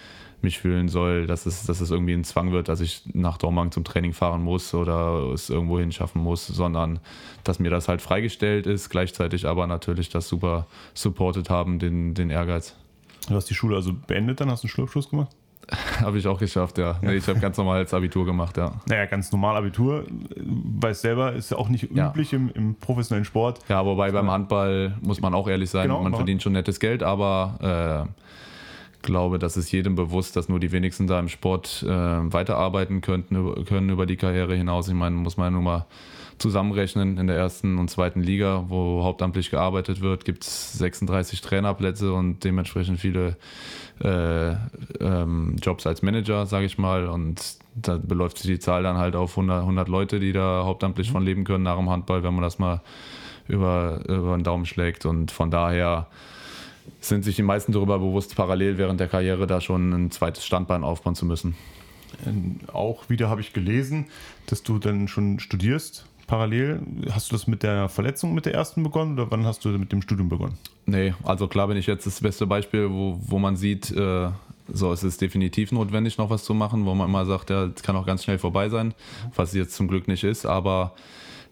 mich 0.45 0.59
fühlen 0.59 0.87
soll, 0.87 1.27
dass 1.27 1.45
es, 1.45 1.65
dass 1.65 1.81
es 1.81 1.91
irgendwie 1.91 2.13
ein 2.13 2.23
Zwang 2.23 2.53
wird, 2.53 2.69
dass 2.69 2.79
ich 2.79 3.01
nach 3.13 3.37
Dormagen 3.37 3.73
zum 3.73 3.83
Training 3.83 4.13
fahren 4.13 4.41
muss 4.41 4.73
oder 4.73 5.31
es 5.33 5.49
irgendwo 5.49 5.79
hinschaffen 5.79 6.21
muss, 6.21 6.47
sondern 6.47 6.99
dass 7.43 7.59
mir 7.59 7.69
das 7.69 7.89
halt 7.89 8.01
freigestellt 8.01 8.65
ist, 8.65 8.89
gleichzeitig 8.89 9.45
aber 9.45 9.67
natürlich 9.67 10.07
das 10.07 10.29
super 10.29 10.67
supported 10.93 11.49
haben, 11.49 11.79
den, 11.79 12.13
den 12.13 12.29
Ehrgeiz. 12.29 12.75
Du 13.27 13.35
hast 13.35 13.49
die 13.49 13.55
Schule 13.55 13.75
also 13.75 13.91
beendet, 14.07 14.39
dann 14.39 14.49
hast 14.49 14.63
du 14.63 14.67
einen 14.67 14.71
Schulabschluss 14.71 15.09
gemacht? 15.09 15.35
habe 16.01 16.17
ich 16.17 16.27
auch 16.27 16.39
geschafft, 16.39 16.77
ja. 16.77 16.97
Nee, 17.01 17.15
ich 17.15 17.27
habe 17.27 17.39
ganz 17.39 17.57
normal 17.57 17.79
als 17.79 17.93
Abitur 17.93 18.25
gemacht, 18.25 18.57
ja. 18.57 18.73
Naja, 18.87 19.05
ganz 19.05 19.31
normal 19.31 19.57
Abitur. 19.57 20.05
Weiß 20.37 21.01
selber, 21.01 21.33
ist 21.33 21.51
ja 21.51 21.57
auch 21.57 21.69
nicht 21.69 21.83
üblich 21.83 22.31
ja. 22.31 22.37
im, 22.37 22.49
im, 22.53 22.75
professionellen 22.75 23.25
Sport. 23.25 23.59
Ja, 23.67 23.85
wobei 23.85 24.11
beim 24.11 24.29
Handball 24.29 24.95
muss 25.01 25.21
man 25.21 25.33
auch 25.33 25.47
ehrlich 25.47 25.69
sein, 25.69 25.87
genau, 25.87 26.03
man 26.03 26.13
verdient 26.13 26.43
schon 26.43 26.53
nettes 26.53 26.79
Geld, 26.79 27.03
aber 27.03 28.05
äh, 28.07 28.21
glaube, 29.05 29.39
das 29.39 29.55
ist 29.55 29.71
jedem 29.71 29.95
bewusst, 29.95 30.35
dass 30.35 30.49
nur 30.49 30.59
die 30.59 30.71
wenigsten 30.71 31.07
da 31.07 31.19
im 31.19 31.29
Sport 31.29 31.83
äh, 31.87 31.89
weiterarbeiten 31.89 33.01
könnten, 33.01 33.65
können 33.65 33.89
über 33.89 34.05
die 34.05 34.17
Karriere 34.17 34.55
hinaus. 34.55 34.87
Ich 34.87 34.93
meine, 34.93 35.15
muss 35.15 35.37
man 35.37 35.47
ja 35.47 35.51
nur 35.51 35.61
mal 35.61 35.85
zusammenrechnen. 36.37 37.17
In 37.17 37.27
der 37.27 37.37
ersten 37.37 37.77
und 37.77 37.89
zweiten 37.89 38.21
Liga, 38.21 38.65
wo 38.67 39.03
hauptamtlich 39.03 39.51
gearbeitet 39.51 40.01
wird, 40.01 40.25
gibt 40.25 40.43
es 40.43 40.73
36 40.73 41.41
Trainerplätze 41.41 42.13
und 42.13 42.43
dementsprechend 42.43 42.99
viele 42.99 43.37
äh, 44.03 44.51
ähm, 44.99 45.55
Jobs 45.61 45.87
als 45.87 46.01
Manager, 46.01 46.45
sage 46.45 46.65
ich 46.65 46.77
mal. 46.77 47.07
Und 47.07 47.57
da 47.75 47.97
beläuft 47.97 48.37
sich 48.37 48.51
die 48.51 48.59
Zahl 48.59 48.83
dann 48.83 48.97
halt 48.97 49.15
auf 49.15 49.31
100, 49.31 49.61
100 49.61 49.87
Leute, 49.87 50.19
die 50.19 50.33
da 50.33 50.63
hauptamtlich 50.65 51.11
von 51.11 51.23
leben 51.23 51.43
können 51.43 51.63
nach 51.63 51.77
dem 51.77 51.89
Handball, 51.89 52.23
wenn 52.23 52.33
man 52.33 52.43
das 52.43 52.59
mal 52.59 52.81
über, 53.47 54.01
über 54.07 54.35
den 54.35 54.43
Daumen 54.43 54.65
schlägt. 54.65 55.05
Und 55.05 55.31
von 55.31 55.51
daher 55.51 56.07
sind 57.01 57.23
sich 57.23 57.35
die 57.35 57.43
meisten 57.43 57.71
darüber 57.71 57.99
bewusst, 57.99 58.35
parallel 58.35 58.77
während 58.77 58.99
der 58.99 59.07
Karriere 59.07 59.47
da 59.47 59.61
schon 59.61 59.91
ein 59.91 60.11
zweites 60.11 60.45
Standbein 60.45 60.83
aufbauen 60.83 61.15
zu 61.15 61.25
müssen. 61.25 61.55
Ähm, 62.25 62.59
auch 62.71 63.09
wieder 63.09 63.29
habe 63.29 63.41
ich 63.41 63.53
gelesen, 63.53 64.07
dass 64.47 64.63
du 64.63 64.79
dann 64.79 65.07
schon 65.07 65.39
studierst 65.39 66.05
parallel. 66.27 66.81
Hast 67.11 67.31
du 67.31 67.35
das 67.35 67.47
mit 67.47 67.63
der 67.63 67.89
Verletzung 67.89 68.33
mit 68.33 68.45
der 68.45 68.53
ersten 68.53 68.83
begonnen 68.83 69.13
oder 69.13 69.29
wann 69.31 69.45
hast 69.45 69.63
du 69.65 69.69
mit 69.69 69.91
dem 69.91 70.01
Studium 70.01 70.29
begonnen? 70.29 70.57
Nee, 70.85 71.13
also 71.23 71.47
klar 71.47 71.67
bin 71.67 71.77
ich 71.77 71.87
jetzt 71.87 72.05
das 72.05 72.19
beste 72.21 72.47
Beispiel, 72.47 72.89
wo, 72.89 73.19
wo 73.21 73.39
man 73.39 73.55
sieht, 73.55 73.91
äh, 73.91 74.29
so 74.67 74.91
es 74.91 75.03
ist 75.03 75.21
definitiv 75.21 75.71
notwendig, 75.71 76.17
noch 76.17 76.29
was 76.29 76.43
zu 76.43 76.53
machen, 76.53 76.85
wo 76.85 76.95
man 76.95 77.09
immer 77.09 77.25
sagt, 77.25 77.49
ja, 77.49 77.65
es 77.65 77.83
kann 77.83 77.95
auch 77.95 78.05
ganz 78.05 78.23
schnell 78.23 78.39
vorbei 78.39 78.69
sein, 78.69 78.93
was 79.35 79.53
jetzt 79.53 79.75
zum 79.75 79.87
Glück 79.87 80.07
nicht 80.07 80.23
ist, 80.23 80.45
aber 80.45 80.93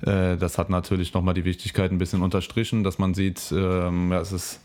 äh, 0.01 0.37
das 0.37 0.57
hat 0.57 0.69
natürlich 0.69 1.13
nochmal 1.13 1.33
die 1.33 1.45
Wichtigkeit 1.45 1.91
ein 1.91 1.97
bisschen 1.97 2.21
unterstrichen, 2.21 2.83
dass 2.83 2.97
man 2.97 3.13
sieht, 3.13 3.51
ähm, 3.51 4.11
ja, 4.11 4.19
es 4.19 4.31
ist 4.31 4.59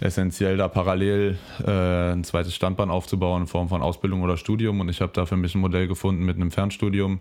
essentiell, 0.00 0.56
da 0.56 0.68
parallel 0.68 1.38
äh, 1.64 2.12
ein 2.12 2.24
zweites 2.24 2.54
Standbein 2.54 2.90
aufzubauen 2.90 3.42
in 3.42 3.48
Form 3.48 3.68
von 3.68 3.82
Ausbildung 3.82 4.22
oder 4.22 4.36
Studium. 4.36 4.80
Und 4.80 4.88
ich 4.88 5.00
habe 5.00 5.12
da 5.12 5.26
für 5.26 5.36
mich 5.36 5.54
ein 5.54 5.60
Modell 5.60 5.86
gefunden 5.86 6.24
mit 6.24 6.36
einem 6.36 6.50
Fernstudium, 6.50 7.20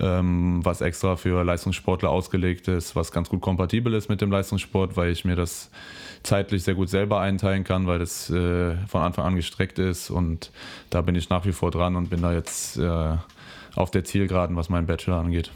ähm, 0.00 0.60
was 0.64 0.80
extra 0.80 1.16
für 1.16 1.44
Leistungssportler 1.44 2.10
ausgelegt 2.10 2.68
ist, 2.68 2.96
was 2.96 3.12
ganz 3.12 3.28
gut 3.28 3.40
kompatibel 3.40 3.94
ist 3.94 4.08
mit 4.08 4.20
dem 4.20 4.30
Leistungssport, 4.30 4.96
weil 4.96 5.10
ich 5.10 5.24
mir 5.24 5.36
das 5.36 5.70
zeitlich 6.22 6.62
sehr 6.62 6.74
gut 6.74 6.88
selber 6.88 7.20
einteilen 7.20 7.64
kann, 7.64 7.86
weil 7.86 7.98
das 7.98 8.30
äh, 8.30 8.76
von 8.86 9.02
Anfang 9.02 9.24
an 9.24 9.36
gestreckt 9.36 9.78
ist. 9.78 10.10
Und 10.10 10.50
da 10.90 11.02
bin 11.02 11.14
ich 11.14 11.28
nach 11.30 11.44
wie 11.44 11.52
vor 11.52 11.70
dran 11.70 11.96
und 11.96 12.10
bin 12.10 12.22
da 12.22 12.32
jetzt 12.32 12.78
äh, 12.78 13.16
auf 13.74 13.90
der 13.90 14.04
Zielgeraden, 14.04 14.56
was 14.56 14.68
meinen 14.68 14.86
Bachelor 14.86 15.18
angeht 15.18 15.50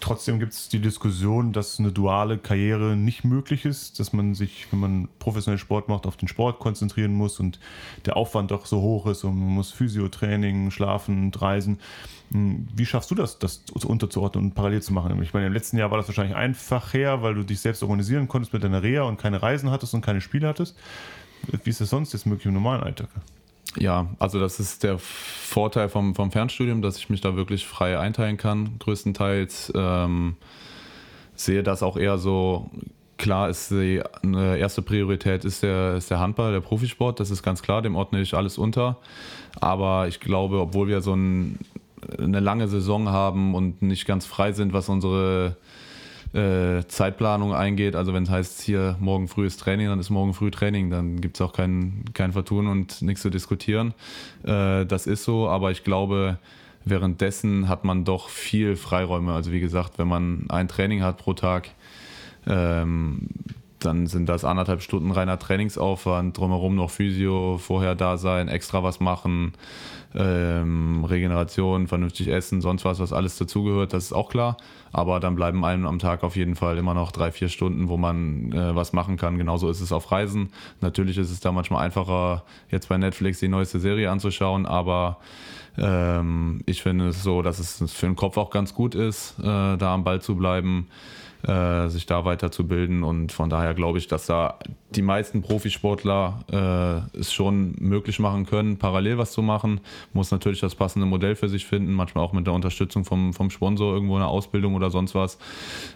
trotzdem 0.00 0.38
gibt 0.38 0.52
es 0.52 0.68
die 0.68 0.80
Diskussion, 0.80 1.52
dass 1.52 1.78
eine 1.78 1.92
duale 1.92 2.38
Karriere 2.38 2.96
nicht 2.96 3.24
möglich 3.24 3.64
ist, 3.64 3.98
dass 3.98 4.12
man 4.12 4.34
sich, 4.34 4.66
wenn 4.70 4.80
man 4.80 5.08
professionell 5.18 5.58
Sport 5.58 5.88
macht, 5.88 6.06
auf 6.06 6.16
den 6.16 6.28
Sport 6.28 6.58
konzentrieren 6.58 7.12
muss 7.12 7.40
und 7.40 7.58
der 8.06 8.16
Aufwand 8.16 8.50
doch 8.50 8.66
so 8.66 8.80
hoch 8.80 9.06
ist 9.06 9.24
und 9.24 9.38
man 9.38 9.54
muss 9.54 9.72
Physiotraining, 9.72 10.70
schlafen 10.70 11.24
und 11.24 11.40
reisen. 11.40 11.78
Hm, 12.32 12.68
wie 12.74 12.86
schaffst 12.86 13.10
du 13.10 13.14
das, 13.14 13.38
das 13.38 13.62
unterzuordnen 13.84 14.46
und 14.46 14.54
parallel 14.54 14.82
zu 14.82 14.92
machen? 14.92 15.20
Ich 15.22 15.32
meine, 15.32 15.46
im 15.46 15.52
letzten 15.52 15.78
Jahr 15.78 15.90
war 15.90 15.98
das 15.98 16.08
wahrscheinlich 16.08 16.36
einfacher, 16.36 17.22
weil 17.22 17.34
du 17.34 17.42
dich 17.42 17.60
selbst 17.60 17.82
organisieren 17.82 18.28
konntest 18.28 18.52
mit 18.52 18.62
deiner 18.62 18.82
Reha 18.82 19.02
und 19.02 19.18
keine 19.18 19.42
Reisen 19.42 19.70
hattest 19.70 19.94
und 19.94 20.02
keine 20.02 20.20
Spiele 20.20 20.48
hattest. 20.48 20.76
Wie 21.64 21.70
ist 21.70 21.80
das 21.80 21.90
sonst 21.90 22.12
jetzt 22.12 22.26
möglich 22.26 22.46
im 22.46 22.54
normalen 22.54 22.82
Alltag? 22.82 23.08
Ja, 23.76 24.08
also 24.18 24.40
das 24.40 24.60
ist 24.60 24.82
der 24.82 24.98
Vorteil 24.98 25.88
vom, 25.88 26.14
vom 26.14 26.30
Fernstudium, 26.30 26.82
dass 26.82 26.96
ich 26.96 27.10
mich 27.10 27.20
da 27.20 27.36
wirklich 27.36 27.66
frei 27.66 27.98
einteilen 27.98 28.36
kann, 28.36 28.78
größtenteils. 28.78 29.72
Ähm, 29.74 30.36
sehe 31.34 31.62
das 31.62 31.82
auch 31.82 31.96
eher 31.96 32.18
so, 32.18 32.70
klar 33.18 33.50
ist 33.50 33.70
die 33.70 34.02
erste 34.32 34.80
Priorität 34.82 35.44
ist 35.44 35.62
der, 35.62 35.96
ist 35.96 36.10
der 36.10 36.18
Handball, 36.18 36.52
der 36.52 36.60
Profisport, 36.60 37.20
das 37.20 37.30
ist 37.30 37.42
ganz 37.42 37.62
klar, 37.62 37.82
dem 37.82 37.96
ordne 37.96 38.20
ich 38.20 38.34
alles 38.34 38.58
unter. 38.58 38.96
Aber 39.60 40.08
ich 40.08 40.20
glaube, 40.20 40.60
obwohl 40.60 40.88
wir 40.88 41.00
so 41.00 41.14
ein, 41.14 41.58
eine 42.16 42.40
lange 42.40 42.68
Saison 42.68 43.08
haben 43.08 43.54
und 43.54 43.82
nicht 43.82 44.06
ganz 44.06 44.24
frei 44.24 44.52
sind, 44.52 44.72
was 44.72 44.88
unsere 44.88 45.56
äh, 46.34 46.84
Zeitplanung 46.88 47.54
eingeht. 47.54 47.96
Also 47.96 48.12
wenn 48.14 48.24
es 48.24 48.30
heißt, 48.30 48.62
hier 48.62 48.96
morgen 49.00 49.28
früh 49.28 49.46
ist 49.46 49.58
Training, 49.58 49.88
dann 49.88 50.00
ist 50.00 50.10
morgen 50.10 50.34
früh 50.34 50.50
Training. 50.50 50.90
Dann 50.90 51.20
gibt 51.20 51.36
es 51.36 51.40
auch 51.40 51.52
kein, 51.52 52.04
kein 52.14 52.32
Vertun 52.32 52.66
und 52.66 53.02
nichts 53.02 53.22
zu 53.22 53.30
diskutieren. 53.30 53.94
Äh, 54.44 54.84
das 54.86 55.06
ist 55.06 55.24
so, 55.24 55.48
aber 55.48 55.70
ich 55.70 55.84
glaube, 55.84 56.38
währenddessen 56.84 57.68
hat 57.68 57.84
man 57.84 58.04
doch 58.04 58.28
viel 58.28 58.76
Freiräume. 58.76 59.32
Also 59.32 59.52
wie 59.52 59.60
gesagt, 59.60 59.98
wenn 59.98 60.08
man 60.08 60.46
ein 60.48 60.68
Training 60.68 61.02
hat 61.02 61.18
pro 61.18 61.34
Tag, 61.34 61.70
ähm, 62.46 63.28
dann 63.80 64.06
sind 64.06 64.28
das 64.28 64.44
anderthalb 64.44 64.82
Stunden 64.82 65.10
reiner 65.10 65.38
Trainingsaufwand, 65.38 66.36
drumherum 66.36 66.74
noch 66.74 66.90
Physio, 66.90 67.58
vorher 67.58 67.94
da 67.94 68.16
sein, 68.16 68.48
extra 68.48 68.82
was 68.82 69.00
machen, 69.00 69.52
ähm, 70.14 71.04
Regeneration, 71.04 71.86
vernünftig 71.86 72.28
essen, 72.28 72.60
sonst 72.60 72.84
was, 72.84 72.98
was 72.98 73.12
alles 73.12 73.36
dazugehört, 73.38 73.92
das 73.92 74.06
ist 74.06 74.12
auch 74.12 74.30
klar. 74.30 74.56
Aber 74.90 75.20
dann 75.20 75.36
bleiben 75.36 75.64
einem 75.64 75.86
am 75.86 75.98
Tag 75.98 76.24
auf 76.24 76.34
jeden 76.34 76.56
Fall 76.56 76.78
immer 76.78 76.94
noch 76.94 77.12
drei, 77.12 77.30
vier 77.30 77.48
Stunden, 77.48 77.88
wo 77.88 77.96
man 77.96 78.52
äh, 78.52 78.74
was 78.74 78.92
machen 78.92 79.16
kann. 79.16 79.36
Genauso 79.36 79.68
ist 79.68 79.80
es 79.80 79.92
auf 79.92 80.10
Reisen. 80.10 80.50
Natürlich 80.80 81.18
ist 81.18 81.30
es 81.30 81.40
da 81.40 81.52
manchmal 81.52 81.84
einfacher, 81.84 82.44
jetzt 82.70 82.88
bei 82.88 82.96
Netflix 82.96 83.38
die 83.38 83.48
neueste 83.48 83.80
Serie 83.80 84.10
anzuschauen, 84.10 84.64
aber 84.66 85.18
ähm, 85.76 86.62
ich 86.66 86.82
finde 86.82 87.08
es 87.08 87.22
so, 87.22 87.42
dass 87.42 87.58
es 87.58 87.92
für 87.92 88.06
den 88.06 88.16
Kopf 88.16 88.36
auch 88.38 88.50
ganz 88.50 88.74
gut 88.74 88.94
ist, 88.94 89.38
äh, 89.40 89.76
da 89.76 89.94
am 89.94 90.04
Ball 90.04 90.20
zu 90.20 90.36
bleiben 90.36 90.88
äh, 91.46 91.88
sich 91.88 92.06
da 92.06 92.24
weiterzubilden. 92.24 93.02
Und 93.02 93.32
von 93.32 93.50
daher 93.50 93.74
glaube 93.74 93.98
ich, 93.98 94.08
dass 94.08 94.26
da 94.26 94.58
die 94.90 95.02
meisten 95.02 95.42
Profisportler 95.42 97.08
äh, 97.14 97.18
es 97.18 97.32
schon 97.32 97.74
möglich 97.78 98.18
machen 98.18 98.46
können, 98.46 98.78
parallel 98.78 99.18
was 99.18 99.32
zu 99.32 99.42
machen. 99.42 99.80
Muss 100.12 100.30
natürlich 100.30 100.60
das 100.60 100.74
passende 100.74 101.06
Modell 101.06 101.36
für 101.36 101.48
sich 101.48 101.66
finden, 101.66 101.92
manchmal 101.92 102.24
auch 102.24 102.32
mit 102.32 102.46
der 102.46 102.54
Unterstützung 102.54 103.04
vom, 103.04 103.32
vom 103.32 103.50
Sponsor, 103.50 103.92
irgendwo 103.92 104.16
eine 104.16 104.26
Ausbildung 104.26 104.74
oder 104.74 104.90
sonst 104.90 105.14
was. 105.14 105.38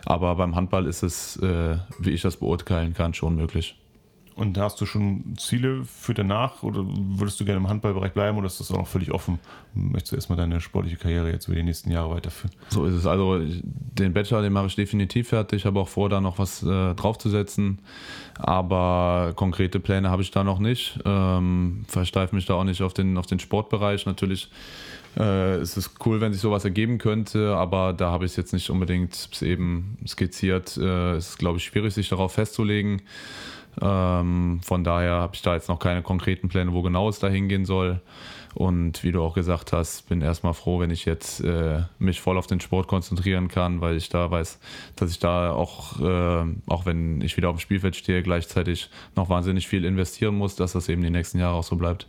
Aber 0.05 0.35
beim 0.37 0.55
Handball 0.55 0.87
ist 0.87 1.03
es, 1.03 1.37
äh, 1.37 1.77
wie 1.99 2.11
ich 2.11 2.23
das 2.23 2.37
beurteilen 2.37 2.95
kann, 2.95 3.15
schon 3.15 3.35
möglich. 3.35 3.82
Und 4.35 4.57
hast 4.59 4.81
du 4.81 4.87
schon 4.87 5.35
Ziele 5.37 5.85
für 5.85 6.15
danach 6.15 6.63
oder 6.63 6.85
würdest 6.87 7.39
du 7.41 7.45
gerne 7.45 7.59
im 7.59 7.69
Handballbereich 7.69 8.13
bleiben 8.13 8.39
oder 8.39 8.47
ist 8.47 8.61
das 8.61 8.71
auch 8.71 8.79
noch 8.79 8.87
völlig 8.87 9.13
offen? 9.13 9.39
Möchtest 9.75 10.13
du 10.13 10.17
erstmal 10.17 10.39
deine 10.39 10.61
sportliche 10.61 10.97
Karriere 10.97 11.31
jetzt 11.31 11.49
über 11.49 11.57
die 11.57 11.63
nächsten 11.63 11.91
Jahre 11.91 12.11
weiterführen? 12.11 12.55
So 12.69 12.85
ist 12.87 12.95
es. 12.95 13.07
Also 13.07 13.41
den 13.41 14.13
Bachelor, 14.13 14.43
den 14.43 14.53
mache 14.53 14.67
ich 14.67 14.77
definitiv 14.77 15.29
fertig. 15.29 15.61
Ich 15.61 15.67
habe 15.67 15.81
auch 15.81 15.89
vor, 15.89 16.09
da 16.09 16.21
noch 16.21 16.39
was 16.39 16.63
äh, 16.63 16.95
draufzusetzen. 16.95 17.79
Aber 18.39 19.33
konkrete 19.37 19.81
Pläne 19.81 20.11
habe 20.11 20.23
ich 20.23 20.31
da 20.31 20.45
noch 20.45 20.59
nicht. 20.59 20.99
Ähm, 21.05 21.85
versteife 21.89 22.35
mich 22.35 22.47
da 22.47 22.55
auch 22.55 22.65
nicht 22.65 22.83
auf 22.83 22.95
den, 22.95 23.19
auf 23.19 23.27
den 23.27 23.39
Sportbereich. 23.39 24.07
Natürlich 24.07 24.51
äh, 25.17 25.57
es 25.57 25.91
cool, 26.05 26.21
wenn 26.21 26.33
sich 26.33 26.41
sowas 26.41 26.65
ergeben 26.65 26.99
könnte, 26.99 27.55
aber 27.55 27.93
da 27.93 28.11
habe 28.11 28.25
ich 28.25 28.33
es 28.33 28.37
jetzt 28.37 28.53
nicht 28.53 28.71
unbedingt 28.71 29.43
eben 29.43 29.99
skizziert. 30.07 30.77
Äh, 30.77 31.13
es 31.17 31.31
ist, 31.31 31.39
glaube 31.39 31.59
ich, 31.59 31.65
schwierig, 31.65 31.93
sich 31.93 32.09
darauf 32.09 32.33
festzulegen. 32.33 33.03
Ähm, 33.81 34.61
von 34.63 34.85
daher 34.85 35.13
habe 35.13 35.35
ich 35.35 35.43
da 35.43 35.55
jetzt 35.55 35.69
noch 35.69 35.79
keine 35.79 36.03
konkreten 36.03 36.49
Pläne, 36.49 36.73
wo 36.73 36.83
genau 36.83 37.09
es 37.09 37.19
da 37.19 37.29
hingehen 37.29 37.65
soll. 37.65 38.01
Und 38.55 39.03
wie 39.03 39.13
du 39.13 39.23
auch 39.23 39.35
gesagt 39.35 39.73
hast, 39.73 40.09
bin 40.09 40.21
erstmal 40.21 40.53
froh, 40.53 40.79
wenn 40.81 40.91
ich 40.91 41.07
jetzt 41.07 41.41
äh, 41.41 41.83
mich 41.99 42.21
voll 42.21 42.37
auf 42.37 42.47
den 42.47 42.61
Sport 42.61 42.87
konzentrieren 42.87 43.49
kann, 43.49 43.81
weil 43.81 43.97
ich 43.97 44.11
da 44.11 44.31
weiß, 44.31 44.61
dass 44.97 45.11
ich 45.11 45.19
da 45.19 45.53
auch, 45.53 45.99
äh, 46.01 46.45
auch 46.67 46.85
wenn 46.85 47.23
ich 47.23 47.37
wieder 47.37 47.49
auf 47.49 47.57
dem 47.57 47.61
Spielfeld 47.61 47.97
stehe, 47.97 48.23
gleichzeitig 48.23 48.91
noch 49.17 49.31
wahnsinnig 49.31 49.69
viel 49.69 49.87
investieren 49.87 50.35
muss, 50.35 50.55
dass 50.55 50.73
das 50.73 50.91
eben 50.91 51.03
die 51.03 51.11
nächsten 51.11 51.39
Jahre 51.39 51.55
auch 51.55 51.65
so 51.65 51.77
bleibt. 51.77 52.09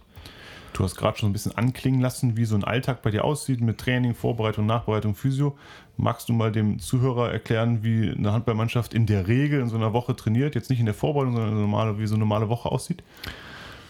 Du 0.74 0.84
hast 0.84 0.96
gerade 0.96 1.18
schon 1.18 1.30
ein 1.30 1.34
bisschen 1.34 1.56
anklingen 1.56 2.02
lassen, 2.02 2.36
wie 2.36 2.46
so 2.46 2.56
ein 2.56 2.64
Alltag 2.64 3.04
bei 3.04 3.12
dir 3.12 3.24
aussieht 3.24 3.62
mit 3.62 3.78
Training, 3.78 4.16
Vorbereitung, 4.16 4.66
Nachbereitung, 4.66 5.14
Physio. 5.14 5.56
Magst 5.98 6.30
du 6.30 6.34
mal 6.34 6.52
dem 6.52 6.80
Zuhörer 6.80 7.32
erklären, 7.32 7.84
wie 7.84 8.10
eine 8.10 8.34
Handballmannschaft 8.34 8.94
in 8.94 9.06
der 9.06 9.28
Regel 9.28 9.62
in 9.62 9.70
so 9.70 9.76
einer 9.76 9.94
Woche 9.94 10.16
trainiert? 10.16 10.56
Jetzt 10.56 10.72
nicht 10.72 10.80
in 10.80 10.88
der 10.88 10.96
Vorbereitung, 10.96 11.36
sondern 11.36 11.60
normale, 11.60 12.00
wie 12.00 12.08
so 12.08 12.16
eine 12.16 12.22
normale 12.22 12.50
Woche 12.50 12.72
aussieht? 12.72 13.04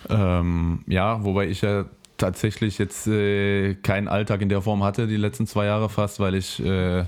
Ähm, 0.10 0.84
ja, 0.88 1.24
wobei 1.24 1.48
ich 1.48 1.62
ja 1.62 1.86
tatsächlich 2.18 2.78
jetzt 2.78 3.08
äh, 3.08 3.76
keinen 3.76 4.10
Alltag 4.10 4.42
in 4.42 4.50
der 4.50 4.62
Form 4.62 4.84
hatte, 4.84 5.08
die 5.08 5.18
letzten 5.18 5.48
zwei 5.48 5.66
Jahre 5.66 5.90
fast, 5.90 6.20
weil 6.20 6.36
ich 6.36 6.64
äh, 6.64 7.06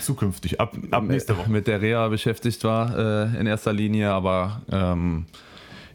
zukünftig 0.00 0.60
ab, 0.60 0.76
ab 0.90 1.04
nächster 1.04 1.36
Woche 1.38 1.50
mit 1.50 1.66
der 1.66 1.80
Reha 1.80 2.08
beschäftigt 2.08 2.64
war 2.64 2.96
äh, 2.98 3.40
in 3.40 3.46
erster 3.46 3.72
Linie, 3.72 4.10
aber 4.10 4.62
ähm, 4.70 5.26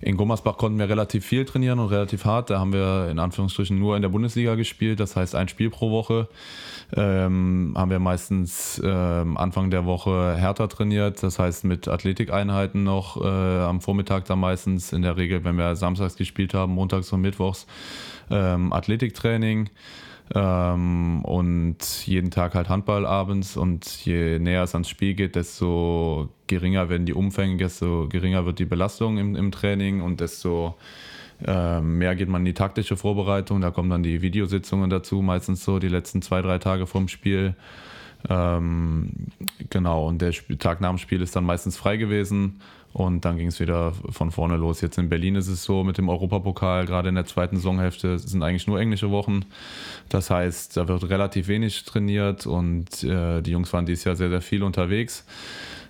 in 0.04 0.18
Gummersbach 0.18 0.58
konnten 0.58 0.80
wir 0.80 0.90
relativ 0.90 1.26
viel 1.26 1.46
trainieren 1.46 1.80
und 1.80 1.88
relativ 1.88 2.26
hart. 2.26 2.50
Da 2.50 2.60
haben 2.60 2.74
wir 2.74 3.08
in 3.10 3.20
Anführungsstrichen 3.20 3.78
nur 3.80 3.96
in 3.96 4.02
der 4.02 4.10
Bundesliga 4.10 4.56
gespielt, 4.56 5.00
das 5.00 5.16
heißt 5.16 5.36
ein 5.36 5.48
Spiel 5.48 5.70
pro 5.70 5.92
Woche. 5.92 6.28
Ähm, 6.96 7.74
haben 7.78 7.90
wir 7.90 8.00
meistens 8.00 8.82
ähm, 8.84 9.38
Anfang 9.38 9.72
der 9.72 9.86
Woche 9.86 10.36
härter 10.36 10.68
trainiert, 10.68 11.24
das 11.24 11.40
heißt 11.40 11.64
mit 11.64 11.88
Athletikeinheiten 11.88 12.84
noch 12.84 13.24
äh, 13.24 13.28
am 13.28 13.82
Vormittag 13.82 14.26
da 14.26 14.36
meistens, 14.36 14.94
in 14.94 15.02
der 15.02 15.18
Regel, 15.18 15.44
wenn 15.44 15.56
wir 15.56 15.76
samstags 15.76 16.18
gespielt 16.18 16.54
haben, 16.54 16.74
montags 16.74 17.12
und 17.12 17.22
mittwochs 17.22 17.66
ähm, 18.30 18.74
Athletiktraining. 18.74 19.70
Ähm, 20.34 21.24
und 21.26 21.78
jeden 22.06 22.32
Tag 22.32 22.56
halt 22.56 22.70
Handball 22.70 23.06
abends 23.06 23.58
und 23.58 23.86
je 24.06 24.40
näher 24.40 24.64
es 24.64 24.74
ans 24.74 24.90
Spiel 24.90 25.14
geht, 25.14 25.36
desto 25.36 26.30
geringer 26.48 26.90
werden 26.90 27.06
die 27.06 27.14
Umfänge, 27.14 27.58
desto 27.58 28.08
geringer 28.08 28.46
wird 28.46 28.60
die 28.60 28.66
Belastung 28.66 29.18
im, 29.18 29.36
im 29.36 29.52
Training 29.52 30.02
und 30.02 30.22
desto 30.22 30.76
ähm, 31.46 31.98
mehr 31.98 32.16
geht 32.16 32.30
man 32.30 32.42
in 32.42 32.46
die 32.46 32.54
taktische 32.54 32.96
Vorbereitung. 32.96 33.60
Da 33.62 33.72
kommen 33.72 33.90
dann 33.90 34.04
die 34.04 34.22
Videositzungen 34.22 34.90
dazu, 34.90 35.22
meistens 35.22 35.64
so 35.64 35.80
die 35.80 35.90
letzten 35.90 36.22
zwei, 36.22 36.42
drei 36.42 36.58
Tage 36.58 36.88
vorm 36.88 37.10
Spiel. 37.10 37.56
Ähm, 38.30 39.12
genau, 39.70 40.08
und 40.08 40.22
der 40.22 40.32
Tag 40.60 40.80
nach 40.80 40.90
dem 40.90 40.98
Spiel 40.98 41.22
ist 41.22 41.36
dann 41.36 41.44
meistens 41.44 41.76
frei 41.76 41.98
gewesen 41.98 42.62
und 42.94 43.26
dann 43.26 43.38
ging 43.38 43.48
es 43.48 43.60
wieder 43.60 43.94
von 44.12 44.32
vorne 44.32 44.56
los. 44.56 44.82
Jetzt 44.82 44.98
in 44.98 45.10
Berlin 45.10 45.36
ist 45.36 45.48
es 45.48 45.64
so 45.64 45.84
mit 45.84 45.98
dem 45.98 46.10
Europapokal, 46.10 46.86
gerade 46.86 47.10
in 47.10 47.16
der 47.16 47.26
zweiten 47.26 47.58
Saisonhälfte 47.58 48.20
sind 48.20 48.44
eigentlich 48.44 48.68
nur 48.68 48.80
englische 48.80 49.10
Wochen. 49.10 49.46
Das 50.10 50.30
heißt, 50.30 50.78
da 50.78 50.88
wird 50.88 51.10
relativ 51.10 51.48
wenig 51.48 51.84
trainiert 51.86 52.46
und 52.46 53.04
äh, 53.04 53.42
die 53.42 53.52
Jungs 53.52 53.74
waren 53.74 53.88
dieses 53.88 54.04
Jahr 54.04 54.16
sehr, 54.16 54.30
sehr 54.30 54.42
viel 54.42 54.62
unterwegs. 54.62 55.26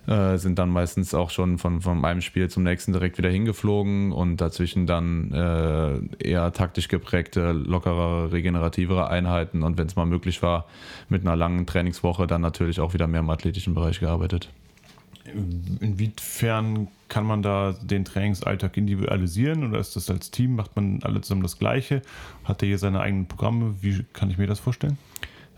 Äh, 0.05 0.37
sind 0.37 0.59
dann 0.59 0.69
meistens 0.69 1.13
auch 1.13 1.29
schon 1.29 1.57
von, 1.57 1.79
von 1.79 2.03
einem 2.03 2.19
Spiel 2.19 2.49
zum 2.49 2.63
nächsten 2.63 2.91
direkt 2.91 3.17
wieder 3.17 3.29
hingeflogen 3.29 4.11
und 4.11 4.37
dazwischen 4.37 4.85
dann 4.85 5.31
äh, 5.31 6.27
eher 6.29 6.51
taktisch 6.51 6.89
geprägte, 6.89 7.53
lockerere, 7.53 8.33
regenerativere 8.33 9.09
Einheiten 9.09 9.63
und 9.63 9.77
wenn 9.77 9.87
es 9.87 9.95
mal 9.95 10.05
möglich 10.05 10.41
war, 10.41 10.65
mit 11.07 11.21
einer 11.21 11.37
langen 11.37 11.65
Trainingswoche 11.65 12.27
dann 12.27 12.41
natürlich 12.41 12.81
auch 12.81 12.93
wieder 12.93 13.07
mehr 13.07 13.21
im 13.21 13.29
athletischen 13.29 13.73
Bereich 13.73 14.01
gearbeitet. 14.01 14.49
Inwiefern 15.25 16.87
kann 17.07 17.25
man 17.25 17.41
da 17.41 17.73
den 17.81 18.03
Trainingsalltag 18.03 18.75
individualisieren 18.75 19.63
oder 19.67 19.79
ist 19.79 19.95
das 19.95 20.09
als 20.09 20.31
Team, 20.31 20.55
macht 20.55 20.75
man 20.75 20.99
alle 21.03 21.21
zusammen 21.21 21.43
das 21.43 21.59
Gleiche? 21.59 22.01
Hat 22.43 22.61
der 22.61 22.67
hier 22.67 22.77
seine 22.77 22.99
eigenen 22.99 23.27
Programme? 23.27 23.75
Wie 23.81 24.05
kann 24.13 24.29
ich 24.29 24.37
mir 24.37 24.47
das 24.47 24.59
vorstellen? 24.59 24.97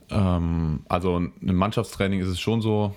Ähm, 0.10 0.82
also 0.88 1.18
im 1.18 1.56
Mannschaftstraining 1.56 2.20
ist 2.20 2.28
es 2.28 2.40
schon 2.40 2.62
so, 2.62 2.94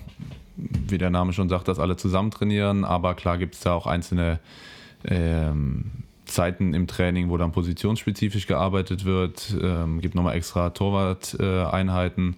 wie 0.57 0.97
der 0.97 1.09
Name 1.09 1.33
schon 1.33 1.49
sagt, 1.49 1.67
dass 1.67 1.79
alle 1.79 1.97
zusammen 1.97 2.31
trainieren, 2.31 2.83
aber 2.83 3.15
klar 3.15 3.37
gibt 3.37 3.55
es 3.55 3.61
da 3.61 3.73
auch 3.73 3.87
einzelne 3.87 4.39
ähm, 5.05 5.85
Zeiten 6.25 6.73
im 6.73 6.87
Training, 6.87 7.29
wo 7.29 7.37
dann 7.37 7.51
positionsspezifisch 7.51 8.47
gearbeitet 8.47 9.05
wird. 9.05 9.55
Ähm, 9.61 9.99
gibt 10.01 10.15
nochmal 10.15 10.35
extra 10.35 10.69
Torwart-Einheiten. 10.69 12.35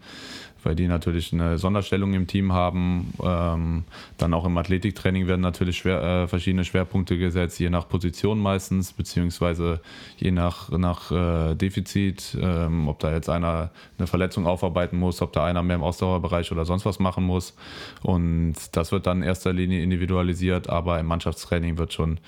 Weil 0.64 0.76
die 0.76 0.88
natürlich 0.88 1.34
eine 1.34 1.58
Sonderstellung 1.58 2.14
im 2.14 2.28
Team 2.28 2.54
haben. 2.54 3.14
Ähm, 3.24 3.84
dann 4.18 4.34
auch 4.34 4.46
im 4.46 4.58
Athletiktraining 4.58 5.28
werden 5.28 5.42
natürlich 5.42 5.78
schwer, 5.78 6.02
äh, 6.02 6.28
verschiedene 6.28 6.64
Schwerpunkte 6.64 7.18
gesetzt, 7.18 7.60
je 7.60 7.70
nach 7.70 7.88
Position 7.88 8.40
meistens, 8.40 8.94
beziehungsweise 8.94 9.82
je 10.18 10.32
nach, 10.32 10.70
nach 10.70 11.12
äh, 11.12 11.56
Defizit, 11.56 12.38
ähm, 12.40 12.88
ob 12.88 13.00
da 13.00 13.12
jetzt 13.12 13.30
einer 13.30 13.72
eine 13.98 14.08
Verletzung 14.08 14.48
aufarbeiten 14.48 14.98
muss, 14.98 15.22
ob 15.22 15.34
da 15.34 15.46
einer 15.46 15.64
mehr 15.64 15.78
im 15.78 15.84
Ausdauerbereich 15.84 16.52
oder 16.52 16.66
sonst 16.66 16.86
was 16.86 17.00
machen 17.00 17.24
muss. 17.24 17.56
Und 18.02 18.56
das 18.74 18.92
wird 18.92 19.06
dann 19.06 19.22
in 19.22 19.28
erster 19.28 19.54
Linie 19.54 19.82
individualisiert, 19.84 20.70
aber 20.70 21.00
im 21.00 21.06
Mannschaftstraining 21.06 21.78
wird 21.78 21.94
schon 21.94 22.20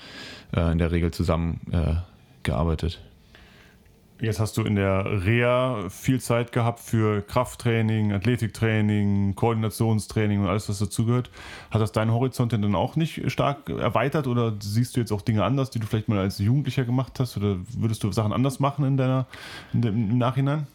äh, 0.54 0.72
in 0.72 0.78
der 0.78 0.90
Regel 0.92 1.10
zusammen 1.10 1.60
äh. 1.72 1.96
Jetzt 4.24 4.40
hast 4.40 4.56
du 4.56 4.62
in 4.62 4.74
der 4.74 5.04
Reha 5.24 5.90
viel 5.90 6.18
Zeit 6.18 6.50
gehabt 6.52 6.80
für 6.80 7.20
Krafttraining, 7.20 8.12
Athletiktraining, 8.12 9.34
Koordinationstraining 9.34 10.40
und 10.40 10.48
alles, 10.48 10.68
was 10.68 10.78
dazugehört. 10.78 11.30
Hat 11.70 11.82
das 11.82 11.92
deinen 11.92 12.10
Horizont 12.10 12.52
denn 12.52 12.62
dann 12.62 12.74
auch 12.74 12.96
nicht 12.96 13.30
stark 13.30 13.68
erweitert 13.68 14.26
oder 14.26 14.54
siehst 14.60 14.96
du 14.96 15.00
jetzt 15.00 15.12
auch 15.12 15.20
Dinge 15.20 15.44
anders, 15.44 15.68
die 15.68 15.78
du 15.78 15.86
vielleicht 15.86 16.08
mal 16.08 16.18
als 16.18 16.38
Jugendlicher 16.38 16.84
gemacht 16.84 17.20
hast? 17.20 17.36
Oder 17.36 17.58
würdest 17.76 18.02
du 18.02 18.12
Sachen 18.12 18.32
anders 18.32 18.60
machen 18.60 18.86
in 18.86 18.96
deiner, 18.96 19.26
in 19.74 19.82
dem, 19.82 20.10
im 20.12 20.18
Nachhinein? 20.18 20.66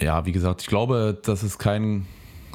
Ja, 0.00 0.24
wie 0.24 0.32
gesagt, 0.32 0.62
ich 0.62 0.68
glaube, 0.68 1.18
das 1.24 1.42
ist 1.42 1.58
kein 1.58 2.06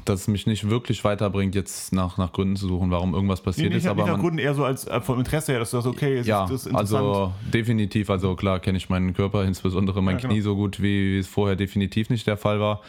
dass 0.10 0.22
es 0.22 0.28
mich 0.28 0.48
nicht 0.48 0.70
wirklich 0.70 1.04
weiterbringt, 1.04 1.56
jetzt 1.56 1.93
nach, 1.93 2.17
nach 2.17 2.32
Gründen 2.32 2.56
zu 2.56 2.67
suchen, 2.67 2.91
warum 2.91 3.13
irgendwas 3.13 3.41
passiert 3.41 3.70
nee, 3.70 3.76
nicht, 3.76 3.86
ist. 3.86 3.89
Aber 3.89 4.04
nicht 4.04 4.13
nach 4.13 4.20
Gründen 4.20 4.39
eher 4.39 4.54
so 4.54 4.63
als 4.63 4.88
äh, 4.88 5.02
vom 5.02 5.20
Interesse 5.20 5.52
her, 5.52 5.60
dass 5.60 5.72
du 5.72 5.78
sagst, 5.78 5.88
okay, 5.88 6.20
ist 6.20 6.28
ja, 6.28 6.46
das 6.46 6.65
interessant. 6.65 7.04
Also 7.04 7.34
definitiv, 7.54 8.10
also 8.10 8.36
klar 8.36 8.60
kenne 8.60 8.78
ich 8.78 8.89
meinen 8.89 9.13
Körper, 9.13 9.43
insbesondere 9.46 10.02
mein 10.02 10.15
ja, 10.15 10.22
genau. 10.22 10.34
Knie 10.34 10.41
so 10.41 10.56
gut, 10.56 10.82
wie 10.82 11.20
es 11.20 11.28
vorher 11.28 11.56
definitiv 11.56 12.10
nicht 12.10 12.28
der 12.28 12.38
Fall 12.38 12.60
war. 12.60 12.82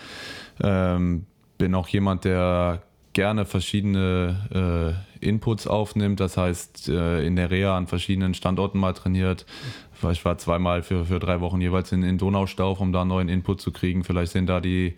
Ähm, 0.63 1.27
bin 1.59 1.75
auch 1.75 1.89
jemand, 1.89 2.25
der 2.25 2.83
gerne 3.13 3.45
verschiedene 3.47 4.95
äh, 5.21 5.27
Inputs 5.27 5.67
aufnimmt. 5.67 6.21
Das 6.21 6.37
heißt, 6.37 6.89
äh, 6.89 7.27
in 7.27 7.37
der 7.37 7.51
Reha 7.51 7.77
an 7.77 7.87
verschiedenen 7.87 8.35
Standorten 8.35 8.79
mal 8.79 8.93
trainiert. 8.93 9.47
Ich 10.13 10.25
war 10.25 10.39
zweimal 10.39 10.83
für, 10.83 11.05
für 11.05 11.19
drei 11.19 11.41
Wochen 11.41 11.61
jeweils 11.61 11.91
in, 11.93 12.03
in 12.03 12.19
Donaustauf, 12.19 12.81
um 12.81 12.93
da 12.93 13.05
neuen 13.05 13.29
Input 13.29 13.61
zu 13.61 13.73
kriegen. 13.73 14.05
Vielleicht 14.05 14.33
sind 14.33 14.47
da 14.47 14.61
die, 14.61 14.95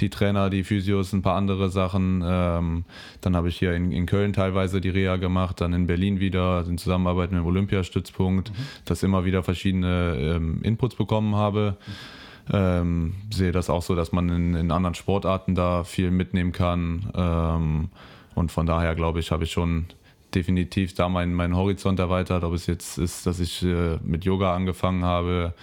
die 0.00 0.10
Trainer, 0.10 0.50
die 0.50 0.64
Physios, 0.64 1.12
ein 1.12 1.22
paar 1.22 1.36
andere 1.36 1.68
Sachen. 1.68 2.22
Ähm, 2.24 2.84
dann 3.20 3.36
habe 3.36 3.48
ich 3.48 3.58
hier 3.58 3.74
in, 3.74 3.92
in 3.92 4.06
Köln 4.06 4.32
teilweise 4.32 4.80
die 4.80 4.88
Reha 4.88 5.16
gemacht, 5.16 5.60
dann 5.60 5.72
in 5.72 5.86
Berlin 5.86 6.20
wieder 6.20 6.64
in 6.66 6.78
Zusammenarbeit 6.78 7.30
mit 7.30 7.40
dem 7.40 7.46
Olympiastützpunkt, 7.46 8.50
mhm. 8.50 8.54
dass 8.84 9.02
immer 9.02 9.24
wieder 9.24 9.42
verschiedene 9.42 10.16
ähm, 10.18 10.60
Inputs 10.62 10.94
bekommen 10.94 11.36
habe. 11.36 11.76
Mhm 11.86 12.18
ähm, 12.52 13.14
sehe 13.30 13.52
das 13.52 13.68
auch 13.68 13.82
so, 13.82 13.94
dass 13.94 14.12
man 14.12 14.28
in, 14.28 14.54
in, 14.54 14.70
anderen 14.70 14.94
Sportarten 14.94 15.54
da 15.54 15.84
viel 15.84 16.10
mitnehmen 16.10 16.52
kann. 16.52 17.10
Ähm, 17.14 17.88
und 18.34 18.52
von 18.52 18.66
daher 18.66 18.94
glaube 18.94 19.20
ich, 19.20 19.30
habe 19.30 19.44
ich 19.44 19.52
schon 19.52 19.86
definitiv 20.34 20.94
da 20.94 21.08
meinen 21.08 21.34
mein 21.34 21.56
Horizont 21.56 21.98
erweitert. 21.98 22.44
Ob 22.44 22.54
es 22.54 22.66
jetzt 22.66 22.98
ist, 22.98 23.26
dass 23.26 23.40
ich 23.40 23.62
äh, 23.62 23.98
mit 24.02 24.24
Yoga 24.24 24.54
angefangen 24.54 25.04
habe, 25.04 25.54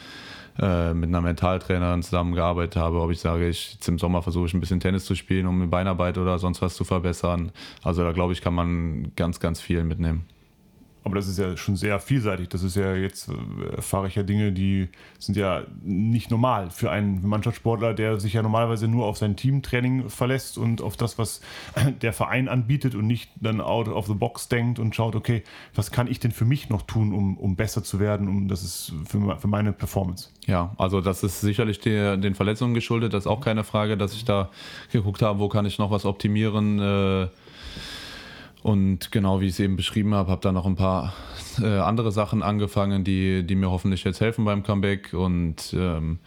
äh, 0.60 0.94
mit 0.94 1.10
einer 1.10 1.22
Mentaltrainerin 1.22 2.02
zusammengearbeitet 2.02 2.78
habe, 2.78 3.02
ob 3.02 3.12
ich 3.12 3.20
sage, 3.20 3.48
ich 3.48 3.74
jetzt 3.74 3.88
im 3.88 4.00
Sommer 4.00 4.22
versuche 4.22 4.46
ich 4.46 4.54
ein 4.54 4.60
bisschen 4.60 4.80
Tennis 4.80 5.06
zu 5.06 5.16
spielen, 5.16 5.48
um 5.48 5.70
Beinarbeit 5.70 6.18
oder 6.18 6.40
sonst 6.40 6.62
was 6.62 6.76
zu 6.76 6.84
verbessern. 6.84 7.52
Also 7.84 8.04
da 8.04 8.12
glaube 8.12 8.34
ich, 8.34 8.42
kann 8.42 8.54
man 8.54 9.12
ganz, 9.16 9.40
ganz 9.40 9.60
viel 9.60 9.84
mitnehmen. 9.84 10.26
Aber 11.06 11.16
das 11.16 11.28
ist 11.28 11.38
ja 11.38 11.56
schon 11.56 11.76
sehr 11.76 12.00
vielseitig. 12.00 12.50
Das 12.50 12.64
ist 12.64 12.76
ja 12.76 12.96
jetzt, 12.96 13.30
äh, 13.30 13.76
erfahre 13.76 14.08
ich 14.08 14.16
ja 14.16 14.24
Dinge, 14.24 14.52
die 14.52 14.90
sind 15.20 15.38
ja 15.38 15.62
nicht 15.84 16.32
normal 16.32 16.72
für 16.72 16.90
einen 16.90 17.26
Mannschaftssportler, 17.26 17.94
der 17.94 18.20
sich 18.20 18.34
ja 18.34 18.42
normalerweise 18.42 18.88
nur 18.88 19.06
auf 19.06 19.20
sein 19.20 19.36
Teamtraining 19.36 20.10
verlässt 20.10 20.58
und 20.58 20.82
auf 20.82 20.98
das, 20.98 21.20
was 21.20 21.42
der 22.02 22.12
Verein 22.12 22.50
anbietet 22.50 22.96
und 22.96 23.06
nicht 23.06 23.30
dann 23.36 23.62
out 23.62 23.88
of 23.88 24.08
the 24.08 24.16
box 24.16 24.50
denkt 24.50 24.80
und 24.80 24.96
schaut, 24.96 25.16
okay, 25.16 25.44
was 25.76 25.92
kann 25.92 26.08
ich 26.08 26.20
denn 26.20 26.32
für 26.32 26.46
mich 26.46 26.70
noch 26.70 26.82
tun, 26.82 27.14
um, 27.14 27.38
um 27.38 27.56
besser 27.56 27.84
zu 27.84 28.00
werden, 28.00 28.28
um 28.28 28.48
das 28.48 28.64
ist 28.64 28.92
für, 29.08 29.38
für 29.38 29.48
meine 29.48 29.74
Performance. 29.74 30.30
Ja, 30.48 30.74
also 30.80 31.02
das 31.02 31.22
ist 31.22 31.40
sicherlich 31.40 31.80
der, 31.82 32.18
den 32.18 32.34
Verletzungen 32.34 32.74
geschuldet, 32.74 33.14
das 33.14 33.26
ist 33.26 33.28
auch 33.28 33.42
keine 33.42 33.64
Frage, 33.64 33.96
dass 33.96 34.16
ich 34.16 34.26
da 34.26 34.50
geguckt 34.92 35.22
habe, 35.22 35.38
wo 35.38 35.50
kann 35.50 35.68
ich 35.68 35.78
noch 35.78 35.92
was 35.92 36.04
optimieren. 36.04 36.80
Äh, 36.80 37.28
und 38.66 39.12
genau 39.12 39.42
wie 39.42 39.46
ich 39.46 39.52
es 39.52 39.60
eben 39.60 39.76
beschrieben 39.76 40.16
habe, 40.16 40.32
habe 40.32 40.42
da 40.42 40.52
noch 40.52 40.66
ein 40.66 40.76
paar 40.76 41.14
äh, 41.62 41.68
andere 41.68 42.12
Sachen 42.12 42.42
angefangen, 42.42 43.04
die, 43.04 43.46
die 43.46 43.54
mir 43.54 43.70
hoffentlich 43.70 44.04
jetzt 44.04 44.22
helfen 44.22 44.44
beim 44.44 44.64
Comeback 44.64 45.14
und 45.14 45.72
ähm, 45.78 46.18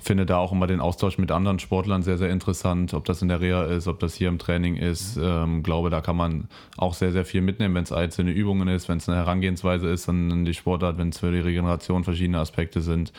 finde 0.00 0.26
da 0.26 0.38
auch 0.38 0.50
immer 0.50 0.66
den 0.66 0.80
Austausch 0.80 1.18
mit 1.18 1.30
anderen 1.30 1.60
Sportlern 1.60 2.02
sehr, 2.02 2.18
sehr 2.18 2.30
interessant, 2.30 2.94
ob 2.94 3.04
das 3.04 3.22
in 3.22 3.28
der 3.28 3.40
Reha 3.40 3.62
ist, 3.66 3.86
ob 3.86 4.00
das 4.00 4.14
hier 4.16 4.26
im 4.26 4.40
Training 4.40 4.74
ist. 4.74 5.16
Ähm, 5.22 5.62
glaube, 5.62 5.88
da 5.88 6.00
kann 6.00 6.16
man 6.16 6.48
auch 6.76 6.94
sehr, 6.94 7.12
sehr 7.12 7.24
viel 7.24 7.42
mitnehmen, 7.42 7.76
wenn 7.76 7.84
es 7.84 7.92
einzelne 7.92 8.32
Übungen 8.32 8.66
ist, 8.66 8.88
wenn 8.88 8.98
es 8.98 9.08
eine 9.08 9.18
Herangehensweise 9.18 9.88
ist 9.88 10.08
an 10.08 10.44
die 10.44 10.54
Sportart, 10.54 10.98
wenn 10.98 11.10
es 11.10 11.20
für 11.20 11.30
die 11.30 11.38
Regeneration 11.38 12.02
verschiedene 12.02 12.40
Aspekte 12.40 12.80
sind. 12.80 13.12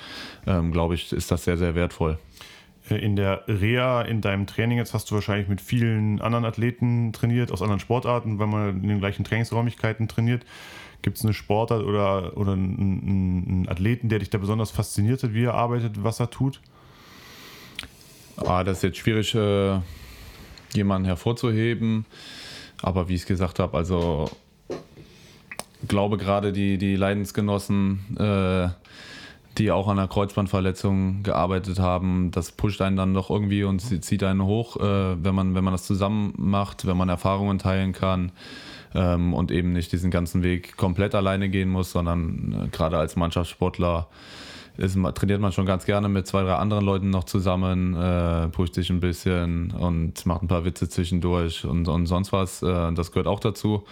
Ähm, 0.45 0.73
glaube 0.73 0.95
ich, 0.95 1.13
ist 1.13 1.31
das 1.31 1.45
sehr, 1.45 1.55
sehr 1.55 1.75
wertvoll. 1.75 2.17
Äh, 2.89 2.95
in 2.95 3.15
der 3.15 3.43
Reha, 3.47 4.01
in 4.01 4.21
deinem 4.21 4.47
Training, 4.47 4.77
jetzt 4.77 4.93
hast 4.93 5.09
du 5.09 5.15
wahrscheinlich 5.15 5.47
mit 5.47 5.61
vielen 5.61 6.21
anderen 6.21 6.45
Athleten 6.45 7.13
trainiert, 7.13 7.51
aus 7.51 7.61
anderen 7.61 7.79
Sportarten, 7.79 8.39
weil 8.39 8.47
man 8.47 8.83
in 8.83 8.89
den 8.89 8.99
gleichen 8.99 9.23
Trainingsräumlichkeiten 9.23 10.07
trainiert. 10.07 10.45
Gibt 11.01 11.17
es 11.17 11.23
eine 11.23 11.33
Sportart 11.33 11.83
oder, 11.83 12.35
oder 12.35 12.53
einen, 12.53 12.77
einen, 12.79 13.69
Athleten, 13.69 14.09
der 14.09 14.19
dich 14.19 14.29
da 14.29 14.37
besonders 14.37 14.71
fasziniert 14.71 15.21
hat, 15.21 15.33
wie 15.33 15.43
er 15.43 15.53
arbeitet, 15.53 16.03
was 16.03 16.19
er 16.19 16.29
tut? 16.29 16.61
Ah, 18.37 18.63
das 18.63 18.77
ist 18.77 18.83
jetzt 18.83 18.97
schwierig, 18.97 19.35
äh, 19.35 19.79
jemanden 20.73 21.05
hervorzuheben. 21.05 22.05
Aber 22.81 23.07
wie 23.07 23.15
ich 23.15 23.21
es 23.21 23.27
gesagt 23.27 23.59
habe, 23.59 23.77
also 23.77 24.29
glaube 25.87 26.17
gerade 26.17 26.51
die, 26.51 26.77
die 26.77 26.95
Leidensgenossen, 26.95 28.17
äh, 28.17 28.69
die 29.57 29.71
auch 29.71 29.87
an 29.87 29.97
einer 29.97 30.07
Kreuzbandverletzung 30.07 31.23
gearbeitet 31.23 31.79
haben, 31.79 32.31
das 32.31 32.51
pusht 32.51 32.81
einen 32.81 32.97
dann 32.97 33.13
doch 33.13 33.29
irgendwie 33.29 33.63
und 33.63 33.79
zieht 33.79 34.23
einen 34.23 34.43
hoch, 34.43 34.77
äh, 34.77 35.23
wenn, 35.23 35.35
man, 35.35 35.55
wenn 35.55 35.63
man 35.63 35.73
das 35.73 35.83
zusammen 35.83 36.33
macht, 36.37 36.85
wenn 36.85 36.97
man 36.97 37.09
Erfahrungen 37.09 37.59
teilen 37.59 37.93
kann 37.93 38.31
ähm, 38.93 39.33
und 39.33 39.51
eben 39.51 39.73
nicht 39.73 39.91
diesen 39.91 40.11
ganzen 40.11 40.43
Weg 40.43 40.77
komplett 40.77 41.15
alleine 41.15 41.49
gehen 41.49 41.69
muss, 41.69 41.91
sondern 41.91 42.65
äh, 42.65 42.67
gerade 42.69 42.97
als 42.97 43.15
Mannschaftssportler 43.15 44.07
ist, 44.77 44.97
trainiert 45.15 45.39
man 45.39 45.51
schon 45.51 45.65
ganz 45.65 45.85
gerne 45.85 46.09
mit 46.09 46.27
zwei, 46.27 46.43
drei 46.43 46.55
anderen 46.55 46.85
Leuten 46.85 47.09
noch 47.09 47.23
zusammen, 47.23 47.95
äh, 47.95 48.49
pusht 48.49 48.73
sich 48.73 48.89
ein 48.89 48.99
bisschen 48.99 49.71
und 49.71 50.25
macht 50.25 50.43
ein 50.43 50.47
paar 50.47 50.65
Witze 50.65 50.89
zwischendurch 50.89 51.65
und, 51.65 51.87
und 51.87 52.07
sonst 52.07 52.33
was. 52.33 52.61
Äh, 52.61 52.93
das 52.93 53.11
gehört 53.11 53.27
auch 53.27 53.39
dazu. 53.39 53.83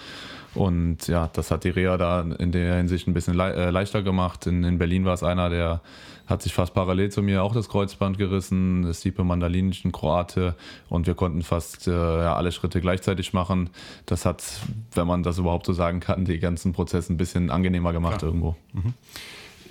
Und 0.56 1.08
ja, 1.08 1.30
das 1.34 1.52
hat 1.52 1.64
die 1.64 1.70
Reha 1.70 1.98
da 1.98 2.22
in 2.22 2.52
der 2.52 2.76
Hinsicht 2.78 3.08
ein 3.08 3.14
bisschen 3.14 3.34
le 3.34 3.54
äh, 3.54 3.70
leichter 3.70 4.04
gemacht. 4.04 4.46
In, 4.48 4.64
in 4.64 4.78
Berlin 4.78 5.06
war 5.06 5.14
es 5.14 5.24
einer, 5.24 5.50
der 5.50 5.82
hat 6.28 6.42
sich 6.42 6.54
fast 6.54 6.74
parallel 6.74 7.12
zu 7.12 7.22
mir 7.22 7.44
auch 7.44 7.54
das 7.54 7.70
Kreuzband 7.70 8.18
gerissen, 8.18 8.84
das 8.84 9.00
Stipe 9.00 9.24
Mandalinic, 9.24 9.84
ein 9.84 9.92
Kroate. 9.92 10.56
Und 10.90 11.08
wir 11.08 11.16
konnten 11.16 11.42
fast 11.42 11.88
äh, 11.88 11.92
ja, 11.92 12.36
alle 12.36 12.52
Schritte 12.52 12.82
gleichzeitig 12.82 13.34
machen. 13.34 13.70
Das 14.06 14.26
hat, 14.26 14.44
wenn 14.94 15.08
man 15.08 15.24
das 15.24 15.38
überhaupt 15.38 15.66
so 15.66 15.74
sagen 15.74 16.00
kann, 16.00 16.26
die 16.26 16.40
ganzen 16.40 16.74
Prozesse 16.74 17.12
ein 17.12 17.18
bisschen 17.18 17.50
angenehmer 17.50 17.92
gemacht 17.92 18.20
Klar. 18.20 18.30
irgendwo. 18.30 18.56
Mhm 18.74 18.94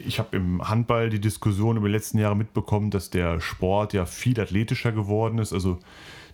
ich 0.04 0.18
habe 0.18 0.36
im 0.36 0.68
Handball 0.68 1.10
die 1.10 1.20
Diskussion 1.20 1.76
über 1.76 1.88
die 1.88 1.94
letzten 1.94 2.18
Jahre 2.18 2.36
mitbekommen, 2.36 2.90
dass 2.90 3.10
der 3.10 3.40
Sport 3.40 3.92
ja 3.92 4.06
viel 4.06 4.40
athletischer 4.40 4.92
geworden 4.92 5.38
ist. 5.38 5.52
Also 5.52 5.78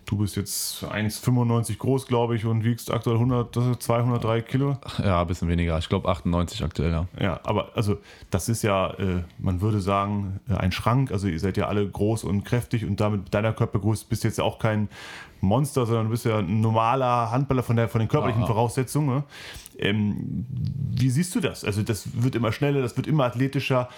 Du 0.09 0.17
bist 0.17 0.35
jetzt 0.37 0.83
1,95 0.83 1.77
groß, 1.77 2.07
glaube 2.07 2.35
ich, 2.35 2.43
und 2.43 2.63
wiegst 2.63 2.89
aktuell 2.89 3.17
100, 3.17 3.53
203 3.79 4.41
Kilo. 4.41 4.75
Ja, 4.97 5.21
ein 5.21 5.27
bisschen 5.27 5.47
weniger. 5.49 5.77
Ich 5.77 5.87
glaube 5.87 6.09
98 6.09 6.63
aktuell, 6.63 6.91
ja. 6.91 7.07
Ja, 7.21 7.39
aber 7.43 7.69
also 7.75 7.97
das 8.31 8.49
ist 8.49 8.63
ja, 8.63 8.89
äh, 8.95 9.21
man 9.37 9.61
würde 9.61 9.81
sagen, 9.81 10.39
äh, 10.49 10.55
ein 10.55 10.71
Schrank. 10.71 11.11
Also 11.11 11.27
ihr 11.27 11.39
seid 11.39 11.57
ja 11.57 11.67
alle 11.67 11.87
groß 11.87 12.23
und 12.23 12.43
kräftig 12.43 12.85
und 12.85 12.99
damit 12.99 13.25
mit 13.25 13.33
deiner 13.35 13.53
Körpergröße 13.53 14.07
bist 14.09 14.23
du 14.23 14.29
jetzt 14.29 14.37
ja 14.39 14.45
auch 14.45 14.57
kein 14.57 14.89
Monster, 15.41 15.85
sondern 15.85 16.05
du 16.05 16.11
bist 16.11 16.25
ja 16.25 16.39
ein 16.39 16.59
normaler 16.59 17.29
Handballer 17.29 17.61
von, 17.61 17.75
der, 17.75 17.87
von 17.87 17.99
den 17.99 18.07
körperlichen 18.07 18.41
Aha. 18.41 18.47
Voraussetzungen. 18.47 19.23
Ähm, 19.79 20.45
wie 20.91 21.09
siehst 21.09 21.33
du 21.33 21.39
das? 21.39 21.63
Also 21.63 21.81
das 21.81 22.09
wird 22.21 22.35
immer 22.35 22.51
schneller, 22.51 22.81
das 22.81 22.97
wird 22.97 23.07
immer 23.07 23.25
athletischer. 23.25 23.89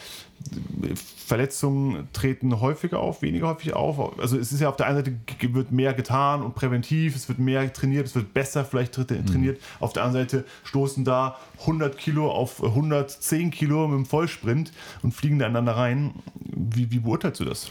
Verletzungen 1.26 2.08
treten 2.14 2.60
häufiger 2.60 3.00
auf, 3.00 3.22
weniger 3.22 3.50
häufig 3.50 3.74
auf. 3.74 4.20
Also 4.20 4.38
es 4.38 4.52
ist 4.52 4.60
ja 4.60 4.70
auf 4.70 4.76
der 4.76 4.88
einen 4.88 4.98
Seite 4.98 5.14
wird 5.54 5.72
mehr 5.72 5.94
getan 5.94 6.42
und 6.42 6.56
präventiv, 6.56 7.16
es 7.16 7.30
wird 7.30 7.40
mehr 7.40 7.72
trainiert, 7.72 8.08
es 8.08 8.16
wird 8.16 8.34
besser 8.34 8.66
vielleicht 8.66 8.98
mhm. 8.98 9.26
trainiert. 9.26 9.60
Mhm. 9.60 9.64
Auf 9.80 9.94
der 9.94 10.04
anderen 10.04 10.28
Seite 10.28 10.46
stoßen 10.64 11.06
da 11.06 11.38
100 11.62 11.98
Kilo 11.98 12.32
auf 12.32 12.64
110 12.64 13.52
Kilo 13.52 13.88
mit 13.88 13.98
dem 13.98 14.06
Vollsprint 14.06 14.72
und 15.04 15.14
fliegen 15.14 15.40
da 15.40 15.46
einander 15.46 15.74
rein. 15.74 16.14
Wie, 16.36 16.92
wie 16.92 17.00
beurteilst 17.00 17.40
du 17.40 17.46
das? 17.46 17.68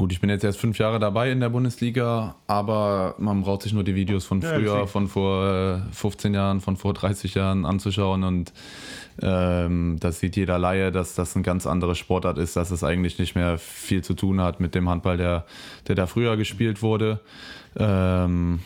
Gut, 0.00 0.12
ich 0.12 0.20
bin 0.22 0.30
jetzt 0.30 0.44
erst 0.44 0.58
fünf 0.58 0.78
Jahre 0.78 0.98
dabei 0.98 1.30
in 1.30 1.40
der 1.40 1.50
Bundesliga, 1.50 2.34
aber 2.46 3.16
man 3.18 3.42
braucht 3.42 3.60
sich 3.60 3.74
nur 3.74 3.84
die 3.84 3.94
Videos 3.94 4.24
von 4.24 4.40
früher, 4.40 4.78
ja, 4.78 4.86
von 4.86 5.08
vor 5.08 5.82
15 5.92 6.32
äh, 6.32 6.38
Jahren, 6.38 6.62
von 6.62 6.78
vor 6.78 6.94
30 6.94 7.34
Jahren 7.34 7.66
anzuschauen 7.66 8.24
und 8.24 8.50
ähm, 9.20 9.98
das 10.00 10.20
sieht 10.20 10.36
jeder 10.36 10.58
Laie, 10.58 10.90
dass 10.90 11.16
das 11.16 11.36
ein 11.36 11.42
ganz 11.42 11.66
anderes 11.66 11.98
Sportart 11.98 12.38
ist, 12.38 12.56
dass 12.56 12.70
es 12.70 12.82
eigentlich 12.82 13.18
nicht 13.18 13.34
mehr 13.34 13.58
viel 13.58 14.02
zu 14.02 14.14
tun 14.14 14.40
hat 14.40 14.58
mit 14.58 14.74
dem 14.74 14.88
Handball, 14.88 15.18
der, 15.18 15.44
der 15.86 15.96
da 15.96 16.06
früher 16.06 16.38
gespielt 16.38 16.80
wurde. 16.80 17.20
Ähm, 17.76 18.60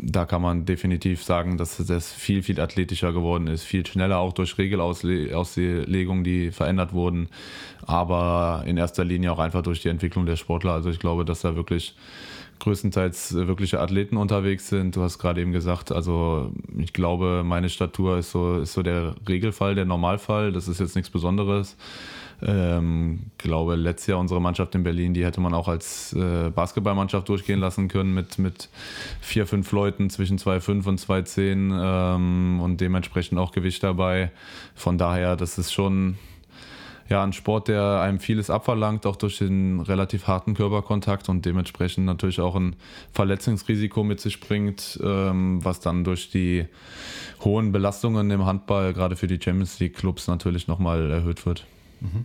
da 0.00 0.24
kann 0.24 0.42
man 0.42 0.64
definitiv 0.64 1.22
sagen, 1.22 1.56
dass 1.56 1.76
das 1.76 2.12
viel, 2.12 2.42
viel 2.42 2.60
athletischer 2.60 3.12
geworden 3.12 3.46
ist, 3.46 3.64
viel 3.64 3.86
schneller 3.86 4.18
auch 4.18 4.32
durch 4.32 4.56
Regelauslegungen, 4.58 6.24
die 6.24 6.50
verändert 6.50 6.92
wurden, 6.92 7.28
aber 7.86 8.64
in 8.66 8.76
erster 8.76 9.04
Linie 9.04 9.32
auch 9.32 9.38
einfach 9.38 9.62
durch 9.62 9.82
die 9.82 9.88
Entwicklung 9.88 10.26
der 10.26 10.36
Sportler. 10.36 10.72
Also 10.72 10.90
ich 10.90 10.98
glaube, 10.98 11.24
dass 11.24 11.40
da 11.40 11.56
wirklich 11.56 11.94
größtenteils 12.58 13.34
wirkliche 13.34 13.80
Athleten 13.80 14.16
unterwegs 14.16 14.68
sind. 14.68 14.96
Du 14.96 15.02
hast 15.02 15.18
gerade 15.18 15.40
eben 15.40 15.52
gesagt, 15.52 15.92
also 15.92 16.52
ich 16.76 16.92
glaube, 16.92 17.42
meine 17.44 17.68
Statur 17.68 18.18
ist 18.18 18.32
so, 18.32 18.58
ist 18.58 18.72
so 18.72 18.82
der 18.82 19.14
Regelfall, 19.28 19.74
der 19.74 19.84
Normalfall. 19.84 20.52
Das 20.52 20.68
ist 20.68 20.80
jetzt 20.80 20.96
nichts 20.96 21.10
Besonderes. 21.10 21.76
Ähm, 22.40 23.30
glaube, 23.38 23.74
letztes 23.74 24.06
Jahr 24.06 24.18
unsere 24.20 24.40
Mannschaft 24.40 24.74
in 24.74 24.84
Berlin, 24.84 25.12
die 25.12 25.24
hätte 25.24 25.40
man 25.40 25.54
auch 25.54 25.66
als 25.66 26.12
äh, 26.12 26.50
Basketballmannschaft 26.50 27.28
durchgehen 27.28 27.58
lassen 27.58 27.88
können 27.88 28.14
mit, 28.14 28.38
mit 28.38 28.68
vier, 29.20 29.46
fünf 29.46 29.72
Leuten 29.72 30.08
zwischen 30.08 30.38
2,5 30.38 30.88
und 30.88 31.00
2,10 31.00 32.14
ähm, 32.14 32.60
und 32.60 32.80
dementsprechend 32.80 33.38
auch 33.38 33.50
Gewicht 33.50 33.82
dabei. 33.82 34.30
Von 34.76 34.98
daher, 34.98 35.34
das 35.34 35.58
ist 35.58 35.72
schon 35.72 36.16
ja, 37.08 37.24
ein 37.24 37.32
Sport, 37.32 37.68
der 37.68 38.00
einem 38.02 38.20
vieles 38.20 38.50
abverlangt, 38.50 39.06
auch 39.06 39.16
durch 39.16 39.38
den 39.38 39.80
relativ 39.80 40.26
harten 40.26 40.54
Körperkontakt 40.54 41.28
und 41.28 41.44
dementsprechend 41.44 42.04
natürlich 42.04 42.40
auch 42.40 42.54
ein 42.54 42.76
Verletzungsrisiko 43.12 44.04
mit 44.04 44.20
sich 44.20 44.40
bringt, 44.40 45.00
ähm, 45.02 45.64
was 45.64 45.80
dann 45.80 46.04
durch 46.04 46.30
die 46.30 46.66
hohen 47.40 47.72
Belastungen 47.72 48.30
im 48.30 48.44
Handball, 48.44 48.92
gerade 48.92 49.16
für 49.16 49.26
die 49.26 49.40
Champions 49.42 49.80
League 49.80 49.96
Clubs, 49.96 50.28
natürlich 50.28 50.68
nochmal 50.68 51.10
erhöht 51.10 51.46
wird. 51.46 51.66
Mhm. 52.00 52.24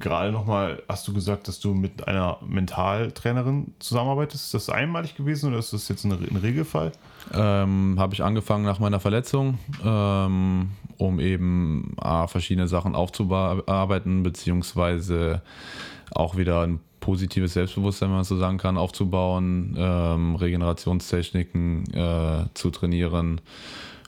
Gerade 0.00 0.32
nochmal, 0.32 0.82
hast 0.88 1.06
du 1.06 1.12
gesagt, 1.12 1.48
dass 1.48 1.60
du 1.60 1.74
mit 1.74 2.08
einer 2.08 2.38
Mentaltrainerin 2.46 3.74
zusammenarbeitest? 3.78 4.46
Ist 4.46 4.54
das 4.54 4.70
einmalig 4.70 5.16
gewesen 5.16 5.50
oder 5.50 5.58
ist 5.58 5.74
das 5.74 5.88
jetzt 5.88 6.04
ein, 6.04 6.12
Regelfall? 6.12 6.92
Ähm, 7.32 7.96
Habe 7.98 8.14
ich 8.14 8.22
angefangen 8.22 8.64
nach 8.64 8.78
meiner 8.78 9.00
Verletzung, 9.00 9.58
ähm, 9.84 10.70
um 10.96 11.20
eben 11.20 11.94
äh, 12.02 12.26
verschiedene 12.26 12.68
Sachen 12.68 12.94
aufzuarbeiten, 12.94 14.22
beziehungsweise 14.22 15.42
auch 16.10 16.36
wieder 16.36 16.62
ein 16.62 16.80
positives 17.00 17.52
Selbstbewusstsein, 17.52 18.08
wenn 18.08 18.16
man 18.16 18.24
so 18.24 18.38
sagen 18.38 18.56
kann, 18.56 18.78
aufzubauen, 18.78 19.76
ähm, 19.78 20.36
Regenerationstechniken 20.36 21.92
äh, 21.92 22.46
zu 22.54 22.70
trainieren 22.70 23.42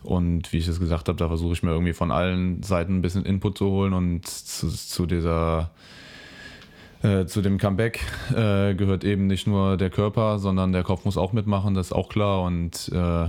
und 0.07 0.53
wie 0.53 0.59
ich 0.59 0.69
es 0.69 0.81
gesagt 0.81 1.09
habe, 1.09 1.19
da 1.19 1.29
versuche 1.29 1.53
ich 1.53 1.63
mir 1.63 1.71
irgendwie 1.71 1.93
von 1.93 2.11
allen 2.11 2.63
Seiten 2.63 2.97
ein 2.97 3.03
bisschen 3.03 3.25
Input 3.25 3.59
zu 3.59 3.67
holen 3.71 3.93
und 3.93 4.27
zu, 4.27 4.69
zu 4.69 5.07
dieser 5.07 5.71
äh, 7.03 7.27
zu 7.27 7.43
dem 7.43 7.59
Comeback 7.59 8.01
äh, 8.31 8.75
gehört 8.75 9.05
eben 9.05 9.27
nicht 9.27 9.47
nur 9.47 9.77
der 9.77 9.91
Körper, 9.91 10.39
sondern 10.39 10.73
der 10.73 10.83
Kopf 10.83 11.05
muss 11.05 11.17
auch 11.17 11.33
mitmachen, 11.33 11.75
das 11.75 11.89
ist 11.89 11.93
auch 11.93 12.09
klar. 12.09 12.43
Und 12.43 12.91
äh, 12.93 13.29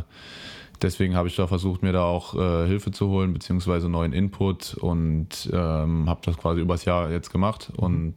deswegen 0.82 1.16
habe 1.16 1.28
ich 1.28 1.36
da 1.36 1.48
versucht, 1.48 1.84
mir 1.84 1.92
da 1.92 2.04
auch 2.04 2.34
äh, 2.36 2.68
Hilfe 2.68 2.92
zu 2.92 3.08
holen, 3.10 3.34
beziehungsweise 3.34 3.90
neuen 3.90 4.13
Input 4.13 4.76
und 4.76 5.50
ähm, 5.52 6.10
habe 6.10 6.22
das 6.24 6.38
quasi 6.38 6.62
übers 6.62 6.86
Jahr 6.86 7.12
jetzt 7.12 7.32
gemacht. 7.32 7.72
Mhm. 7.78 8.13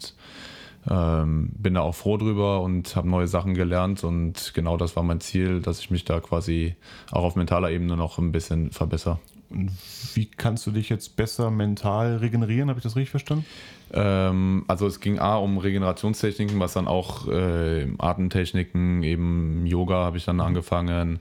Ähm, 0.89 1.51
bin 1.59 1.75
da 1.75 1.83
auch 1.83 1.95
froh 1.95 2.17
drüber 2.17 2.63
und 2.63 2.97
habe 2.97 3.09
neue 3.09 3.29
Sachen 3.29 3.55
gelernt 3.55 4.03
und 4.03 4.53
genau 4.55 4.79
das 4.79 4.97
war 4.97 5.03
mein 5.03 5.21
Ziel, 5.21 5.61
dass 5.61 5.81
ich 5.81 5.91
mich 5.91 6.05
da 6.05 6.21
quasi 6.21 6.75
auch 7.11 7.23
auf 7.23 7.37
mentaler 7.37 7.71
Ebene 7.71 7.97
noch 7.97 8.19
ein 8.19 8.33
bisschen 8.33 8.71
verbessere. 8.71 9.19
Und 9.51 9.73
wie 10.15 10.27
kannst 10.27 10.67
du 10.67 10.71
dich 10.71 10.89
jetzt 10.89 11.17
besser 11.17 11.51
mental 11.51 12.19
regenerieren? 12.19 12.69
Habe 12.69 12.79
ich 12.79 12.85
das 12.85 12.97
richtig 12.97 13.11
verstanden? 13.11 13.45
Ähm, 13.93 14.65
also 14.69 14.87
es 14.87 15.01
ging 15.01 15.19
A 15.19 15.37
um 15.37 15.59
Regenerationstechniken, 15.59 16.61
was 16.61 16.75
dann 16.75 16.87
auch 16.87 17.27
äh, 17.27 17.89
Atemtechniken, 17.99 19.03
eben 19.03 19.67
Yoga 19.67 19.97
habe 19.97 20.17
ich 20.17 20.25
dann 20.25 20.37
mhm. 20.37 20.43
angefangen. 20.43 21.19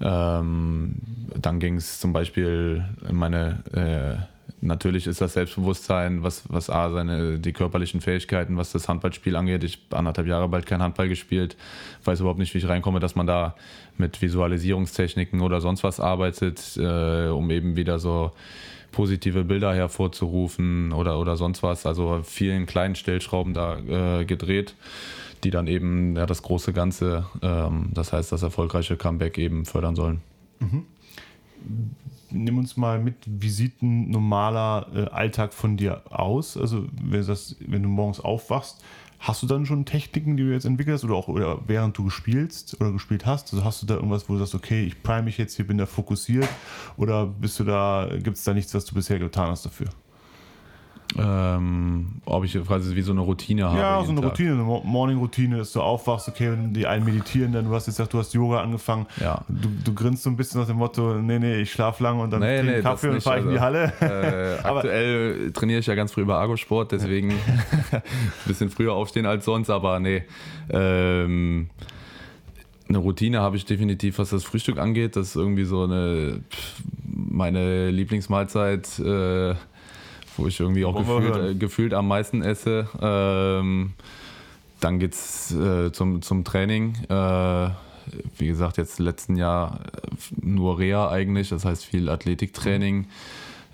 Ähm, 0.00 0.96
dann 1.40 1.60
ging 1.60 1.76
es 1.76 2.00
zum 2.00 2.12
Beispiel 2.12 2.84
in 3.08 3.14
meine 3.14 3.62
äh, 3.72 4.33
natürlich 4.60 5.06
ist 5.06 5.20
das 5.20 5.34
Selbstbewusstsein, 5.34 6.22
was, 6.22 6.44
was 6.48 6.70
A, 6.70 6.90
seine, 6.90 7.38
die 7.38 7.52
körperlichen 7.52 8.00
Fähigkeiten, 8.00 8.56
was 8.56 8.72
das 8.72 8.88
Handballspiel 8.88 9.36
angeht. 9.36 9.64
Ich 9.64 9.78
habe 9.86 9.98
anderthalb 9.98 10.26
Jahre 10.26 10.48
bald 10.48 10.66
kein 10.66 10.82
Handball 10.82 11.08
gespielt, 11.08 11.56
weiß 12.04 12.20
überhaupt 12.20 12.38
nicht, 12.38 12.54
wie 12.54 12.58
ich 12.58 12.68
reinkomme, 12.68 13.00
dass 13.00 13.14
man 13.14 13.26
da 13.26 13.54
mit 13.96 14.20
Visualisierungstechniken 14.20 15.40
oder 15.40 15.60
sonst 15.60 15.84
was 15.84 16.00
arbeitet, 16.00 16.76
äh, 16.76 17.28
um 17.28 17.50
eben 17.50 17.76
wieder 17.76 17.98
so 17.98 18.32
positive 18.92 19.44
Bilder 19.44 19.74
hervorzurufen 19.74 20.92
oder, 20.92 21.18
oder 21.18 21.36
sonst 21.36 21.62
was. 21.62 21.84
Also 21.86 22.20
vielen 22.22 22.66
kleinen 22.66 22.94
Stellschrauben 22.94 23.54
da 23.54 23.78
äh, 24.20 24.24
gedreht, 24.24 24.74
die 25.42 25.50
dann 25.50 25.66
eben 25.66 26.16
ja, 26.16 26.26
das 26.26 26.42
große 26.42 26.72
Ganze, 26.72 27.26
ähm, 27.42 27.90
das 27.92 28.12
heißt 28.12 28.32
das 28.32 28.42
erfolgreiche 28.42 28.96
Comeback 28.96 29.36
eben 29.38 29.64
fördern 29.64 29.96
sollen. 29.96 30.20
Mhm 30.60 30.84
nimm 32.34 32.58
uns 32.58 32.76
mal 32.76 32.98
mit, 32.98 33.14
wie 33.26 33.48
sieht 33.48 33.82
ein 33.82 34.10
normaler 34.10 34.86
äh, 34.94 35.10
Alltag 35.10 35.54
von 35.54 35.76
dir 35.76 36.02
aus? 36.10 36.56
Also, 36.56 36.86
wenn, 37.02 37.26
das, 37.26 37.56
wenn 37.66 37.82
du 37.82 37.88
morgens 37.88 38.20
aufwachst, 38.20 38.82
Hast 39.24 39.42
du 39.42 39.46
dann 39.46 39.64
schon 39.64 39.86
Techniken, 39.86 40.36
die 40.36 40.42
du 40.42 40.52
jetzt 40.52 40.66
entwickelt 40.66 40.96
hast 40.96 41.04
oder 41.04 41.14
auch 41.14 41.28
oder 41.28 41.58
während 41.66 41.96
du 41.96 42.04
gespielst 42.04 42.78
oder 42.78 42.92
gespielt 42.92 43.24
hast? 43.24 43.54
Also 43.54 43.64
hast 43.64 43.80
du 43.80 43.86
da 43.86 43.94
irgendwas, 43.94 44.28
wo 44.28 44.34
du 44.34 44.40
sagst, 44.40 44.54
okay, 44.54 44.84
ich 44.84 45.02
prime 45.02 45.22
mich 45.22 45.38
jetzt 45.38 45.56
hier, 45.56 45.66
bin 45.66 45.78
da 45.78 45.86
fokussiert 45.86 46.46
oder 46.98 47.24
bist 47.24 47.58
du 47.58 47.64
da, 47.64 48.06
gibt 48.22 48.36
es 48.36 48.44
da 48.44 48.52
nichts, 48.52 48.74
was 48.74 48.84
du 48.84 48.94
bisher 48.94 49.18
getan 49.18 49.48
hast 49.48 49.64
dafür? 49.64 49.86
Ähm, 51.16 52.06
ob 52.24 52.44
ich 52.44 52.52
quasi 52.66 52.96
wie 52.96 53.02
so 53.02 53.12
eine 53.12 53.20
Routine 53.20 53.66
habe. 53.68 53.78
Ja, 53.78 54.02
so 54.02 54.10
eine 54.10 54.20
Tag. 54.20 54.30
Routine, 54.32 54.52
eine 54.54 54.62
Mo- 54.64 54.82
Morning-Routine, 54.84 55.58
dass 55.58 55.72
du 55.72 55.80
aufwachst, 55.80 56.28
okay, 56.28 56.50
wenn 56.50 56.72
die 56.74 56.86
einen 56.88 57.04
meditieren, 57.04 57.52
dann 57.52 57.66
du 57.66 57.74
hast 57.74 57.86
jetzt 57.86 57.96
gesagt, 57.98 58.12
du 58.14 58.18
hast 58.18 58.34
Yoga 58.34 58.60
angefangen. 58.62 59.06
Ja. 59.20 59.44
Du, 59.48 59.68
du 59.84 59.94
grinst 59.94 60.24
so 60.24 60.30
ein 60.30 60.36
bisschen 60.36 60.60
nach 60.60 60.66
dem 60.66 60.76
Motto, 60.78 61.14
nee, 61.20 61.38
nee, 61.38 61.56
ich 61.60 61.70
schlaf 61.70 62.00
lang 62.00 62.18
und 62.18 62.30
dann 62.32 62.40
Nee, 62.40 62.58
trinke 62.58 62.72
nee, 62.76 62.82
Kaffee 62.82 63.08
und 63.10 63.22
fahre 63.22 63.38
ich 63.40 63.44
in 63.44 63.50
die 63.52 63.60
Halle. 63.60 63.92
Äh, 64.00 64.58
aktuell 64.66 65.52
trainiere 65.52 65.78
ich 65.80 65.86
ja 65.86 65.94
ganz 65.94 66.10
früh 66.12 66.22
über 66.22 66.38
Argosport, 66.38 66.90
deswegen 66.90 67.30
ein 67.92 68.02
bisschen 68.46 68.70
früher 68.70 68.94
aufstehen 68.94 69.26
als 69.26 69.44
sonst, 69.44 69.70
aber 69.70 70.00
nee. 70.00 70.24
Ähm, 70.70 71.68
eine 72.88 72.98
Routine 72.98 73.40
habe 73.40 73.56
ich 73.56 73.64
definitiv, 73.64 74.18
was 74.18 74.30
das 74.30 74.42
Frühstück 74.44 74.78
angeht. 74.78 75.16
Das 75.16 75.28
ist 75.28 75.36
irgendwie 75.36 75.64
so 75.64 75.84
eine 75.84 76.40
meine 77.06 77.90
Lieblingsmahlzeit, 77.90 78.98
äh, 78.98 79.54
wo 80.36 80.46
ich 80.46 80.58
irgendwie 80.60 80.84
auch 80.84 80.96
gefühlt, 80.96 81.36
äh, 81.36 81.54
gefühlt 81.54 81.94
am 81.94 82.08
meisten 82.08 82.42
esse. 82.42 82.88
Ähm, 83.00 83.92
dann 84.80 84.98
geht's 84.98 85.54
äh, 85.54 85.92
zum, 85.92 86.22
zum 86.22 86.44
Training. 86.44 86.94
Äh, 87.08 87.70
wie 88.36 88.46
gesagt, 88.46 88.76
jetzt 88.76 88.98
letzten 88.98 89.36
Jahr 89.36 89.80
äh, 89.80 90.08
nur 90.42 90.78
Reha 90.78 91.10
eigentlich, 91.10 91.48
das 91.48 91.64
heißt 91.64 91.84
viel 91.84 92.08
Athletiktraining. 92.08 93.06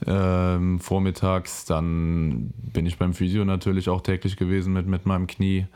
Ähm, 0.07 0.81
vormittags, 0.81 1.67
dann 1.67 2.53
bin 2.73 2.87
ich 2.87 2.97
beim 2.97 3.13
Physio 3.13 3.45
natürlich 3.45 3.91
auch 3.91 4.01
täglich 4.01 4.37
gewesen 4.37 4.73
mit, 4.73 4.87
mit 4.87 5.05
meinem 5.05 5.27
Knie, 5.27 5.67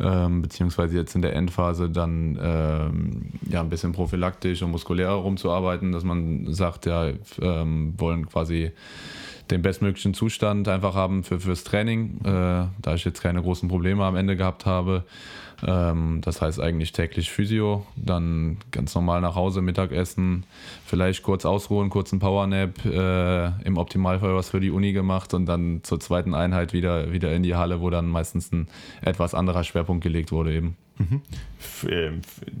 ähm, 0.00 0.40
beziehungsweise 0.40 0.96
jetzt 0.96 1.14
in 1.14 1.20
der 1.20 1.34
Endphase 1.34 1.90
dann 1.90 2.38
ähm, 2.40 3.26
ja 3.50 3.60
ein 3.60 3.68
bisschen 3.68 3.92
prophylaktisch 3.92 4.62
und 4.62 4.70
muskulär 4.70 5.10
rumzuarbeiten, 5.10 5.92
dass 5.92 6.02
man 6.02 6.46
sagt, 6.54 6.86
ja, 6.86 7.10
ähm, 7.42 7.92
wollen 7.98 8.26
quasi 8.26 8.70
den 9.50 9.62
bestmöglichen 9.62 10.14
Zustand 10.14 10.68
einfach 10.68 10.94
haben 10.94 11.24
für, 11.24 11.40
fürs 11.40 11.64
Training, 11.64 12.20
äh, 12.24 12.66
da 12.80 12.94
ich 12.94 13.04
jetzt 13.04 13.22
keine 13.22 13.42
großen 13.42 13.68
Probleme 13.68 14.04
am 14.04 14.16
Ende 14.16 14.36
gehabt 14.36 14.66
habe. 14.66 15.04
Ähm, 15.66 16.20
das 16.22 16.40
heißt 16.40 16.60
eigentlich 16.60 16.92
täglich 16.92 17.30
Physio, 17.30 17.86
dann 17.96 18.58
ganz 18.70 18.94
normal 18.94 19.20
nach 19.20 19.34
Hause, 19.34 19.60
Mittagessen, 19.60 20.44
vielleicht 20.84 21.22
kurz 21.22 21.44
ausruhen, 21.44 21.90
kurzen 21.90 22.18
Powernap, 22.18 22.84
äh, 22.84 23.46
im 23.64 23.76
Optimalfall 23.76 24.34
was 24.34 24.50
für 24.50 24.60
die 24.60 24.70
Uni 24.70 24.92
gemacht 24.92 25.34
und 25.34 25.46
dann 25.46 25.80
zur 25.82 25.98
zweiten 26.00 26.34
Einheit 26.34 26.72
wieder, 26.72 27.12
wieder 27.12 27.32
in 27.32 27.42
die 27.42 27.56
Halle, 27.56 27.80
wo 27.80 27.90
dann 27.90 28.08
meistens 28.08 28.52
ein 28.52 28.68
etwas 29.02 29.34
anderer 29.34 29.64
Schwerpunkt 29.64 30.04
gelegt 30.04 30.30
wurde 30.30 30.54
eben. 30.54 30.76
F- 31.58 31.86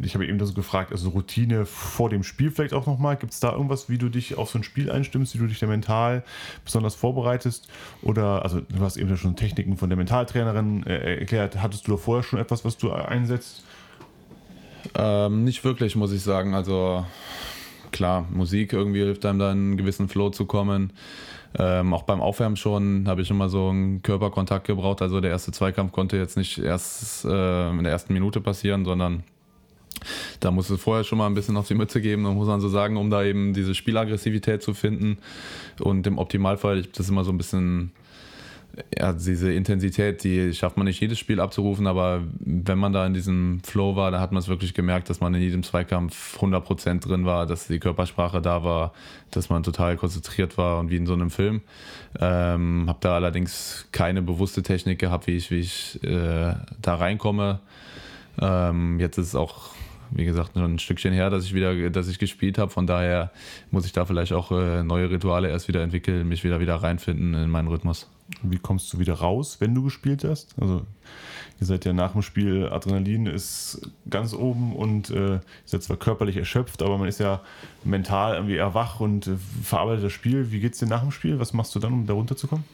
Ich 0.02 0.14
habe 0.14 0.26
eben 0.26 0.38
das 0.38 0.54
gefragt, 0.54 0.92
also 0.92 1.10
Routine 1.10 1.66
vor 1.66 2.08
dem 2.08 2.22
Spiel 2.22 2.50
vielleicht 2.50 2.72
auch 2.74 2.86
nochmal. 2.86 3.16
Gibt 3.16 3.32
es 3.32 3.40
da 3.40 3.52
irgendwas, 3.52 3.88
wie 3.88 3.98
du 3.98 4.08
dich 4.08 4.36
auf 4.36 4.50
so 4.50 4.58
ein 4.58 4.62
Spiel 4.62 4.90
einstimmst, 4.90 5.34
wie 5.34 5.38
du 5.38 5.46
dich 5.46 5.58
da 5.58 5.66
mental 5.66 6.22
besonders 6.64 6.94
vorbereitest? 6.94 7.68
Oder, 8.02 8.42
also 8.42 8.60
du 8.60 8.80
hast 8.80 8.96
eben 8.96 9.16
schon 9.16 9.36
Techniken 9.36 9.76
von 9.76 9.88
der 9.88 9.96
Mentaltrainerin 9.96 10.86
äh, 10.86 11.18
erklärt. 11.18 11.60
Hattest 11.60 11.86
du 11.88 11.92
da 11.92 11.96
vorher 11.96 12.22
schon 12.22 12.38
etwas, 12.38 12.64
was 12.64 12.76
du 12.76 12.92
einsetzt? 12.92 13.64
Ähm, 14.94 15.44
nicht 15.44 15.64
wirklich, 15.64 15.96
muss 15.96 16.12
ich 16.12 16.22
sagen. 16.22 16.54
Also 16.54 17.04
klar, 17.90 18.26
Musik 18.30 18.72
irgendwie 18.72 19.00
hilft 19.00 19.24
einem 19.26 19.38
da 19.38 19.50
in 19.50 19.58
einen 19.58 19.76
gewissen 19.76 20.08
Flow 20.08 20.30
zu 20.30 20.46
kommen. 20.46 20.92
Ähm, 21.56 21.94
auch 21.94 22.02
beim 22.02 22.20
Aufwärmen 22.20 22.56
schon 22.56 23.08
habe 23.08 23.22
ich 23.22 23.30
immer 23.30 23.48
so 23.48 23.68
einen 23.68 24.02
Körperkontakt 24.02 24.66
gebraucht. 24.66 25.00
Also 25.02 25.20
der 25.20 25.30
erste 25.30 25.52
Zweikampf 25.52 25.92
konnte 25.92 26.16
jetzt 26.16 26.36
nicht 26.36 26.58
erst 26.58 27.24
äh, 27.24 27.70
in 27.70 27.84
der 27.84 27.92
ersten 27.92 28.12
Minute 28.12 28.40
passieren, 28.40 28.84
sondern 28.84 29.22
da 30.40 30.50
muss 30.50 30.70
es 30.70 30.80
vorher 30.80 31.04
schon 31.04 31.18
mal 31.18 31.26
ein 31.26 31.34
bisschen 31.34 31.56
auf 31.56 31.66
die 31.66 31.74
Mütze 31.74 32.00
geben, 32.00 32.22
muss 32.22 32.46
man 32.46 32.60
so 32.60 32.68
sagen, 32.68 32.96
um 32.96 33.10
da 33.10 33.24
eben 33.24 33.54
diese 33.54 33.74
Spielaggressivität 33.74 34.62
zu 34.62 34.74
finden. 34.74 35.18
Und 35.80 36.06
im 36.06 36.18
Optimalfall, 36.18 36.80
ich, 36.80 36.92
das 36.92 37.08
immer 37.08 37.24
so 37.24 37.32
ein 37.32 37.38
bisschen 37.38 37.92
ja, 38.96 39.12
diese 39.12 39.52
Intensität, 39.52 40.22
die 40.24 40.52
schafft 40.54 40.76
man 40.76 40.86
nicht 40.86 41.00
jedes 41.00 41.18
Spiel 41.18 41.40
abzurufen, 41.40 41.86
aber 41.86 42.22
wenn 42.38 42.78
man 42.78 42.92
da 42.92 43.06
in 43.06 43.14
diesem 43.14 43.60
Flow 43.64 43.96
war, 43.96 44.10
da 44.10 44.20
hat 44.20 44.32
man 44.32 44.40
es 44.40 44.48
wirklich 44.48 44.74
gemerkt, 44.74 45.10
dass 45.10 45.20
man 45.20 45.34
in 45.34 45.40
jedem 45.40 45.62
Zweikampf 45.62 46.38
100% 46.40 47.00
drin 47.00 47.24
war, 47.24 47.46
dass 47.46 47.66
die 47.66 47.78
Körpersprache 47.78 48.40
da 48.40 48.62
war, 48.62 48.92
dass 49.30 49.48
man 49.48 49.62
total 49.62 49.96
konzentriert 49.96 50.58
war 50.58 50.78
und 50.78 50.90
wie 50.90 50.96
in 50.96 51.06
so 51.06 51.12
einem 51.12 51.30
Film. 51.30 51.62
Ähm, 52.20 52.84
habe 52.86 52.98
da 53.00 53.14
allerdings 53.14 53.86
keine 53.92 54.22
bewusste 54.22 54.62
Technik 54.62 54.98
gehabt, 54.98 55.26
wie 55.26 55.36
ich, 55.36 55.50
wie 55.50 55.60
ich 55.60 56.02
äh, 56.04 56.54
da 56.80 56.94
reinkomme. 56.94 57.60
Ähm, 58.40 59.00
jetzt 59.00 59.18
ist 59.18 59.28
es 59.28 59.34
auch, 59.34 59.70
wie 60.10 60.24
gesagt, 60.24 60.52
schon 60.54 60.74
ein 60.74 60.78
Stückchen 60.78 61.12
her, 61.12 61.30
dass 61.30 61.44
ich 61.44 61.54
wieder, 61.54 61.90
dass 61.90 62.08
ich 62.08 62.18
gespielt 62.18 62.58
habe. 62.58 62.70
Von 62.70 62.86
daher 62.86 63.30
muss 63.70 63.86
ich 63.86 63.92
da 63.92 64.04
vielleicht 64.04 64.32
auch 64.32 64.50
äh, 64.52 64.82
neue 64.82 65.10
Rituale 65.10 65.48
erst 65.48 65.68
wieder 65.68 65.82
entwickeln, 65.82 66.28
mich 66.28 66.44
wieder 66.44 66.60
wieder 66.60 66.76
reinfinden 66.76 67.34
in 67.34 67.50
meinen 67.50 67.68
Rhythmus. 67.68 68.08
Wie 68.42 68.58
kommst 68.58 68.92
du 68.92 68.98
wieder 68.98 69.14
raus, 69.14 69.56
wenn 69.60 69.74
du 69.74 69.82
gespielt 69.82 70.24
hast? 70.24 70.54
Also, 70.60 70.82
ihr 71.60 71.66
seid 71.66 71.84
ja 71.84 71.92
nach 71.92 72.12
dem 72.12 72.22
Spiel, 72.22 72.68
Adrenalin 72.68 73.26
ist 73.26 73.80
ganz 74.08 74.34
oben 74.34 74.76
und 74.76 75.10
äh, 75.10 75.34
ihr 75.34 75.40
seid 75.64 75.82
zwar 75.82 75.96
körperlich 75.96 76.36
erschöpft, 76.36 76.82
aber 76.82 76.98
man 76.98 77.08
ist 77.08 77.20
ja 77.20 77.40
mental 77.84 78.34
irgendwie 78.34 78.56
eher 78.56 78.74
wach 78.74 79.00
und 79.00 79.26
äh, 79.26 79.36
verarbeitet 79.62 80.04
das 80.04 80.12
Spiel. 80.12 80.52
Wie 80.52 80.60
geht's 80.60 80.78
dir 80.78 80.86
nach 80.86 81.00
dem 81.00 81.10
Spiel? 81.10 81.38
Was 81.38 81.52
machst 81.52 81.74
du 81.74 81.78
dann, 81.78 81.92
um 81.92 82.06
da 82.06 82.14
runterzukommen? 82.14 82.64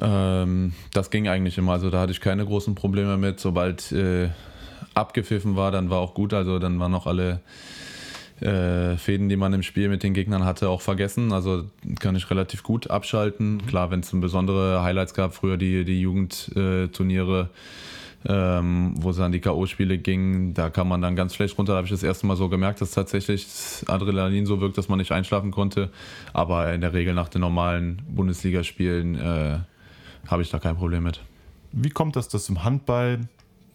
Ähm, 0.00 0.72
das 0.92 1.10
ging 1.10 1.28
eigentlich 1.28 1.58
immer. 1.58 1.72
Also 1.72 1.90
da 1.90 2.00
hatte 2.00 2.12
ich 2.12 2.20
keine 2.20 2.44
großen 2.44 2.74
Probleme 2.74 3.16
mit. 3.16 3.40
Sobald 3.40 3.92
äh, 3.92 4.30
abgepfiffen 4.94 5.56
war, 5.56 5.70
dann 5.70 5.90
war 5.90 5.98
auch 5.98 6.14
gut. 6.14 6.32
Also 6.32 6.58
dann 6.58 6.78
waren 6.80 6.92
noch 6.92 7.06
alle 7.06 7.40
äh, 8.40 8.96
Fäden, 8.96 9.28
die 9.28 9.36
man 9.36 9.52
im 9.52 9.62
Spiel 9.62 9.88
mit 9.88 10.02
den 10.02 10.14
Gegnern 10.14 10.44
hatte, 10.44 10.68
auch 10.68 10.80
vergessen. 10.80 11.32
Also 11.32 11.64
kann 12.00 12.16
ich 12.16 12.28
relativ 12.30 12.62
gut 12.62 12.90
abschalten. 12.90 13.64
Klar, 13.66 13.90
wenn 13.90 14.00
es 14.00 14.10
besondere 14.12 14.82
Highlights 14.82 15.14
gab, 15.14 15.34
früher 15.34 15.56
die, 15.56 15.84
die 15.84 16.00
Jugendturniere, 16.00 17.50
ähm, 18.26 18.94
wo 18.96 19.10
es 19.10 19.20
an 19.20 19.32
die 19.32 19.40
K.O.-Spiele 19.40 19.98
ging, 19.98 20.54
da 20.54 20.70
kam 20.70 20.88
man 20.88 21.00
dann 21.02 21.14
ganz 21.14 21.34
schlecht 21.34 21.56
runter. 21.58 21.72
Da 21.72 21.76
habe 21.76 21.86
ich 21.86 21.92
das 21.92 22.02
erste 22.02 22.26
Mal 22.26 22.36
so 22.36 22.48
gemerkt, 22.48 22.80
dass 22.80 22.92
tatsächlich 22.92 23.44
das 23.44 23.84
Adrenalin 23.86 24.46
so 24.46 24.60
wirkt, 24.60 24.78
dass 24.78 24.88
man 24.88 24.98
nicht 24.98 25.12
einschlafen 25.12 25.50
konnte. 25.50 25.90
Aber 26.32 26.72
in 26.72 26.80
der 26.80 26.92
Regel 26.92 27.14
nach 27.14 27.28
den 27.28 27.42
normalen 27.42 28.02
Bundesligaspielen 28.08 29.14
äh, 29.14 29.58
habe 30.26 30.42
ich 30.42 30.50
da 30.50 30.58
kein 30.58 30.76
Problem 30.76 31.04
mit. 31.04 31.20
Wie 31.72 31.90
kommt 31.90 32.16
das, 32.16 32.28
dass 32.28 32.48
im 32.48 32.64
Handball 32.64 33.20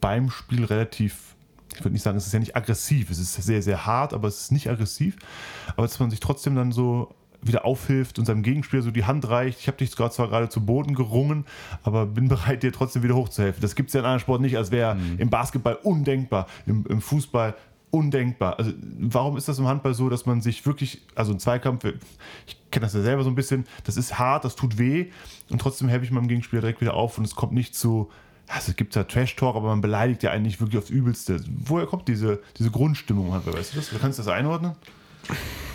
beim 0.02 0.30
Spiel 0.30 0.66
relativ, 0.66 1.36
ich 1.74 1.80
würde 1.80 1.92
nicht 1.92 2.04
sagen, 2.04 2.18
es 2.18 2.28
ist 2.28 2.34
ja 2.34 2.40
nicht 2.40 2.56
aggressiv, 2.56 3.10
es 3.10 3.20
ist 3.20 3.34
sehr, 3.34 3.62
sehr 3.62 3.86
hart, 3.86 4.14
aber 4.14 4.28
es 4.28 4.42
ist 4.42 4.52
nicht 4.52 4.70
aggressiv, 4.70 5.18
aber 5.76 5.88
dass 5.88 6.00
man 6.00 6.10
sich 6.10 6.20
trotzdem 6.20 6.56
dann 6.56 6.72
so 6.72 7.14
wieder 7.42 7.66
aufhilft 7.66 8.20
und 8.20 8.26
seinem 8.26 8.44
Gegenspieler 8.44 8.82
so 8.82 8.92
die 8.92 9.06
Hand 9.06 9.30
reicht. 9.30 9.60
Ich 9.60 9.68
habe 9.68 9.78
dich 9.78 9.96
gerade 9.96 10.14
zwar 10.14 10.28
gerade 10.28 10.50
zu 10.50 10.66
Boden 10.66 10.94
gerungen, 10.94 11.46
aber 11.84 12.06
bin 12.06 12.28
bereit, 12.30 12.64
dir 12.64 12.74
trotzdem 12.74 13.04
wieder 13.04 13.16
hochzuhelfen. 13.16 13.62
Das 13.62 13.76
gibt 13.76 13.90
es 13.90 13.94
ja 13.94 14.02
in 14.02 14.06
anderen 14.06 14.20
Sporten 14.20 14.44
nicht, 14.44 14.58
als 14.58 14.72
wäre 14.72 14.98
im 15.18 15.30
Basketball 15.30 15.76
undenkbar, 15.76 16.48
im, 16.66 16.86
im 16.88 17.02
Fußball 17.02 17.56
undenkbar. 17.92 18.60
Also 18.60 18.72
warum 19.00 19.38
ist 19.38 19.48
das 19.48 19.60
im 19.60 19.68
Handball 19.68 19.94
so, 19.94 20.10
dass 20.10 20.26
man 20.26 20.42
sich 20.42 20.66
wirklich, 20.66 21.02
also 21.16 21.32
ein 21.32 21.40
Zweikampf, 21.40 21.86
ich 22.46 22.58
kenne 22.72 22.86
das 22.86 22.94
ja 22.94 23.02
selber 23.02 23.24
so 23.24 23.30
ein 23.30 23.36
bisschen, 23.36 23.66
das 23.84 23.98
ist 23.98 24.20
hart, 24.20 24.46
das 24.46 24.56
tut 24.56 24.78
weh 24.78 25.08
und 25.50 25.60
trotzdem 25.60 25.90
helfe 25.90 26.06
ich 26.06 26.12
meinem 26.12 26.28
Gegenspieler 26.28 26.62
direkt 26.62 26.82
wieder 26.82 26.94
auf 26.94 27.18
und 27.18 27.26
es 27.26 27.36
kommt 27.36 27.54
nicht 27.54 27.76
zu, 27.76 28.10
also 28.50 28.72
es 28.72 28.76
gibt 28.76 28.96
ja 28.96 29.04
Trash-Talk, 29.04 29.56
aber 29.56 29.68
man 29.68 29.82
beleidigt 29.82 30.24
ja 30.24 30.32
eigentlich 30.32 30.60
wirklich 30.60 30.80
aufs 30.80 30.90
Übelste. 30.90 31.40
Woher 31.48 31.86
kommt 31.86 32.08
diese, 32.08 32.40
diese 32.58 32.72
Grundstimmung 32.72 33.32
weißt 33.32 33.74
du 33.74 33.78
das? 33.78 33.90
Du 33.90 34.00
kannst 34.00 34.20
das 34.20 34.28
einordnen? 34.28 34.76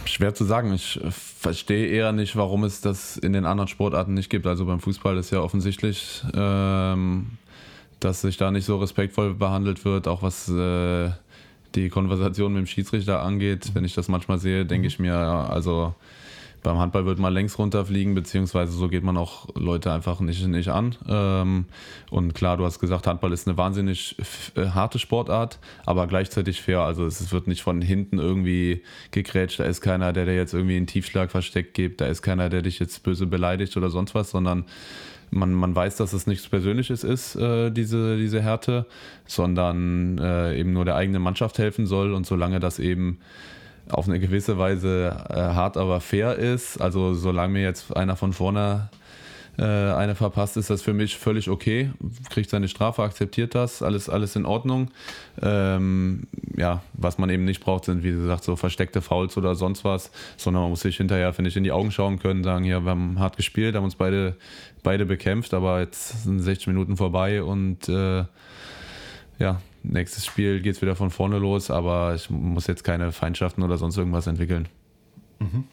Schwer 0.06 0.34
zu 0.34 0.44
sagen. 0.44 0.72
Ich 0.72 1.02
äh, 1.02 1.10
verstehe 1.10 1.86
eher 1.86 2.12
nicht, 2.12 2.36
warum 2.36 2.64
es 2.64 2.80
das 2.80 3.16
in 3.16 3.32
den 3.32 3.46
anderen 3.46 3.68
Sportarten 3.68 4.14
nicht 4.14 4.28
gibt. 4.28 4.46
Also 4.46 4.66
beim 4.66 4.80
Fußball 4.80 5.16
ist 5.16 5.30
ja 5.30 5.40
offensichtlich, 5.40 6.24
ähm, 6.34 7.38
dass 8.00 8.22
sich 8.22 8.36
da 8.36 8.50
nicht 8.50 8.64
so 8.64 8.78
respektvoll 8.78 9.34
behandelt 9.34 9.84
wird, 9.84 10.08
auch 10.08 10.22
was 10.22 10.48
äh, 10.48 11.10
die 11.74 11.88
Konversation 11.88 12.52
mit 12.52 12.60
dem 12.60 12.66
Schiedsrichter 12.66 13.22
angeht. 13.22 13.70
Wenn 13.74 13.84
ich 13.84 13.94
das 13.94 14.08
manchmal 14.08 14.38
sehe, 14.38 14.66
denke 14.66 14.88
ich 14.88 14.98
mir, 14.98 15.16
also 15.16 15.94
beim 16.64 16.78
Handball 16.78 17.06
wird 17.06 17.20
man 17.20 17.32
längs 17.32 17.58
runterfliegen, 17.58 18.14
beziehungsweise 18.14 18.72
so 18.72 18.88
geht 18.88 19.04
man 19.04 19.16
auch 19.16 19.48
Leute 19.54 19.92
einfach 19.92 20.18
nicht, 20.20 20.44
nicht 20.48 20.70
an. 20.70 20.96
Ähm, 21.06 21.66
und 22.10 22.34
klar, 22.34 22.56
du 22.56 22.64
hast 22.64 22.80
gesagt, 22.80 23.06
Handball 23.06 23.32
ist 23.32 23.46
eine 23.46 23.56
wahnsinnig 23.56 24.16
äh, 24.56 24.66
harte 24.68 24.98
Sportart, 24.98 25.60
aber 25.86 26.08
gleichzeitig 26.08 26.62
fair. 26.62 26.80
Also 26.80 27.06
es 27.06 27.30
wird 27.30 27.46
nicht 27.46 27.62
von 27.62 27.80
hinten 27.82 28.18
irgendwie 28.18 28.82
gegrätscht. 29.12 29.60
Da 29.60 29.64
ist 29.64 29.82
keiner, 29.82 30.12
der 30.12 30.24
dir 30.24 30.34
jetzt 30.34 30.54
irgendwie 30.54 30.76
einen 30.76 30.88
Tiefschlag 30.88 31.30
versteckt 31.30 31.74
gibt. 31.74 32.00
Da 32.00 32.06
ist 32.06 32.22
keiner, 32.22 32.48
der 32.48 32.62
dich 32.62 32.78
jetzt 32.78 33.02
böse 33.02 33.26
beleidigt 33.26 33.76
oder 33.76 33.90
sonst 33.90 34.14
was, 34.14 34.30
sondern 34.30 34.64
man, 35.30 35.52
man 35.52 35.76
weiß, 35.76 35.96
dass 35.96 36.14
es 36.14 36.26
nichts 36.26 36.48
Persönliches 36.48 37.04
ist, 37.04 37.36
äh, 37.36 37.70
diese, 37.70 38.16
diese 38.16 38.40
Härte, 38.40 38.86
sondern 39.26 40.18
äh, 40.18 40.58
eben 40.58 40.72
nur 40.72 40.86
der 40.86 40.96
eigenen 40.96 41.22
Mannschaft 41.22 41.58
helfen 41.58 41.86
soll. 41.86 42.14
Und 42.14 42.24
solange 42.24 42.58
das 42.58 42.78
eben 42.78 43.18
auf 43.90 44.08
eine 44.08 44.18
gewisse 44.18 44.58
Weise 44.58 45.14
äh, 45.28 45.34
hart, 45.34 45.76
aber 45.76 46.00
fair 46.00 46.36
ist. 46.36 46.80
Also 46.80 47.14
solange 47.14 47.52
mir 47.52 47.62
jetzt 47.62 47.94
einer 47.96 48.16
von 48.16 48.32
vorne 48.32 48.88
äh, 49.58 49.62
eine 49.62 50.14
verpasst, 50.14 50.56
ist 50.56 50.70
das 50.70 50.82
für 50.82 50.92
mich 50.92 51.16
völlig 51.16 51.48
okay. 51.48 51.90
Kriegt 52.30 52.50
seine 52.50 52.68
Strafe, 52.68 53.02
akzeptiert 53.02 53.54
das, 53.54 53.82
alles, 53.82 54.08
alles 54.08 54.34
in 54.36 54.46
Ordnung. 54.46 54.90
Ähm, 55.40 56.24
ja, 56.56 56.82
was 56.94 57.18
man 57.18 57.30
eben 57.30 57.44
nicht 57.44 57.62
braucht, 57.62 57.84
sind 57.84 58.02
wie 58.02 58.10
gesagt 58.10 58.44
so 58.44 58.56
versteckte 58.56 59.00
Fouls 59.00 59.36
oder 59.36 59.54
sonst 59.54 59.84
was, 59.84 60.10
sondern 60.36 60.64
man 60.64 60.70
muss 60.70 60.80
sich 60.80 60.96
hinterher, 60.96 61.32
finde 61.32 61.50
ich, 61.50 61.56
in 61.56 61.64
die 61.64 61.72
Augen 61.72 61.92
schauen 61.92 62.18
können, 62.18 62.42
sagen, 62.42 62.64
ja, 62.64 62.80
wir 62.80 62.90
haben 62.90 63.18
hart 63.18 63.36
gespielt, 63.36 63.76
haben 63.76 63.84
uns 63.84 63.94
beide, 63.94 64.36
beide 64.82 65.06
bekämpft, 65.06 65.54
aber 65.54 65.80
jetzt 65.80 66.24
sind 66.24 66.40
60 66.40 66.68
Minuten 66.68 66.96
vorbei 66.96 67.42
und 67.42 67.88
äh, 67.88 68.24
ja, 69.38 69.60
nächstes 69.84 70.26
Spiel 70.26 70.60
geht 70.60 70.76
es 70.76 70.82
wieder 70.82 70.96
von 70.96 71.10
vorne 71.10 71.38
los, 71.38 71.70
aber 71.70 72.14
ich 72.14 72.28
muss 72.30 72.66
jetzt 72.66 72.82
keine 72.82 73.12
Feindschaften 73.12 73.62
oder 73.62 73.78
sonst 73.78 73.96
irgendwas 73.96 74.26
entwickeln. 74.26 74.68
Mhm. 75.38 75.64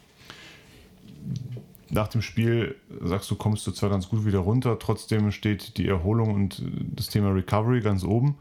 Nach 1.90 2.08
dem 2.08 2.22
Spiel 2.22 2.76
sagst 3.02 3.30
du, 3.32 3.36
kommst 3.36 3.66
du 3.68 3.72
zwar 3.72 3.90
ganz 3.90 4.08
gut 4.08 4.26
wieder 4.26 4.40
runter, 4.40 4.80
trotzdem 4.80 5.32
steht 5.32 5.78
die 5.78 5.88
Erholung 5.88 6.34
und 6.34 6.64
das 6.96 7.08
Thema 7.08 7.32
Recovery 7.32 7.82
ganz 7.82 8.04
oben. 8.04 8.36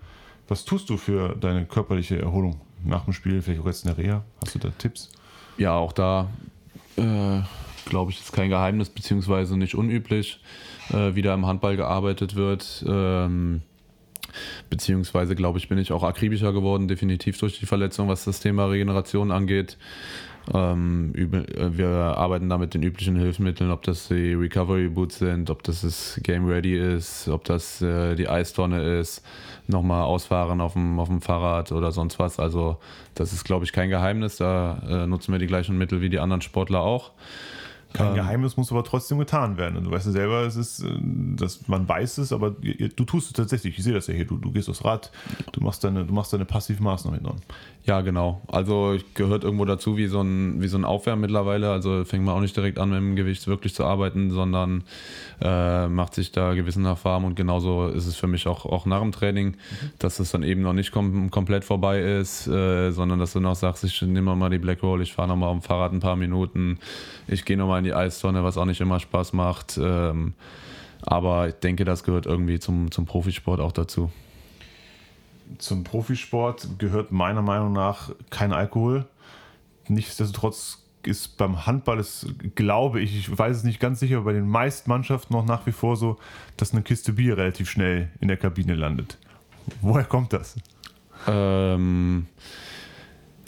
Was 0.46 0.64
tust 0.64 0.90
du 0.90 0.96
für 0.96 1.36
deine 1.36 1.64
körperliche 1.64 2.20
Erholung 2.20 2.60
nach 2.84 3.04
dem 3.04 3.12
Spiel, 3.12 3.42
vielleicht 3.42 3.60
auch 3.60 3.66
jetzt 3.66 3.84
in 3.84 3.94
der 3.94 3.98
Reha? 3.98 4.24
Hast 4.42 4.54
du 4.54 4.58
da 4.58 4.70
Tipps? 4.70 5.10
Ja, 5.58 5.74
auch 5.74 5.92
da 5.92 6.28
äh, 6.96 7.40
glaube 7.84 8.10
ich, 8.10 8.20
ist 8.20 8.32
kein 8.32 8.50
Geheimnis, 8.50 8.88
beziehungsweise 8.88 9.56
nicht 9.56 9.74
unüblich, 9.74 10.40
äh, 10.90 11.14
wie 11.14 11.22
da 11.22 11.34
im 11.34 11.46
Handball 11.46 11.76
gearbeitet 11.76 12.36
wird. 12.36 12.84
Ähm, 12.86 13.62
Beziehungsweise, 14.68 15.34
glaube 15.34 15.58
ich, 15.58 15.68
bin 15.68 15.78
ich 15.78 15.92
auch 15.92 16.02
akribischer 16.02 16.52
geworden, 16.52 16.88
definitiv 16.88 17.38
durch 17.38 17.58
die 17.58 17.66
Verletzung, 17.66 18.08
was 18.08 18.24
das 18.24 18.40
Thema 18.40 18.66
Regeneration 18.66 19.30
angeht. 19.30 19.76
Ähm, 20.52 21.12
äh, 21.14 21.76
wir 21.76 21.88
arbeiten 21.88 22.48
da 22.48 22.58
mit 22.58 22.74
den 22.74 22.82
üblichen 22.82 23.16
Hilfsmitteln, 23.16 23.70
ob 23.70 23.82
das 23.82 24.08
die 24.08 24.34
Recovery 24.34 24.88
Boots 24.88 25.18
sind, 25.18 25.50
ob 25.50 25.62
das 25.62 25.82
das 25.82 26.18
Game 26.22 26.46
Ready 26.46 26.76
ist, 26.76 27.28
ob 27.28 27.44
das 27.44 27.82
äh, 27.82 28.14
die 28.16 28.28
Eistonne 28.28 28.98
ist, 28.98 29.22
nochmal 29.66 30.04
ausfahren 30.04 30.60
auf 30.60 30.72
dem, 30.72 30.98
auf 30.98 31.08
dem 31.08 31.20
Fahrrad 31.20 31.72
oder 31.72 31.92
sonst 31.92 32.18
was. 32.18 32.38
Also 32.38 32.78
das 33.14 33.32
ist, 33.32 33.44
glaube 33.44 33.64
ich, 33.64 33.72
kein 33.72 33.90
Geheimnis. 33.90 34.36
Da 34.36 34.82
äh, 34.88 35.06
nutzen 35.06 35.32
wir 35.32 35.38
die 35.38 35.46
gleichen 35.46 35.76
Mittel 35.78 36.00
wie 36.00 36.08
die 36.08 36.18
anderen 36.18 36.42
Sportler 36.42 36.80
auch. 36.80 37.12
Kein 37.92 38.08
ähm, 38.08 38.14
Geheimnis 38.14 38.56
muss 38.56 38.70
aber 38.70 38.84
trotzdem 38.84 39.18
getan 39.18 39.56
werden. 39.56 39.76
Und 39.76 39.84
du 39.84 39.90
weißt 39.90 40.06
ja 40.06 40.12
selber, 40.12 40.42
es 40.42 40.56
ist, 40.56 40.82
äh, 40.82 40.88
dass 41.36 41.66
man 41.68 41.88
weiß 41.88 42.18
es, 42.18 42.32
aber 42.32 42.50
du 42.50 43.04
tust 43.04 43.28
es 43.28 43.32
tatsächlich. 43.32 43.78
Ich 43.78 43.84
sehe 43.84 43.94
das 43.94 44.06
ja 44.06 44.14
hier. 44.14 44.26
Du, 44.26 44.36
du 44.36 44.52
gehst 44.52 44.68
aufs 44.68 44.84
Rad, 44.84 45.10
du 45.52 45.60
machst 45.60 45.82
deine, 45.82 46.04
du 46.04 46.12
machst 46.12 46.32
deine 46.32 46.44
passiven 46.44 46.84
Maßnahmen 46.84 47.20
enorm. 47.20 47.38
Ja, 47.84 48.02
genau. 48.02 48.42
Also 48.46 48.96
gehört 49.14 49.42
irgendwo 49.42 49.64
dazu 49.64 49.96
wie 49.96 50.06
so 50.06 50.20
ein, 50.20 50.60
wie 50.60 50.68
so 50.68 50.76
ein 50.76 50.84
Aufwärmen 50.84 51.22
mittlerweile. 51.22 51.70
Also 51.70 52.04
fängt 52.04 52.24
man 52.24 52.34
auch 52.34 52.40
nicht 52.40 52.54
direkt 52.54 52.78
an, 52.78 52.90
mit 52.90 52.98
dem 52.98 53.16
Gewicht 53.16 53.46
wirklich 53.46 53.74
zu 53.74 53.84
arbeiten, 53.84 54.30
sondern 54.30 54.84
äh, 55.40 55.88
macht 55.88 56.14
sich 56.14 56.30
da 56.30 56.52
gewissenhaft 56.52 57.04
warm. 57.06 57.24
Und 57.24 57.36
genauso 57.36 57.88
ist 57.88 58.06
es 58.06 58.16
für 58.16 58.26
mich 58.26 58.46
auch, 58.46 58.66
auch 58.66 58.84
nach 58.84 59.00
dem 59.00 59.12
Training, 59.12 59.48
mhm. 59.48 59.90
dass 59.98 60.20
es 60.20 60.30
dann 60.30 60.42
eben 60.42 60.60
noch 60.60 60.74
nicht 60.74 60.92
kom 60.92 61.30
komplett 61.30 61.64
vorbei 61.64 62.00
ist, 62.00 62.46
äh, 62.46 62.90
sondern 62.90 63.18
dass 63.18 63.32
du 63.32 63.40
noch 63.40 63.56
sagst, 63.56 63.82
ich 63.84 64.02
nehme 64.02 64.36
mal 64.36 64.50
die 64.50 64.58
Black 64.58 64.82
Roll, 64.82 65.00
ich 65.00 65.14
fahre 65.14 65.28
nochmal 65.28 65.48
auf 65.48 65.58
dem 65.58 65.62
Fahrrad 65.62 65.92
ein 65.92 66.00
paar 66.00 66.16
Minuten, 66.16 66.78
ich 67.28 67.46
gehe 67.46 67.56
nochmal 67.56 67.78
in 67.78 67.84
die 67.84 67.94
Eistonne, 67.94 68.44
was 68.44 68.58
auch 68.58 68.66
nicht 68.66 68.82
immer 68.82 69.00
Spaß 69.00 69.32
macht. 69.32 69.80
Ähm, 69.82 70.34
aber 71.02 71.48
ich 71.48 71.54
denke, 71.54 71.86
das 71.86 72.04
gehört 72.04 72.26
irgendwie 72.26 72.58
zum, 72.58 72.90
zum 72.90 73.06
Profisport 73.06 73.58
auch 73.58 73.72
dazu. 73.72 74.10
Zum 75.58 75.84
Profisport 75.84 76.78
gehört 76.78 77.12
meiner 77.12 77.42
Meinung 77.42 77.72
nach 77.72 78.10
kein 78.30 78.52
Alkohol. 78.52 79.06
Nichtsdestotrotz 79.88 80.84
ist 81.02 81.36
beim 81.36 81.66
Handball, 81.66 81.98
ist, 81.98 82.26
glaube 82.54 83.00
ich, 83.00 83.16
ich 83.16 83.38
weiß 83.38 83.58
es 83.58 83.64
nicht 83.64 83.80
ganz 83.80 84.00
sicher, 84.00 84.20
bei 84.22 84.32
den 84.32 84.46
meisten 84.46 84.90
Mannschaften 84.90 85.32
noch 85.32 85.44
nach 85.44 85.66
wie 85.66 85.72
vor 85.72 85.96
so, 85.96 86.18
dass 86.56 86.72
eine 86.72 86.82
Kiste 86.82 87.14
Bier 87.14 87.36
relativ 87.36 87.70
schnell 87.70 88.10
in 88.20 88.28
der 88.28 88.36
Kabine 88.36 88.74
landet. 88.74 89.18
Woher 89.80 90.04
kommt 90.04 90.32
das? 90.32 90.56
Ähm, 91.26 92.26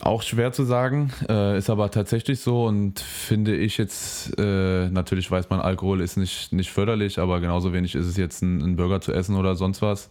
auch 0.02 0.22
schwer 0.22 0.52
zu 0.52 0.64
sagen, 0.64 1.12
äh, 1.28 1.56
ist 1.56 1.70
aber 1.70 1.90
tatsächlich 1.90 2.40
so 2.40 2.64
und 2.64 2.98
finde 2.98 3.54
ich 3.54 3.78
jetzt, 3.78 4.36
äh, 4.38 4.88
natürlich 4.88 5.30
weiß 5.30 5.48
man, 5.48 5.60
Alkohol 5.60 6.00
ist 6.00 6.16
nicht, 6.16 6.52
nicht 6.52 6.72
förderlich, 6.72 7.20
aber 7.20 7.40
genauso 7.40 7.72
wenig 7.72 7.94
ist 7.94 8.06
es 8.06 8.16
jetzt, 8.16 8.42
einen 8.42 8.74
Burger 8.74 9.00
zu 9.00 9.12
essen 9.12 9.36
oder 9.36 9.54
sonst 9.54 9.80
was. 9.80 10.10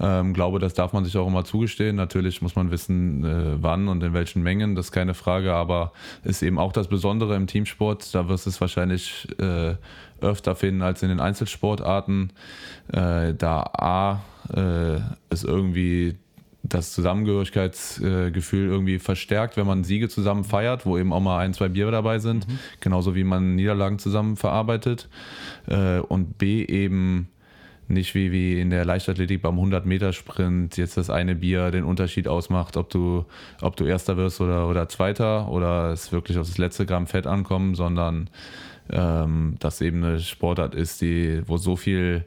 Ähm, 0.00 0.34
glaube, 0.34 0.60
das 0.60 0.74
darf 0.74 0.92
man 0.92 1.04
sich 1.04 1.16
auch 1.16 1.26
immer 1.26 1.44
zugestehen. 1.44 1.96
Natürlich 1.96 2.42
muss 2.42 2.54
man 2.54 2.70
wissen, 2.70 3.24
äh, 3.24 3.62
wann 3.62 3.88
und 3.88 4.02
in 4.04 4.14
welchen 4.14 4.42
Mengen, 4.42 4.76
das 4.76 4.86
ist 4.86 4.92
keine 4.92 5.14
Frage, 5.14 5.52
aber 5.52 5.92
ist 6.22 6.42
eben 6.42 6.58
auch 6.58 6.72
das 6.72 6.86
Besondere 6.86 7.34
im 7.34 7.48
Teamsport. 7.48 8.14
Da 8.14 8.28
wirst 8.28 8.46
du 8.46 8.50
es 8.50 8.60
wahrscheinlich 8.60 9.26
äh, 9.40 9.74
öfter 10.20 10.54
finden 10.54 10.82
als 10.82 11.02
in 11.02 11.08
den 11.08 11.20
Einzelsportarten. 11.20 12.32
Äh, 12.92 13.34
da 13.34 13.62
A, 13.62 14.22
äh, 14.54 15.00
es 15.28 15.42
irgendwie 15.42 16.16
das 16.66 16.92
Zusammengehörigkeitsgefühl 16.92 18.68
irgendwie 18.68 18.98
verstärkt, 18.98 19.56
wenn 19.56 19.66
man 19.66 19.84
Siege 19.84 20.08
zusammen 20.08 20.44
feiert, 20.44 20.86
wo 20.86 20.96
eben 20.98 21.12
auch 21.12 21.20
mal 21.20 21.38
ein, 21.38 21.52
zwei 21.52 21.68
Bier 21.68 21.90
dabei 21.90 22.18
sind, 22.18 22.48
mhm. 22.48 22.58
genauso 22.80 23.14
wie 23.14 23.24
man 23.24 23.54
Niederlagen 23.54 23.98
zusammen 23.98 24.36
verarbeitet. 24.36 25.08
Äh, 25.66 25.98
und 25.98 26.38
B 26.38 26.64
eben 26.64 27.28
nicht 27.86 28.14
wie, 28.14 28.32
wie 28.32 28.58
in 28.58 28.70
der 28.70 28.86
Leichtathletik 28.86 29.42
beim 29.42 29.58
100-Meter-Sprint 29.58 30.78
jetzt 30.78 30.96
das 30.96 31.10
eine 31.10 31.34
Bier 31.34 31.70
den 31.70 31.84
Unterschied 31.84 32.28
ausmacht, 32.28 32.78
ob 32.78 32.88
du, 32.88 33.26
ob 33.60 33.76
du 33.76 33.84
Erster 33.84 34.16
wirst 34.16 34.40
oder, 34.40 34.66
oder 34.68 34.88
Zweiter 34.88 35.48
oder 35.48 35.92
es 35.92 36.10
wirklich 36.10 36.38
auf 36.38 36.46
das 36.46 36.56
letzte 36.56 36.86
Gramm 36.86 37.06
Fett 37.06 37.26
ankommt, 37.26 37.76
sondern 37.76 38.30
ähm, 38.90 39.56
dass 39.60 39.82
eben 39.82 40.02
eine 40.02 40.20
Sportart 40.20 40.74
ist, 40.74 41.02
die, 41.02 41.42
wo 41.46 41.58
so 41.58 41.76
viel 41.76 42.24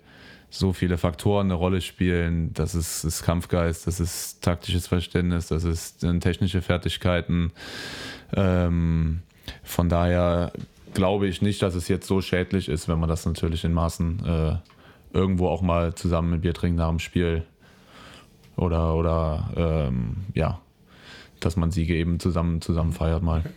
so 0.50 0.74
viele 0.74 0.98
Faktoren 0.98 1.48
eine 1.48 1.54
Rolle 1.56 1.82
spielen. 1.82 2.54
Das 2.54 2.76
ist, 2.76 3.04
ist 3.04 3.24
Kampfgeist, 3.24 3.88
das 3.88 4.00
ist 4.00 4.42
taktisches 4.42 4.88
Verständnis, 4.88 5.48
das 5.48 5.64
ist 5.64 6.06
technische 6.22 6.62
Fertigkeiten. 6.62 7.52
Ähm, 8.34 9.22
von 9.64 9.90
daher 9.90 10.52
glaube 10.94 11.28
ich 11.28 11.42
nicht, 11.42 11.62
dass 11.62 11.76
es 11.76 11.88
jetzt 11.88 12.08
so 12.08 12.22
schädlich 12.22 12.70
ist, 12.70 12.88
wenn 12.88 13.00
man 13.00 13.10
das 13.10 13.26
natürlich 13.26 13.64
in 13.64 13.74
Maßen 13.74 14.26
äh, 14.26 14.56
irgendwo 15.14 15.48
auch 15.48 15.62
mal 15.62 15.96
zusammen 15.96 16.32
mit 16.32 16.42
Bier 16.42 16.54
trinkt 16.54 16.78
nach 16.78 16.90
dem 16.90 17.00
Spiel. 17.00 17.44
Oder, 18.56 18.96
oder 18.96 19.52
ähm, 19.56 20.18
ja, 20.34 20.60
dass 21.40 21.58
man 21.58 21.70
Siege 21.70 21.96
eben 21.96 22.20
zusammen, 22.20 22.62
zusammen 22.62 22.94
feiert 22.94 23.22
mal. 23.22 23.42
Okay 23.42 23.52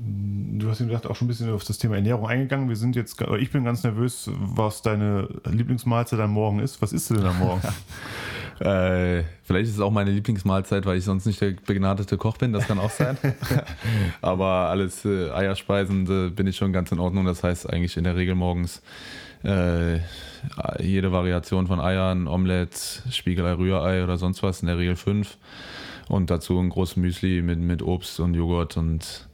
du 0.00 0.68
hast 0.68 0.80
ihm 0.80 0.88
gesagt, 0.88 1.06
auch 1.06 1.16
schon 1.16 1.26
ein 1.26 1.28
bisschen 1.28 1.52
auf 1.52 1.64
das 1.64 1.78
Thema 1.78 1.96
Ernährung 1.96 2.26
eingegangen. 2.26 2.68
Wir 2.68 2.76
sind 2.76 2.96
jetzt, 2.96 3.20
ich 3.38 3.50
bin 3.50 3.64
ganz 3.64 3.82
nervös, 3.82 4.30
was 4.38 4.82
deine 4.82 5.28
Lieblingsmahlzeit 5.44 6.20
am 6.20 6.32
Morgen 6.32 6.60
ist. 6.60 6.80
Was 6.82 6.92
isst 6.92 7.10
du 7.10 7.14
denn 7.14 7.26
am 7.26 7.38
Morgen? 7.38 7.62
äh, 8.60 9.24
vielleicht 9.44 9.68
ist 9.68 9.74
es 9.74 9.80
auch 9.80 9.90
meine 9.90 10.10
Lieblingsmahlzeit, 10.10 10.86
weil 10.86 10.98
ich 10.98 11.04
sonst 11.04 11.26
nicht 11.26 11.40
der 11.40 11.52
begnadete 11.52 12.16
Koch 12.16 12.36
bin. 12.36 12.52
Das 12.52 12.66
kann 12.66 12.78
auch 12.78 12.90
sein. 12.90 13.16
Aber 14.20 14.68
alles 14.68 15.04
äh, 15.04 15.30
Eierspeisen 15.30 16.26
äh, 16.26 16.30
bin 16.30 16.46
ich 16.46 16.56
schon 16.56 16.72
ganz 16.72 16.92
in 16.92 17.00
Ordnung. 17.00 17.24
Das 17.24 17.42
heißt 17.42 17.70
eigentlich 17.70 17.96
in 17.96 18.04
der 18.04 18.16
Regel 18.16 18.34
morgens 18.34 18.82
äh, 19.44 19.98
jede 20.80 21.12
Variation 21.12 21.66
von 21.66 21.80
Eiern, 21.80 22.26
Omelette, 22.28 22.78
Spiegelei, 23.10 23.52
Rührei 23.52 24.04
oder 24.04 24.16
sonst 24.16 24.42
was. 24.42 24.60
In 24.60 24.68
der 24.68 24.78
Regel 24.78 24.96
fünf. 24.96 25.36
Und 26.08 26.30
dazu 26.30 26.58
ein 26.58 26.70
großes 26.70 26.96
Müsli 26.96 27.42
mit, 27.42 27.58
mit 27.58 27.82
Obst 27.82 28.18
und 28.20 28.34
Joghurt 28.34 28.78
und 28.78 29.27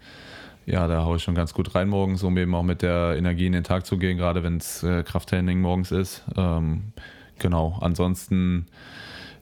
ja, 0.67 0.87
da 0.87 1.05
haue 1.05 1.17
ich 1.17 1.23
schon 1.23 1.35
ganz 1.35 1.53
gut 1.53 1.75
rein 1.75 1.89
morgens, 1.89 2.23
um 2.23 2.37
eben 2.39 2.55
auch 2.55 2.63
mit 2.63 2.83
der 2.83 3.17
Energie 3.17 3.47
in 3.47 3.53
den 3.53 3.65
Tag 3.65 3.87
zu 3.87 3.99
gehen, 3.99 4.17
gerade 4.17 4.43
wenn 4.43 4.57
es 4.57 4.83
äh, 4.83 5.03
Krafttraining 5.03 5.61
morgens 5.61 5.91
ist. 5.91 6.25
Ähm, 6.37 6.93
genau, 7.39 7.79
ansonsten 7.81 8.67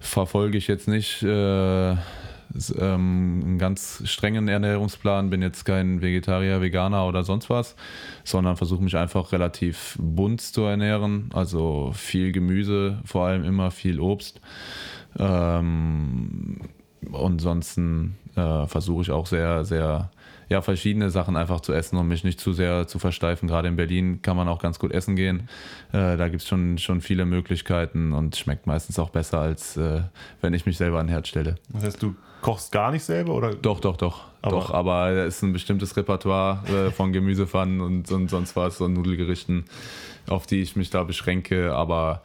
verfolge 0.01 0.59
ich 0.59 0.67
jetzt 0.67 0.89
nicht 0.89 1.23
äh, 1.23 1.93
ähm, 1.93 3.41
einen 3.45 3.59
ganz 3.59 4.03
strengen 4.05 4.49
Ernährungsplan, 4.49 5.31
bin 5.31 5.43
jetzt 5.43 5.65
kein 5.65 6.03
Vegetarier, 6.03 6.61
Veganer 6.61 7.07
oder 7.07 7.23
sonst 7.23 7.49
was, 7.49 7.77
sondern 8.25 8.57
versuche 8.57 8.83
mich 8.83 8.97
einfach 8.97 9.33
relativ 9.33 9.97
bunt 10.01 10.41
zu 10.41 10.63
ernähren. 10.63 11.31
Also 11.33 11.93
viel 11.95 12.33
Gemüse, 12.33 13.01
vor 13.05 13.27
allem 13.27 13.45
immer 13.45 13.71
viel 13.71 14.01
Obst. 14.01 14.41
Ähm, 15.19 16.61
ansonsten 17.13 18.17
äh, 18.35 18.67
versuche 18.67 19.03
ich 19.03 19.11
auch 19.11 19.27
sehr, 19.27 19.65
sehr 19.65 20.11
ja, 20.53 20.61
verschiedene 20.61 21.11
Sachen 21.11 21.37
einfach 21.37 21.61
zu 21.61 21.73
essen, 21.73 21.97
um 21.97 22.07
mich 22.07 22.25
nicht 22.25 22.39
zu 22.39 22.53
sehr 22.53 22.87
zu 22.87 22.99
versteifen. 22.99 23.49
Gerade 23.49 23.69
in 23.69 23.77
Berlin 23.77 24.21
kann 24.23 24.37
man 24.37 24.49
auch 24.49 24.61
ganz 24.61 24.79
gut 24.79 24.93
essen 24.93 25.17
gehen. 25.17 25.49
Äh, 25.93 26.17
da 26.17 26.29
gibt 26.29 26.43
es 26.43 26.49
schon, 26.49 26.79
schon 26.79 27.01
viele 27.01 27.25
Möglichkeiten 27.25 28.13
und 28.13 28.37
schmeckt 28.37 28.67
meistens 28.67 28.99
auch 28.99 29.11
besser, 29.11 29.41
als 29.41 29.77
äh, 29.77 30.03
wenn 30.43 30.53
ich 30.53 30.67
mich 30.67 30.77
selber 30.77 31.01
an 31.01 31.07
den 31.07 31.13
Herd 31.13 31.27
stelle. 31.27 31.57
Das 31.71 31.85
heißt, 31.85 32.03
du 32.03 32.15
kochst 32.43 32.71
gar 32.71 32.93
nicht 32.93 33.03
selber? 33.03 33.35
Oder? 33.35 33.55
Doch, 33.55 33.81
doch, 33.81 33.97
doch. 33.97 34.25
Aber, 34.43 34.57
doch, 34.57 34.71
aber 34.75 35.11
es 35.11 35.37
ist 35.37 35.43
ein 35.43 35.53
bestimmtes 35.55 35.97
Repertoire 35.97 36.61
äh, 36.69 36.91
von 36.91 37.13
Gemüsepfannen 37.13 37.81
und, 37.81 38.11
und 38.11 38.29
sonst 38.29 38.55
was 38.55 38.81
und 38.81 38.93
Nudelgerichten, 38.93 39.65
auf 40.29 40.47
die 40.47 40.61
ich 40.61 40.77
mich 40.77 40.91
da 40.91 41.05
beschränke. 41.05 41.75
Aber 41.75 42.23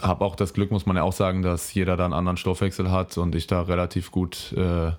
habe 0.00 0.24
auch 0.24 0.36
das 0.36 0.54
Glück, 0.54 0.70
muss 0.70 0.86
man 0.86 0.96
ja 0.96 1.02
auch 1.02 1.12
sagen, 1.12 1.42
dass 1.42 1.74
jeder 1.74 1.96
da 1.96 2.04
einen 2.04 2.14
anderen 2.14 2.36
Stoffwechsel 2.36 2.92
hat 2.92 3.18
und 3.18 3.34
ich 3.34 3.48
da 3.48 3.62
relativ 3.62 4.12
gut 4.12 4.52
äh, 4.56 4.92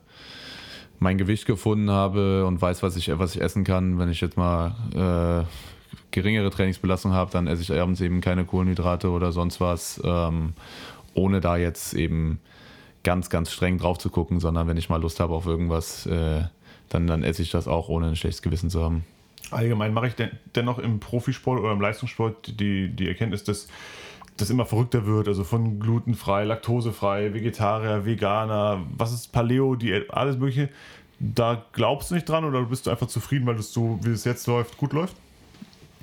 mein 1.01 1.17
Gewicht 1.17 1.47
gefunden 1.47 1.89
habe 1.89 2.45
und 2.45 2.61
weiß, 2.61 2.83
was 2.83 2.95
ich, 2.95 3.17
was 3.17 3.35
ich 3.35 3.41
essen 3.41 3.63
kann. 3.63 3.97
Wenn 3.97 4.09
ich 4.09 4.21
jetzt 4.21 4.37
mal, 4.37 4.75
äh, 4.95 5.45
geringere 6.11 6.51
Trainingsbelastung 6.51 7.11
habe, 7.11 7.31
dann 7.31 7.47
esse 7.47 7.63
ich 7.63 7.73
abends 7.73 8.01
eben 8.01 8.21
keine 8.21 8.45
Kohlenhydrate 8.45 9.09
oder 9.09 9.31
sonst 9.31 9.59
was, 9.59 9.99
ähm, 10.03 10.53
ohne 11.15 11.41
da 11.41 11.57
jetzt 11.57 11.95
eben 11.95 12.39
ganz, 13.03 13.31
ganz 13.31 13.51
streng 13.51 13.79
drauf 13.79 13.97
zu 13.97 14.09
gucken, 14.11 14.39
sondern 14.39 14.67
wenn 14.67 14.77
ich 14.77 14.89
mal 14.89 15.01
Lust 15.01 15.19
habe 15.19 15.33
auf 15.33 15.47
irgendwas, 15.47 16.05
äh, 16.05 16.43
dann, 16.89 17.07
dann 17.07 17.23
esse 17.23 17.41
ich 17.41 17.49
das 17.49 17.67
auch, 17.67 17.89
ohne 17.89 18.07
ein 18.07 18.15
schlechtes 18.15 18.43
Gewissen 18.43 18.69
zu 18.69 18.83
haben. 18.83 19.03
Allgemein 19.49 19.93
mache 19.93 20.07
ich 20.07 20.13
den, 20.13 20.29
dennoch 20.55 20.77
im 20.77 20.99
Profisport 20.99 21.59
oder 21.59 21.71
im 21.71 21.81
Leistungssport 21.81 22.59
die, 22.59 22.89
die 22.89 23.07
Erkenntnis, 23.07 23.43
dass 23.43 23.69
das 24.41 24.49
immer 24.49 24.65
verrückter 24.65 25.05
wird, 25.05 25.27
also 25.27 25.43
von 25.43 25.79
glutenfrei, 25.79 26.43
laktosefrei, 26.43 27.33
Vegetarier, 27.33 28.05
Veganer, 28.05 28.81
was 28.97 29.13
ist 29.13 29.31
Paleo, 29.31 29.75
Diät, 29.75 30.11
alles 30.11 30.37
mögliche. 30.37 30.69
Da 31.19 31.63
glaubst 31.73 32.09
du 32.09 32.15
nicht 32.15 32.27
dran 32.27 32.45
oder 32.45 32.63
bist 32.63 32.87
du 32.87 32.89
einfach 32.89 33.07
zufrieden, 33.07 33.45
weil 33.45 33.55
das 33.55 33.71
so, 33.71 33.99
wie 34.01 34.09
es 34.09 34.25
jetzt 34.25 34.47
läuft, 34.47 34.77
gut 34.77 34.93
läuft? 34.93 35.15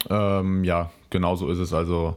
Ähm, 0.08 0.64
ja, 0.64 0.90
genau 1.10 1.34
so 1.34 1.50
ist 1.50 1.58
es. 1.58 1.72
Also 1.72 2.16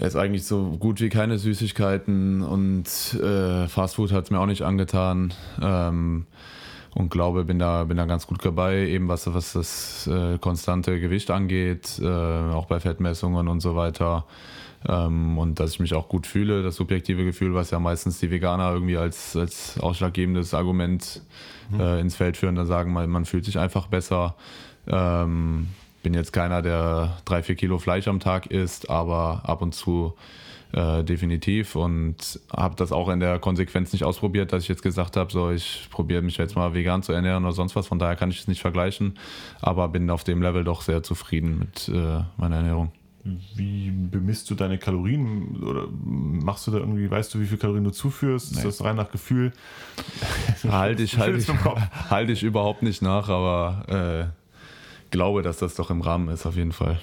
ist 0.00 0.16
eigentlich 0.16 0.44
so 0.44 0.76
gut 0.78 1.00
wie 1.00 1.08
keine 1.08 1.38
Süßigkeiten 1.38 2.42
und 2.42 2.86
äh, 3.14 3.68
Fastfood 3.68 4.12
hat 4.12 4.24
es 4.24 4.30
mir 4.30 4.40
auch 4.40 4.46
nicht 4.46 4.62
angetan. 4.62 5.34
Ähm, 5.60 6.26
und 6.94 7.10
glaube, 7.10 7.44
bin 7.44 7.58
da, 7.58 7.84
bin 7.84 7.96
da 7.96 8.04
ganz 8.04 8.26
gut 8.26 8.44
dabei, 8.44 8.86
eben 8.88 9.08
was, 9.08 9.32
was 9.32 9.54
das 9.54 10.06
äh, 10.06 10.38
konstante 10.38 11.00
Gewicht 11.00 11.30
angeht, 11.30 11.98
äh, 12.02 12.06
auch 12.06 12.66
bei 12.66 12.80
Fettmessungen 12.80 13.48
und 13.48 13.60
so 13.60 13.76
weiter. 13.76 14.24
Ähm, 14.88 15.38
und 15.38 15.60
dass 15.60 15.72
ich 15.72 15.80
mich 15.80 15.94
auch 15.94 16.08
gut 16.08 16.26
fühle, 16.26 16.62
das 16.62 16.76
subjektive 16.76 17.24
Gefühl, 17.24 17.54
was 17.54 17.70
ja 17.70 17.78
meistens 17.78 18.18
die 18.18 18.30
Veganer 18.30 18.72
irgendwie 18.72 18.96
als, 18.96 19.36
als 19.36 19.78
ausschlaggebendes 19.78 20.54
Argument 20.54 21.22
mhm. 21.70 21.80
äh, 21.80 22.00
ins 22.00 22.16
Feld 22.16 22.36
führen, 22.36 22.54
dann 22.54 22.66
sagen, 22.66 22.92
man, 22.92 23.08
man 23.08 23.24
fühlt 23.24 23.44
sich 23.44 23.58
einfach 23.58 23.86
besser. 23.86 24.34
Ähm, 24.86 25.68
bin 26.02 26.14
jetzt 26.14 26.32
keiner, 26.32 26.62
der 26.62 27.18
drei, 27.24 27.42
vier 27.42 27.54
Kilo 27.54 27.78
Fleisch 27.78 28.08
am 28.08 28.18
Tag 28.18 28.46
isst, 28.46 28.90
aber 28.90 29.42
ab 29.44 29.62
und 29.62 29.72
zu 29.72 30.14
äh, 30.72 31.04
definitiv 31.04 31.76
und 31.76 32.40
habe 32.50 32.74
das 32.76 32.92
auch 32.92 33.08
in 33.08 33.20
der 33.20 33.38
Konsequenz 33.38 33.92
nicht 33.92 34.04
ausprobiert, 34.04 34.52
dass 34.52 34.62
ich 34.62 34.68
jetzt 34.68 34.82
gesagt 34.82 35.16
habe, 35.16 35.30
so 35.30 35.50
ich 35.50 35.88
probiere 35.90 36.22
mich 36.22 36.38
jetzt 36.38 36.56
mal 36.56 36.74
vegan 36.74 37.02
zu 37.02 37.12
ernähren 37.12 37.44
oder 37.44 37.52
sonst 37.52 37.76
was. 37.76 37.86
Von 37.86 37.98
daher 37.98 38.16
kann 38.16 38.30
ich 38.30 38.40
es 38.40 38.48
nicht 38.48 38.62
vergleichen, 38.62 39.18
aber 39.60 39.88
bin 39.88 40.10
auf 40.10 40.24
dem 40.24 40.42
Level 40.42 40.64
doch 40.64 40.82
sehr 40.82 41.02
zufrieden 41.02 41.58
mit 41.58 41.88
äh, 41.88 42.22
meiner 42.36 42.56
Ernährung. 42.56 42.90
Wie 43.24 43.90
bemisst 43.90 44.50
du 44.50 44.56
deine 44.56 44.78
Kalorien 44.78 45.62
oder 45.62 45.86
machst 46.04 46.66
du 46.66 46.72
da 46.72 46.78
irgendwie, 46.78 47.08
weißt 47.08 47.32
du, 47.32 47.40
wie 47.40 47.46
viel 47.46 47.58
Kalorien 47.58 47.84
du 47.84 47.90
zuführst? 47.90 48.52
Ist 48.52 48.64
das 48.64 48.82
rein 48.82 48.96
nach 48.96 49.12
Gefühl? 49.12 49.52
Halte 50.68 51.04
ich, 51.04 51.18
halt 51.18 51.36
ich, 51.36 51.48
halt 52.10 52.30
ich 52.30 52.42
überhaupt 52.42 52.82
nicht 52.82 53.00
nach, 53.00 53.28
aber 53.28 54.32
äh, 54.32 55.10
glaube, 55.12 55.42
dass 55.42 55.58
das 55.58 55.76
doch 55.76 55.90
im 55.90 56.00
Rahmen 56.00 56.28
ist, 56.28 56.46
auf 56.46 56.56
jeden 56.56 56.72
Fall. 56.72 56.98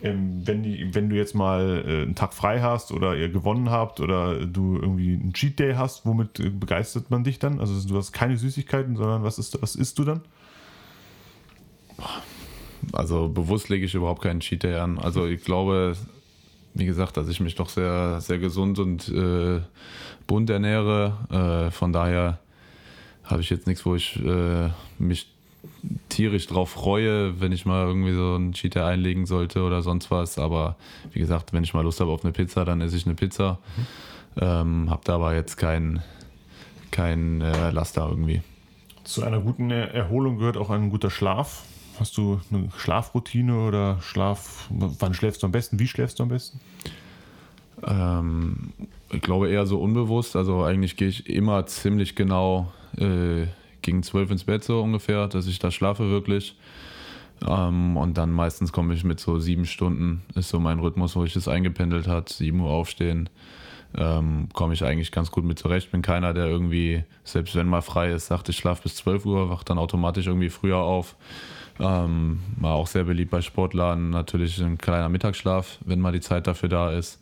Ähm, 0.00 0.42
wenn, 0.46 0.62
die, 0.62 0.94
wenn 0.94 1.08
du 1.08 1.16
jetzt 1.16 1.34
mal 1.34 1.84
äh, 1.84 2.02
einen 2.02 2.14
Tag 2.14 2.32
frei 2.32 2.60
hast 2.60 2.92
oder 2.92 3.16
ihr 3.16 3.28
gewonnen 3.30 3.70
habt 3.70 4.00
oder 4.00 4.46
du 4.46 4.76
irgendwie 4.76 5.14
einen 5.14 5.32
Cheat 5.32 5.58
Day 5.58 5.74
hast, 5.74 6.06
womit 6.06 6.38
äh, 6.38 6.50
begeistert 6.50 7.10
man 7.10 7.24
dich 7.24 7.38
dann? 7.40 7.58
Also 7.58 7.88
du 7.88 7.96
hast 7.96 8.12
keine 8.12 8.36
Süßigkeiten, 8.36 8.96
sondern 8.96 9.24
was, 9.24 9.38
ist, 9.38 9.60
was 9.60 9.74
isst 9.74 9.98
du 9.98 10.04
dann? 10.04 10.20
Also 12.92 13.28
bewusst 13.28 13.68
lege 13.68 13.86
ich 13.86 13.94
überhaupt 13.94 14.22
keinen 14.22 14.40
Cheat 14.40 14.62
Day 14.62 14.76
an. 14.76 14.98
Also 14.98 15.26
ich 15.26 15.44
glaube, 15.44 15.96
wie 16.74 16.86
gesagt, 16.86 17.16
dass 17.16 17.28
ich 17.28 17.40
mich 17.40 17.54
doch 17.54 17.68
sehr, 17.68 18.20
sehr 18.20 18.38
gesund 18.38 18.78
und 18.78 19.08
äh, 19.08 19.60
bunt 20.26 20.50
ernähre. 20.50 21.68
Äh, 21.68 21.70
von 21.70 21.92
daher 21.92 22.38
habe 23.24 23.42
ich 23.42 23.50
jetzt 23.50 23.66
nichts, 23.66 23.84
wo 23.84 23.94
ich 23.94 24.18
äh, 24.24 24.70
mich 24.98 25.28
tierisch 26.08 26.46
drauf 26.46 26.70
freue, 26.70 27.40
wenn 27.40 27.52
ich 27.52 27.66
mal 27.66 27.86
irgendwie 27.86 28.14
so 28.14 28.34
einen 28.34 28.52
Cheater 28.52 28.86
einlegen 28.86 29.26
sollte 29.26 29.62
oder 29.62 29.82
sonst 29.82 30.10
was. 30.10 30.38
Aber 30.38 30.76
wie 31.12 31.18
gesagt, 31.18 31.52
wenn 31.52 31.64
ich 31.64 31.74
mal 31.74 31.82
Lust 31.82 32.00
habe 32.00 32.10
auf 32.10 32.24
eine 32.24 32.32
Pizza, 32.32 32.64
dann 32.64 32.80
esse 32.80 32.96
ich 32.96 33.06
eine 33.06 33.14
Pizza. 33.14 33.58
Mhm. 33.76 33.86
Ähm, 34.40 34.90
hab 34.90 35.04
da 35.04 35.16
aber 35.16 35.34
jetzt 35.34 35.56
keinen 35.56 36.02
kein, 36.90 37.40
äh, 37.40 37.70
Laster 37.70 38.06
irgendwie. 38.08 38.42
Zu 39.04 39.24
einer 39.24 39.40
guten 39.40 39.70
Erholung 39.70 40.38
gehört 40.38 40.56
auch 40.56 40.70
ein 40.70 40.90
guter 40.90 41.10
Schlaf. 41.10 41.64
Hast 41.98 42.16
du 42.16 42.40
eine 42.50 42.70
Schlafroutine 42.76 43.58
oder 43.66 44.00
Schlaf? 44.00 44.68
Wann 44.70 45.14
schläfst 45.14 45.42
du 45.42 45.46
am 45.46 45.52
besten? 45.52 45.78
Wie 45.80 45.88
schläfst 45.88 46.18
du 46.18 46.22
am 46.22 46.28
besten? 46.28 46.60
Ähm, 47.84 48.72
ich 49.10 49.20
glaube 49.20 49.50
eher 49.50 49.66
so 49.66 49.80
unbewusst. 49.80 50.36
Also 50.36 50.62
eigentlich 50.62 50.96
gehe 50.96 51.08
ich 51.08 51.28
immer 51.28 51.66
ziemlich 51.66 52.14
genau 52.14 52.72
äh, 52.96 53.46
gegen 53.82 54.02
zwölf 54.02 54.30
ins 54.30 54.44
Bett 54.44 54.62
so 54.62 54.80
ungefähr, 54.80 55.26
dass 55.26 55.46
ich 55.46 55.58
da 55.58 55.70
schlafe 55.70 56.08
wirklich. 56.08 56.56
Ähm, 57.46 57.96
und 57.96 58.16
dann 58.16 58.30
meistens 58.30 58.72
komme 58.72 58.94
ich 58.94 59.02
mit 59.02 59.18
so 59.18 59.38
sieben 59.38 59.64
Stunden, 59.64 60.22
ist 60.34 60.50
so 60.50 60.60
mein 60.60 60.78
Rhythmus, 60.78 61.16
wo 61.16 61.24
ich 61.24 61.32
das 61.32 61.48
eingependelt 61.48 62.06
hat, 62.06 62.28
sieben 62.28 62.60
Uhr 62.60 62.70
aufstehen. 62.70 63.28
Ähm, 63.96 64.48
komme 64.52 64.74
ich 64.74 64.84
eigentlich 64.84 65.12
ganz 65.12 65.30
gut 65.30 65.44
mit 65.44 65.58
zurecht. 65.58 65.90
Bin 65.90 66.02
keiner, 66.02 66.34
der 66.34 66.46
irgendwie, 66.46 67.04
selbst 67.24 67.54
wenn 67.54 67.66
mal 67.66 67.80
frei 67.80 68.12
ist, 68.12 68.26
sagt, 68.26 68.48
ich 68.48 68.56
schlafe 68.56 68.82
bis 68.82 68.96
12 68.96 69.24
Uhr, 69.24 69.50
wacht 69.50 69.70
dann 69.70 69.78
automatisch 69.78 70.26
irgendwie 70.26 70.50
früher 70.50 70.78
auf. 70.78 71.16
Ähm, 71.80 72.40
war 72.56 72.74
auch 72.74 72.86
sehr 72.86 73.04
beliebt 73.04 73.30
bei 73.30 73.40
Sportlern, 73.40 74.10
natürlich 74.10 74.60
ein 74.60 74.78
kleiner 74.78 75.08
Mittagsschlaf, 75.08 75.78
wenn 75.84 76.00
mal 76.00 76.12
die 76.12 76.20
Zeit 76.20 76.46
dafür 76.46 76.68
da 76.68 76.90
ist 76.90 77.20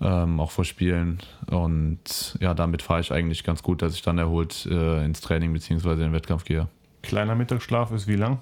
ähm, 0.00 0.40
auch 0.40 0.50
vor 0.50 0.64
Spielen. 0.64 1.18
Und 1.46 2.38
ja, 2.40 2.54
damit 2.54 2.82
fahre 2.82 3.00
ich 3.00 3.12
eigentlich 3.12 3.44
ganz 3.44 3.62
gut, 3.62 3.82
dass 3.82 3.94
ich 3.94 4.02
dann 4.02 4.18
erholt 4.18 4.66
äh, 4.66 5.04
ins 5.04 5.20
Training 5.20 5.52
bzw. 5.52 5.92
in 5.92 5.98
den 5.98 6.12
Wettkampf 6.12 6.44
gehe. 6.44 6.68
Kleiner 7.02 7.34
Mittagsschlaf 7.34 7.92
ist 7.92 8.06
wie 8.08 8.16
lang? 8.16 8.38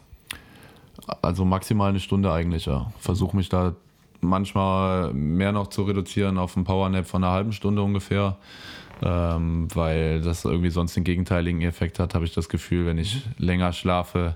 Also 1.22 1.44
maximal 1.44 1.90
eine 1.90 2.00
Stunde 2.00 2.32
eigentlich, 2.32 2.66
ja. 2.66 2.92
Versuche 2.98 3.36
mich 3.36 3.48
da 3.48 3.74
manchmal 4.20 5.12
mehr 5.14 5.52
noch 5.52 5.68
zu 5.68 5.82
reduzieren 5.82 6.38
auf 6.38 6.56
einen 6.56 6.64
Powernap 6.64 7.06
von 7.06 7.22
einer 7.22 7.32
halben 7.32 7.52
Stunde 7.52 7.82
ungefähr. 7.82 8.36
Ähm, 9.00 9.68
weil 9.74 10.20
das 10.22 10.44
irgendwie 10.44 10.70
sonst 10.70 10.96
den 10.96 11.04
gegenteiligen 11.04 11.62
Effekt 11.62 12.00
hat, 12.00 12.14
habe 12.14 12.24
ich 12.24 12.34
das 12.34 12.48
Gefühl, 12.48 12.84
wenn 12.84 12.98
ich 12.98 13.22
länger 13.38 13.72
schlafe, 13.72 14.34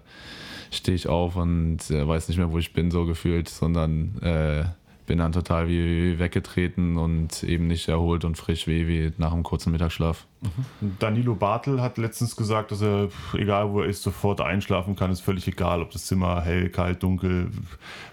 stehe 0.72 0.96
ich 0.96 1.08
auf 1.08 1.36
und 1.36 1.90
äh, 1.90 2.06
weiß 2.06 2.28
nicht 2.28 2.38
mehr, 2.38 2.50
wo 2.50 2.58
ich 2.58 2.72
bin, 2.72 2.90
so 2.90 3.04
gefühlt, 3.04 3.48
sondern 3.48 4.18
äh, 4.22 4.64
bin 5.06 5.18
dann 5.18 5.32
total 5.32 5.68
wie, 5.68 6.18
weggetreten 6.18 6.96
und 6.96 7.42
eben 7.42 7.66
nicht 7.66 7.88
erholt 7.88 8.24
und 8.24 8.36
frisch 8.36 8.66
wie, 8.66 8.86
wie 8.86 9.12
nach 9.18 9.32
einem 9.32 9.42
kurzen 9.42 9.72
Mittagsschlaf. 9.72 10.26
Mhm. 10.40 10.96
Danilo 10.98 11.34
Bartel 11.34 11.80
hat 11.80 11.98
letztens 11.98 12.36
gesagt, 12.36 12.70
dass 12.70 12.82
er, 12.82 13.08
egal 13.34 13.70
wo 13.72 13.80
er 13.80 13.88
ist, 13.88 14.02
sofort 14.02 14.40
einschlafen 14.40 14.96
kann. 14.96 15.10
Ist 15.10 15.20
völlig 15.20 15.46
egal, 15.48 15.82
ob 15.82 15.90
das 15.90 16.06
Zimmer 16.06 16.40
hell, 16.42 16.68
kalt, 16.70 17.02
dunkel. 17.02 17.50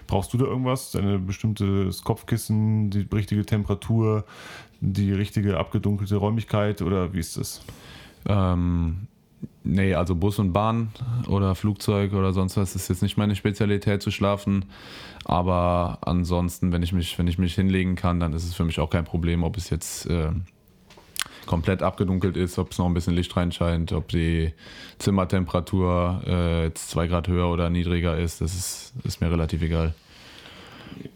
Brauchst 0.06 0.32
du 0.32 0.38
da 0.38 0.44
irgendwas? 0.44 0.94
Ein 0.96 1.26
bestimmtes 1.26 2.02
Kopfkissen, 2.02 2.90
die 2.90 3.06
richtige 3.12 3.46
Temperatur, 3.46 4.24
die 4.80 5.12
richtige 5.12 5.58
abgedunkelte 5.58 6.16
Räumlichkeit 6.16 6.82
oder 6.82 7.12
wie 7.12 7.20
ist 7.20 7.36
das? 7.36 7.64
Ähm, 8.26 9.06
Nee, 9.62 9.94
also 9.94 10.14
Bus 10.14 10.38
und 10.38 10.52
Bahn 10.52 10.90
oder 11.28 11.54
Flugzeug 11.54 12.14
oder 12.14 12.32
sonst 12.32 12.56
was 12.56 12.74
ist 12.74 12.88
jetzt 12.88 13.02
nicht 13.02 13.16
meine 13.16 13.36
Spezialität 13.36 14.02
zu 14.02 14.10
schlafen. 14.10 14.64
Aber 15.24 15.98
ansonsten, 16.02 16.72
wenn 16.72 16.82
ich 16.82 16.92
mich, 16.92 17.18
wenn 17.18 17.26
ich 17.26 17.38
mich 17.38 17.54
hinlegen 17.54 17.94
kann, 17.94 18.20
dann 18.20 18.32
ist 18.32 18.44
es 18.44 18.54
für 18.54 18.64
mich 18.64 18.80
auch 18.80 18.90
kein 18.90 19.04
Problem, 19.04 19.44
ob 19.44 19.56
es 19.56 19.70
jetzt 19.70 20.06
äh, 20.06 20.30
komplett 21.46 21.82
abgedunkelt 21.82 22.36
ist, 22.36 22.58
ob 22.58 22.72
es 22.72 22.78
noch 22.78 22.86
ein 22.86 22.94
bisschen 22.94 23.14
Licht 23.14 23.36
reinscheint, 23.36 23.92
ob 23.92 24.08
die 24.08 24.52
Zimmertemperatur 24.98 26.22
äh, 26.26 26.64
jetzt 26.64 26.90
zwei 26.90 27.06
Grad 27.06 27.28
höher 27.28 27.48
oder 27.50 27.70
niedriger 27.70 28.16
ist. 28.16 28.40
Das 28.40 28.54
ist, 28.54 28.94
ist 29.04 29.20
mir 29.20 29.30
relativ 29.30 29.62
egal. 29.62 29.94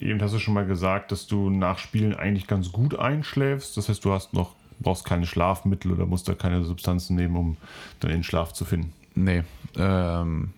Eben 0.01 0.21
hast 0.21 0.35
du 0.35 0.39
schon 0.39 0.55
mal 0.55 0.67
gesagt, 0.67 1.13
dass 1.13 1.27
du 1.27 1.51
nach 1.51 1.79
Spielen 1.79 2.15
eigentlich 2.15 2.47
ganz 2.47 2.73
gut 2.73 2.99
einschläfst. 2.99 3.77
Das 3.77 3.89
heißt, 3.89 4.05
du 4.05 4.13
hast 4.13 4.33
noch 4.35 4.55
brauchst 4.85 5.05
keine 5.05 5.27
Schlafmittel 5.27 5.91
oder 5.91 6.07
musst 6.07 6.29
da 6.29 6.35
keine 6.35 6.63
Substanzen 6.65 7.17
nehmen, 7.17 7.37
um 7.37 7.57
dann 8.01 8.11
den 8.11 8.23
Schlaf 8.23 8.53
zu 8.53 8.65
finden? 8.65 8.93
Nee, 9.17 9.43
ähm, 9.77 10.51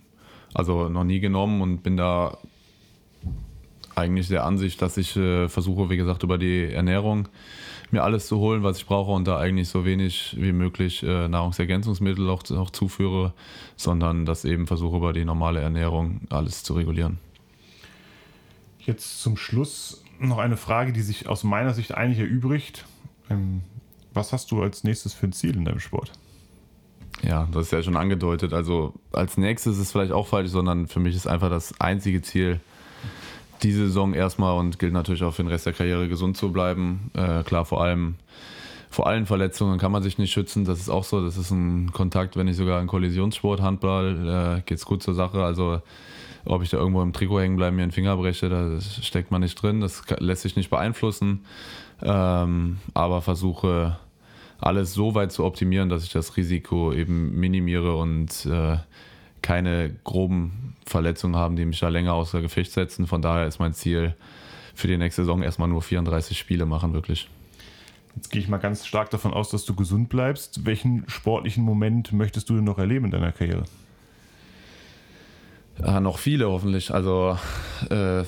also 0.53 0.89
noch 0.89 1.03
nie 1.03 1.19
genommen 1.19 1.61
und 1.61 1.83
bin 1.83 1.97
da 1.97 2.37
eigentlich 3.95 4.27
der 4.27 4.45
Ansicht, 4.45 4.81
dass 4.81 4.97
ich 4.97 5.15
äh, 5.15 5.49
versuche, 5.49 5.89
wie 5.89 5.97
gesagt, 5.97 6.23
über 6.23 6.37
die 6.37 6.71
Ernährung 6.71 7.27
mir 7.89 8.03
alles 8.03 8.27
zu 8.27 8.37
holen, 8.37 8.63
was 8.63 8.77
ich 8.77 8.85
brauche 8.85 9.11
und 9.11 9.27
da 9.27 9.39
eigentlich 9.39 9.69
so 9.69 9.85
wenig 9.85 10.35
wie 10.37 10.51
möglich 10.51 11.03
äh, 11.03 11.27
Nahrungsergänzungsmittel 11.27 12.29
auch, 12.29 12.43
auch 12.51 12.69
zuführe, 12.69 13.33
sondern 13.75 14.25
das 14.25 14.45
eben 14.45 14.67
versuche 14.67 14.97
über 14.97 15.13
die 15.13 15.25
normale 15.25 15.61
Ernährung 15.61 16.21
alles 16.29 16.63
zu 16.63 16.73
regulieren. 16.73 17.17
Jetzt 18.79 19.21
zum 19.21 19.35
Schluss 19.35 20.03
noch 20.19 20.37
eine 20.37 20.57
Frage, 20.57 20.93
die 20.93 21.01
sich 21.01 21.27
aus 21.27 21.43
meiner 21.43 21.73
Sicht 21.73 21.93
eigentlich 21.93 22.19
erübrigt. 22.19 22.85
Was 24.17 24.33
hast 24.33 24.49
du 24.49 24.63
als 24.63 24.83
nächstes 24.83 25.13
für 25.13 25.27
ein 25.27 25.31
Ziel 25.31 25.55
in 25.55 25.65
deinem 25.65 25.79
Sport? 25.79 26.11
Ja, 27.21 27.47
das 27.51 27.67
ist 27.67 27.71
ja 27.71 27.83
schon 27.83 27.95
angedeutet. 27.95 28.51
Also 28.51 28.93
als 29.11 29.37
nächstes 29.37 29.75
ist 29.75 29.83
es 29.83 29.91
vielleicht 29.91 30.11
auch 30.11 30.25
falsch, 30.25 30.49
sondern 30.49 30.87
für 30.87 30.99
mich 30.99 31.15
ist 31.15 31.27
einfach 31.27 31.49
das 31.49 31.79
einzige 31.79 32.23
Ziel, 32.23 32.59
diese 33.61 33.85
Saison 33.85 34.15
erstmal 34.15 34.57
und 34.57 34.79
gilt 34.79 34.93
natürlich 34.93 35.23
auch 35.23 35.33
für 35.33 35.43
den 35.43 35.49
Rest 35.49 35.67
der 35.67 35.73
Karriere 35.73 36.07
gesund 36.07 36.35
zu 36.35 36.51
bleiben. 36.51 37.11
Äh, 37.13 37.43
klar, 37.43 37.65
vor 37.65 37.83
allem 37.83 38.15
vor 38.89 39.05
allen 39.05 39.27
Verletzungen 39.27 39.77
kann 39.77 39.91
man 39.91 40.01
sich 40.01 40.17
nicht 40.17 40.31
schützen. 40.31 40.65
Das 40.65 40.79
ist 40.79 40.89
auch 40.89 41.03
so. 41.03 41.23
Das 41.23 41.37
ist 41.37 41.51
ein 41.51 41.91
Kontakt, 41.91 42.37
wenn 42.37 42.45
nicht 42.45 42.57
sogar 42.57 42.79
ein 42.79 42.87
Kollisionssport, 42.87 43.61
Handball, 43.61 44.57
äh, 44.57 44.61
geht 44.61 44.79
es 44.79 44.85
gut 44.85 45.03
zur 45.03 45.13
Sache. 45.13 45.43
Also 45.43 45.81
ob 46.45 46.63
ich 46.63 46.69
da 46.71 46.77
irgendwo 46.77 47.03
im 47.03 47.13
Trikot 47.13 47.41
hängen 47.41 47.57
bleibe, 47.57 47.75
mir 47.75 47.83
einen 47.83 47.91
Finger 47.91 48.17
breche, 48.17 48.49
da 48.49 48.79
steckt 48.81 49.29
man 49.29 49.41
nicht 49.41 49.61
drin. 49.61 49.81
Das 49.81 50.03
lässt 50.17 50.41
sich 50.41 50.55
nicht 50.55 50.71
beeinflussen. 50.71 51.45
Ähm, 52.01 52.77
aber 52.93 53.21
versuche 53.21 53.97
alles 54.59 54.93
so 54.93 55.15
weit 55.15 55.31
zu 55.31 55.43
optimieren, 55.43 55.89
dass 55.89 56.03
ich 56.03 56.11
das 56.11 56.37
Risiko 56.37 56.91
eben 56.93 57.39
minimiere 57.39 57.95
und 57.95 58.45
äh, 58.45 58.77
keine 59.41 59.95
groben 60.03 60.75
Verletzungen 60.85 61.35
haben, 61.35 61.55
die 61.55 61.65
mich 61.65 61.79
da 61.79 61.89
länger 61.89 62.13
außer 62.13 62.41
Gefecht 62.41 62.71
setzen. 62.71 63.07
Von 63.07 63.21
daher 63.21 63.47
ist 63.47 63.59
mein 63.59 63.73
Ziel 63.73 64.15
für 64.73 64.87
die 64.87 64.97
nächste 64.97 65.23
Saison 65.23 65.41
erstmal 65.41 65.67
nur 65.67 65.81
34 65.81 66.37
Spiele 66.37 66.65
machen, 66.65 66.93
wirklich. 66.93 67.29
Jetzt 68.15 68.31
gehe 68.31 68.41
ich 68.41 68.47
mal 68.47 68.57
ganz 68.57 68.85
stark 68.85 69.11
davon 69.11 69.31
aus, 69.31 69.49
dass 69.49 69.65
du 69.65 69.75
gesund 69.75 70.09
bleibst. 70.09 70.65
Welchen 70.65 71.07
sportlichen 71.07 71.63
Moment 71.63 72.13
möchtest 72.13 72.49
du 72.49 72.55
denn 72.55 72.63
noch 72.63 72.79
erleben 72.79 73.05
in 73.05 73.11
deiner 73.11 73.31
Karriere? 73.31 73.63
Ja, 75.79 75.99
noch 75.99 76.17
viele 76.17 76.49
hoffentlich. 76.49 76.91
Also 76.91 77.37
äh, 77.89 78.23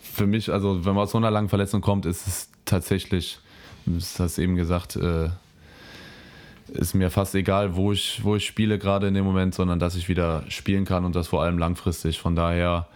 für 0.00 0.26
mich, 0.26 0.50
also 0.50 0.86
wenn 0.86 0.94
man 0.94 1.04
aus 1.04 1.10
so 1.10 1.18
einer 1.18 1.30
langen 1.30 1.50
Verletzung 1.50 1.82
kommt, 1.82 2.06
ist 2.06 2.26
es 2.26 2.50
tatsächlich, 2.64 3.38
du 3.86 3.98
hast 3.98 4.38
eben 4.38 4.56
gesagt, 4.56 4.96
äh, 4.96 5.28
ist 6.68 6.94
mir 6.94 7.10
fast 7.10 7.34
egal, 7.34 7.76
wo 7.76 7.92
ich, 7.92 8.24
wo 8.24 8.36
ich 8.36 8.46
spiele 8.46 8.78
gerade 8.78 9.08
in 9.08 9.14
dem 9.14 9.24
Moment, 9.24 9.54
sondern 9.54 9.78
dass 9.78 9.94
ich 9.94 10.08
wieder 10.08 10.44
spielen 10.48 10.84
kann 10.84 11.04
und 11.04 11.14
das 11.14 11.28
vor 11.28 11.42
allem 11.42 11.58
langfristig. 11.58 12.18
Von 12.18 12.34
daher 12.34 12.88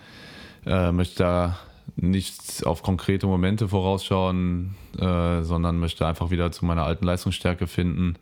äh, 0.66 0.92
möchte 0.92 1.12
ich 1.12 1.18
da 1.18 1.58
nicht 1.96 2.66
auf 2.66 2.82
konkrete 2.82 3.26
Momente 3.26 3.68
vorausschauen, 3.68 4.74
äh, 4.98 5.42
sondern 5.42 5.78
möchte 5.78 6.06
einfach 6.06 6.30
wieder 6.30 6.52
zu 6.52 6.64
meiner 6.64 6.84
alten 6.84 7.04
Leistungsstärke 7.04 7.66
finden, 7.66 8.16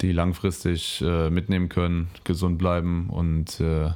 die 0.00 0.12
langfristig 0.12 1.02
äh, 1.02 1.30
mitnehmen 1.30 1.68
können, 1.68 2.08
gesund 2.24 2.58
bleiben 2.58 3.08
und 3.10 3.60
äh, 3.60 3.90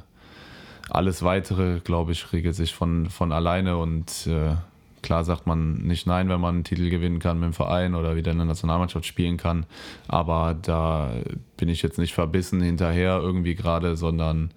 alles 0.89 1.21
weitere, 1.21 1.79
glaube 1.81 2.13
ich, 2.13 2.33
regelt 2.33 2.55
sich 2.55 2.73
von, 2.73 3.09
von 3.09 3.31
alleine 3.31 3.77
und 3.77 4.27
äh, 4.27 4.55
klar 5.01 5.23
sagt 5.23 5.47
man 5.47 5.73
nicht 5.75 6.07
nein, 6.07 6.29
wenn 6.29 6.41
man 6.41 6.55
einen 6.55 6.63
Titel 6.63 6.89
gewinnen 6.89 7.19
kann 7.19 7.39
mit 7.39 7.47
dem 7.47 7.53
Verein 7.53 7.95
oder 7.95 8.15
wieder 8.15 8.31
in 8.31 8.37
der 8.37 8.47
Nationalmannschaft 8.47 9.05
spielen 9.05 9.37
kann, 9.37 9.65
aber 10.07 10.55
da 10.61 11.11
bin 11.57 11.69
ich 11.69 11.81
jetzt 11.81 11.97
nicht 11.97 12.13
verbissen 12.13 12.61
hinterher 12.61 13.19
irgendwie 13.19 13.55
gerade, 13.55 13.95
sondern 13.95 14.51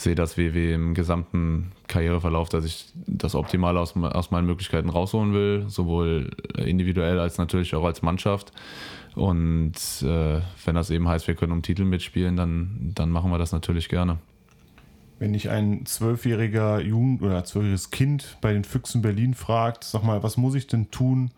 sehe 0.00 0.14
das 0.14 0.38
WW 0.38 0.72
im 0.72 0.94
gesamten 0.94 1.72
Karriereverlauf, 1.88 2.48
dass 2.48 2.64
ich 2.64 2.86
das 3.06 3.34
Optimale 3.34 3.78
aus, 3.78 3.96
aus 3.96 4.30
meinen 4.30 4.46
Möglichkeiten 4.46 4.88
rausholen 4.88 5.34
will, 5.34 5.64
sowohl 5.68 6.30
individuell 6.56 7.18
als 7.18 7.38
natürlich 7.38 7.74
auch 7.74 7.84
als 7.84 8.02
Mannschaft. 8.02 8.52
Und 9.14 9.74
äh, 10.02 10.40
wenn 10.64 10.74
das 10.74 10.90
eben 10.90 11.08
heißt, 11.08 11.26
wir 11.26 11.34
können 11.34 11.52
um 11.52 11.62
Titel 11.62 11.84
mitspielen, 11.84 12.36
dann, 12.36 12.92
dann 12.94 13.10
machen 13.10 13.30
wir 13.30 13.38
das 13.38 13.52
natürlich 13.52 13.88
gerne. 13.88 14.18
Wenn 15.20 15.34
dich 15.34 15.50
ein 15.50 15.84
zwölfjähriger 15.84 16.80
Jugend- 16.80 17.20
oder 17.20 17.44
zwölfjähriges 17.44 17.90
Kind 17.90 18.38
bei 18.40 18.54
den 18.54 18.64
Füchsen 18.64 19.02
Berlin 19.02 19.34
fragt, 19.34 19.84
sag 19.84 20.02
mal, 20.02 20.22
was 20.22 20.38
muss 20.38 20.54
ich 20.54 20.66
denn 20.66 20.90
tun, 20.90 21.30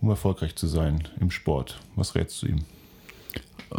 um 0.00 0.08
erfolgreich 0.08 0.56
zu 0.56 0.66
sein 0.66 1.06
im 1.20 1.30
Sport? 1.30 1.78
Was 1.94 2.14
rätst 2.14 2.42
du 2.42 2.46
ihm? 2.46 2.64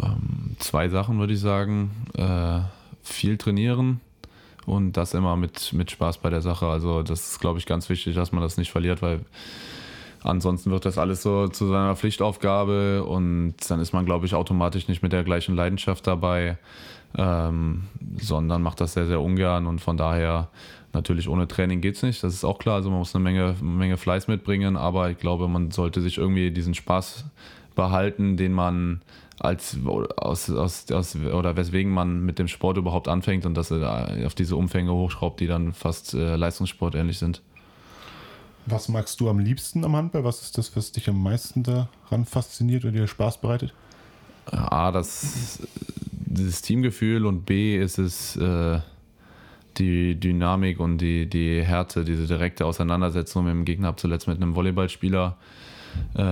Ähm, 0.00 0.54
zwei 0.60 0.88
Sachen 0.88 1.18
würde 1.18 1.32
ich 1.32 1.40
sagen. 1.40 1.90
Äh, 2.14 2.60
viel 3.02 3.38
trainieren 3.38 4.00
und 4.66 4.92
das 4.92 5.14
immer 5.14 5.34
mit, 5.36 5.72
mit 5.72 5.90
Spaß 5.90 6.18
bei 6.18 6.30
der 6.30 6.42
Sache. 6.42 6.68
Also 6.68 7.02
das 7.02 7.32
ist, 7.32 7.40
glaube 7.40 7.58
ich, 7.58 7.66
ganz 7.66 7.88
wichtig, 7.88 8.14
dass 8.14 8.30
man 8.30 8.42
das 8.42 8.56
nicht 8.56 8.70
verliert, 8.70 9.02
weil 9.02 9.24
ansonsten 10.22 10.70
wird 10.70 10.84
das 10.84 10.96
alles 10.96 11.22
so 11.22 11.48
zu 11.48 11.66
seiner 11.66 11.96
Pflichtaufgabe 11.96 13.02
und 13.02 13.54
dann 13.68 13.80
ist 13.80 13.92
man, 13.92 14.04
glaube 14.04 14.26
ich, 14.26 14.34
automatisch 14.36 14.86
nicht 14.86 15.02
mit 15.02 15.12
der 15.12 15.24
gleichen 15.24 15.56
Leidenschaft 15.56 16.06
dabei 16.06 16.56
ähm, 17.16 17.84
sondern 18.20 18.62
macht 18.62 18.80
das 18.80 18.94
sehr, 18.94 19.06
sehr 19.06 19.20
ungern 19.20 19.66
und 19.66 19.80
von 19.80 19.96
daher 19.96 20.48
natürlich 20.92 21.28
ohne 21.28 21.46
Training 21.46 21.80
geht 21.80 21.96
es 21.96 22.02
nicht, 22.02 22.22
das 22.22 22.34
ist 22.34 22.44
auch 22.44 22.58
klar, 22.58 22.76
also 22.76 22.90
man 22.90 22.98
muss 22.98 23.14
eine 23.14 23.22
Menge, 23.22 23.54
Menge 23.60 23.96
Fleiß 23.96 24.28
mitbringen, 24.28 24.76
aber 24.76 25.10
ich 25.10 25.18
glaube, 25.18 25.48
man 25.48 25.70
sollte 25.70 26.00
sich 26.00 26.18
irgendwie 26.18 26.50
diesen 26.50 26.74
Spaß 26.74 27.26
behalten, 27.74 28.36
den 28.36 28.52
man 28.52 29.00
als 29.38 29.78
aus, 30.16 30.50
aus, 30.50 30.90
aus, 30.92 31.16
oder 31.16 31.56
weswegen 31.56 31.92
man 31.92 32.20
mit 32.20 32.38
dem 32.38 32.46
Sport 32.46 32.76
überhaupt 32.76 33.08
anfängt 33.08 33.46
und 33.46 33.54
dass 33.54 33.70
er 33.70 34.26
auf 34.26 34.34
diese 34.34 34.54
Umfänge 34.54 34.92
hochschraubt, 34.92 35.40
die 35.40 35.46
dann 35.46 35.72
fast 35.72 36.12
äh, 36.12 36.36
Leistungssport 36.36 36.94
ähnlich 36.94 37.18
sind. 37.18 37.40
Was 38.66 38.88
magst 38.88 39.18
du 39.18 39.30
am 39.30 39.38
liebsten 39.38 39.82
am 39.84 39.96
Handball? 39.96 40.24
Was 40.24 40.42
ist 40.42 40.58
das, 40.58 40.76
was 40.76 40.92
dich 40.92 41.08
am 41.08 41.22
meisten 41.22 41.62
daran 41.62 42.26
fasziniert 42.26 42.84
oder 42.84 42.92
dir 42.92 43.06
Spaß 43.06 43.40
bereitet? 43.40 43.72
A, 44.44 44.92
das 44.92 45.60
dieses 46.30 46.62
Teamgefühl 46.62 47.26
und 47.26 47.44
B 47.44 47.76
ist 47.76 47.98
es 47.98 48.36
äh, 48.36 48.80
die 49.76 50.18
Dynamik 50.18 50.80
und 50.80 50.98
die, 50.98 51.28
die 51.28 51.62
Härte, 51.62 52.04
diese 52.04 52.26
direkte 52.26 52.64
Auseinandersetzung 52.64 53.44
mit 53.44 53.52
dem 53.52 53.64
Gegner. 53.64 53.88
Habe 53.88 53.96
zuletzt 53.96 54.28
mit 54.28 54.36
einem 54.36 54.54
Volleyballspieler 54.54 55.36
äh, 56.14 56.22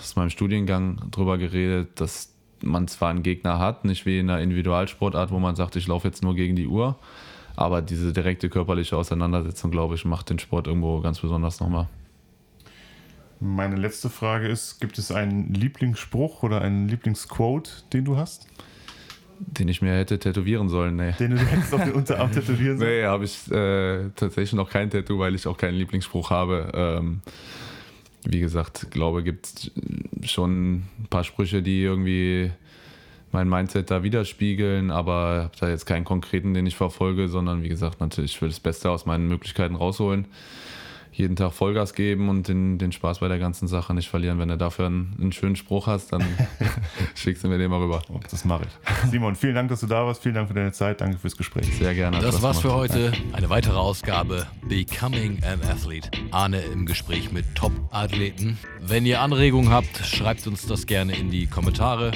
aus 0.00 0.16
meinem 0.16 0.30
Studiengang 0.30 1.10
drüber 1.10 1.38
geredet, 1.38 2.00
dass 2.00 2.34
man 2.62 2.88
zwar 2.88 3.10
einen 3.10 3.22
Gegner 3.22 3.58
hat, 3.58 3.84
nicht 3.84 4.06
wie 4.06 4.18
in 4.18 4.28
einer 4.28 4.40
Individualsportart, 4.40 5.30
wo 5.30 5.38
man 5.38 5.54
sagt, 5.54 5.76
ich 5.76 5.86
laufe 5.86 6.08
jetzt 6.08 6.22
nur 6.22 6.34
gegen 6.34 6.56
die 6.56 6.66
Uhr, 6.66 6.96
aber 7.56 7.80
diese 7.80 8.12
direkte 8.12 8.48
körperliche 8.48 8.96
Auseinandersetzung, 8.96 9.70
glaube 9.70 9.94
ich, 9.94 10.04
macht 10.04 10.30
den 10.30 10.38
Sport 10.40 10.66
irgendwo 10.66 11.00
ganz 11.00 11.20
besonders 11.20 11.60
nochmal. 11.60 11.88
Meine 13.38 13.76
letzte 13.76 14.08
Frage 14.10 14.48
ist: 14.48 14.80
Gibt 14.80 14.98
es 14.98 15.12
einen 15.12 15.52
Lieblingsspruch 15.52 16.42
oder 16.42 16.62
einen 16.62 16.88
Lieblingsquote, 16.88 17.70
den 17.92 18.04
du 18.04 18.16
hast? 18.16 18.48
Den 19.38 19.68
ich 19.68 19.82
mir 19.82 19.92
hätte 19.92 20.18
tätowieren 20.18 20.68
sollen, 20.68 20.96
nee. 20.96 21.12
Den 21.18 21.32
du 21.32 21.38
hättest 21.38 21.74
auf 21.74 21.82
den 21.82 21.92
Unterarm 21.92 22.32
tätowieren 22.32 22.78
sollen? 22.78 22.90
Nee, 22.90 23.04
habe 23.04 23.24
ich 23.24 23.50
äh, 23.50 24.10
tatsächlich 24.16 24.52
noch 24.54 24.70
kein 24.70 24.90
Tattoo, 24.90 25.18
weil 25.18 25.34
ich 25.34 25.46
auch 25.46 25.56
keinen 25.56 25.74
Lieblingsspruch 25.74 26.30
habe. 26.30 26.70
Ähm, 26.74 27.20
wie 28.24 28.40
gesagt, 28.40 28.90
glaube, 28.90 29.22
gibt 29.22 29.46
es 29.46 29.70
schon 30.30 30.74
ein 30.76 31.06
paar 31.10 31.24
Sprüche, 31.24 31.62
die 31.62 31.82
irgendwie 31.82 32.50
mein 33.32 33.48
Mindset 33.48 33.90
da 33.90 34.02
widerspiegeln, 34.02 34.90
aber 34.90 35.44
habe 35.44 35.56
da 35.58 35.68
jetzt 35.68 35.86
keinen 35.86 36.04
konkreten, 36.04 36.54
den 36.54 36.66
ich 36.66 36.76
verfolge, 36.76 37.28
sondern 37.28 37.62
wie 37.62 37.68
gesagt, 37.68 38.00
natürlich, 38.00 38.36
ich 38.36 38.42
will 38.42 38.48
das 38.48 38.60
Beste 38.60 38.90
aus 38.90 39.06
meinen 39.06 39.28
Möglichkeiten 39.28 39.74
rausholen 39.74 40.26
jeden 41.16 41.36
Tag 41.36 41.52
Vollgas 41.52 41.94
geben 41.94 42.28
und 42.28 42.48
den, 42.48 42.78
den 42.78 42.90
Spaß 42.90 43.20
bei 43.20 43.28
der 43.28 43.38
ganzen 43.38 43.68
Sache 43.68 43.94
nicht 43.94 44.08
verlieren. 44.08 44.38
Wenn 44.38 44.48
du 44.48 44.58
dafür 44.58 44.86
einen, 44.86 45.16
einen 45.20 45.32
schönen 45.32 45.54
Spruch 45.54 45.86
hast, 45.86 46.12
dann 46.12 46.24
schickst 47.14 47.44
du 47.44 47.48
mir 47.48 47.56
den 47.56 47.70
mal 47.70 47.80
rüber. 47.80 48.02
Oh, 48.12 48.18
das 48.30 48.44
mache 48.44 48.64
ich. 48.64 49.10
Simon, 49.10 49.36
vielen 49.36 49.54
Dank, 49.54 49.68
dass 49.68 49.80
du 49.80 49.86
da 49.86 50.04
warst. 50.04 50.22
Vielen 50.22 50.34
Dank 50.34 50.48
für 50.48 50.54
deine 50.54 50.72
Zeit. 50.72 51.00
Danke 51.00 51.18
fürs 51.18 51.36
Gespräch. 51.36 51.72
Sehr 51.78 51.94
gerne. 51.94 52.18
Das 52.18 52.42
war's 52.42 52.60
für 52.60 52.74
heute. 52.74 53.12
Eine 53.32 53.48
weitere 53.48 53.76
Ausgabe 53.76 54.46
Becoming 54.68 55.42
an 55.44 55.60
Athlete. 55.62 56.10
Arne 56.32 56.60
im 56.60 56.84
Gespräch 56.84 57.30
mit 57.30 57.54
Top-Athleten. 57.54 58.58
Wenn 58.80 59.06
ihr 59.06 59.20
Anregungen 59.20 59.70
habt, 59.70 60.04
schreibt 60.04 60.46
uns 60.46 60.66
das 60.66 60.86
gerne 60.86 61.16
in 61.16 61.30
die 61.30 61.46
Kommentare. 61.46 62.12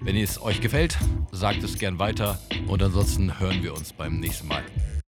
Wenn 0.00 0.16
es 0.16 0.40
euch 0.42 0.60
gefällt, 0.60 0.98
sagt 1.30 1.62
es 1.62 1.78
gern 1.78 1.98
weiter. 1.98 2.38
Und 2.66 2.82
ansonsten 2.82 3.40
hören 3.40 3.62
wir 3.62 3.72
uns 3.72 3.92
beim 3.92 4.20
nächsten 4.20 4.48
Mal. 4.48 4.62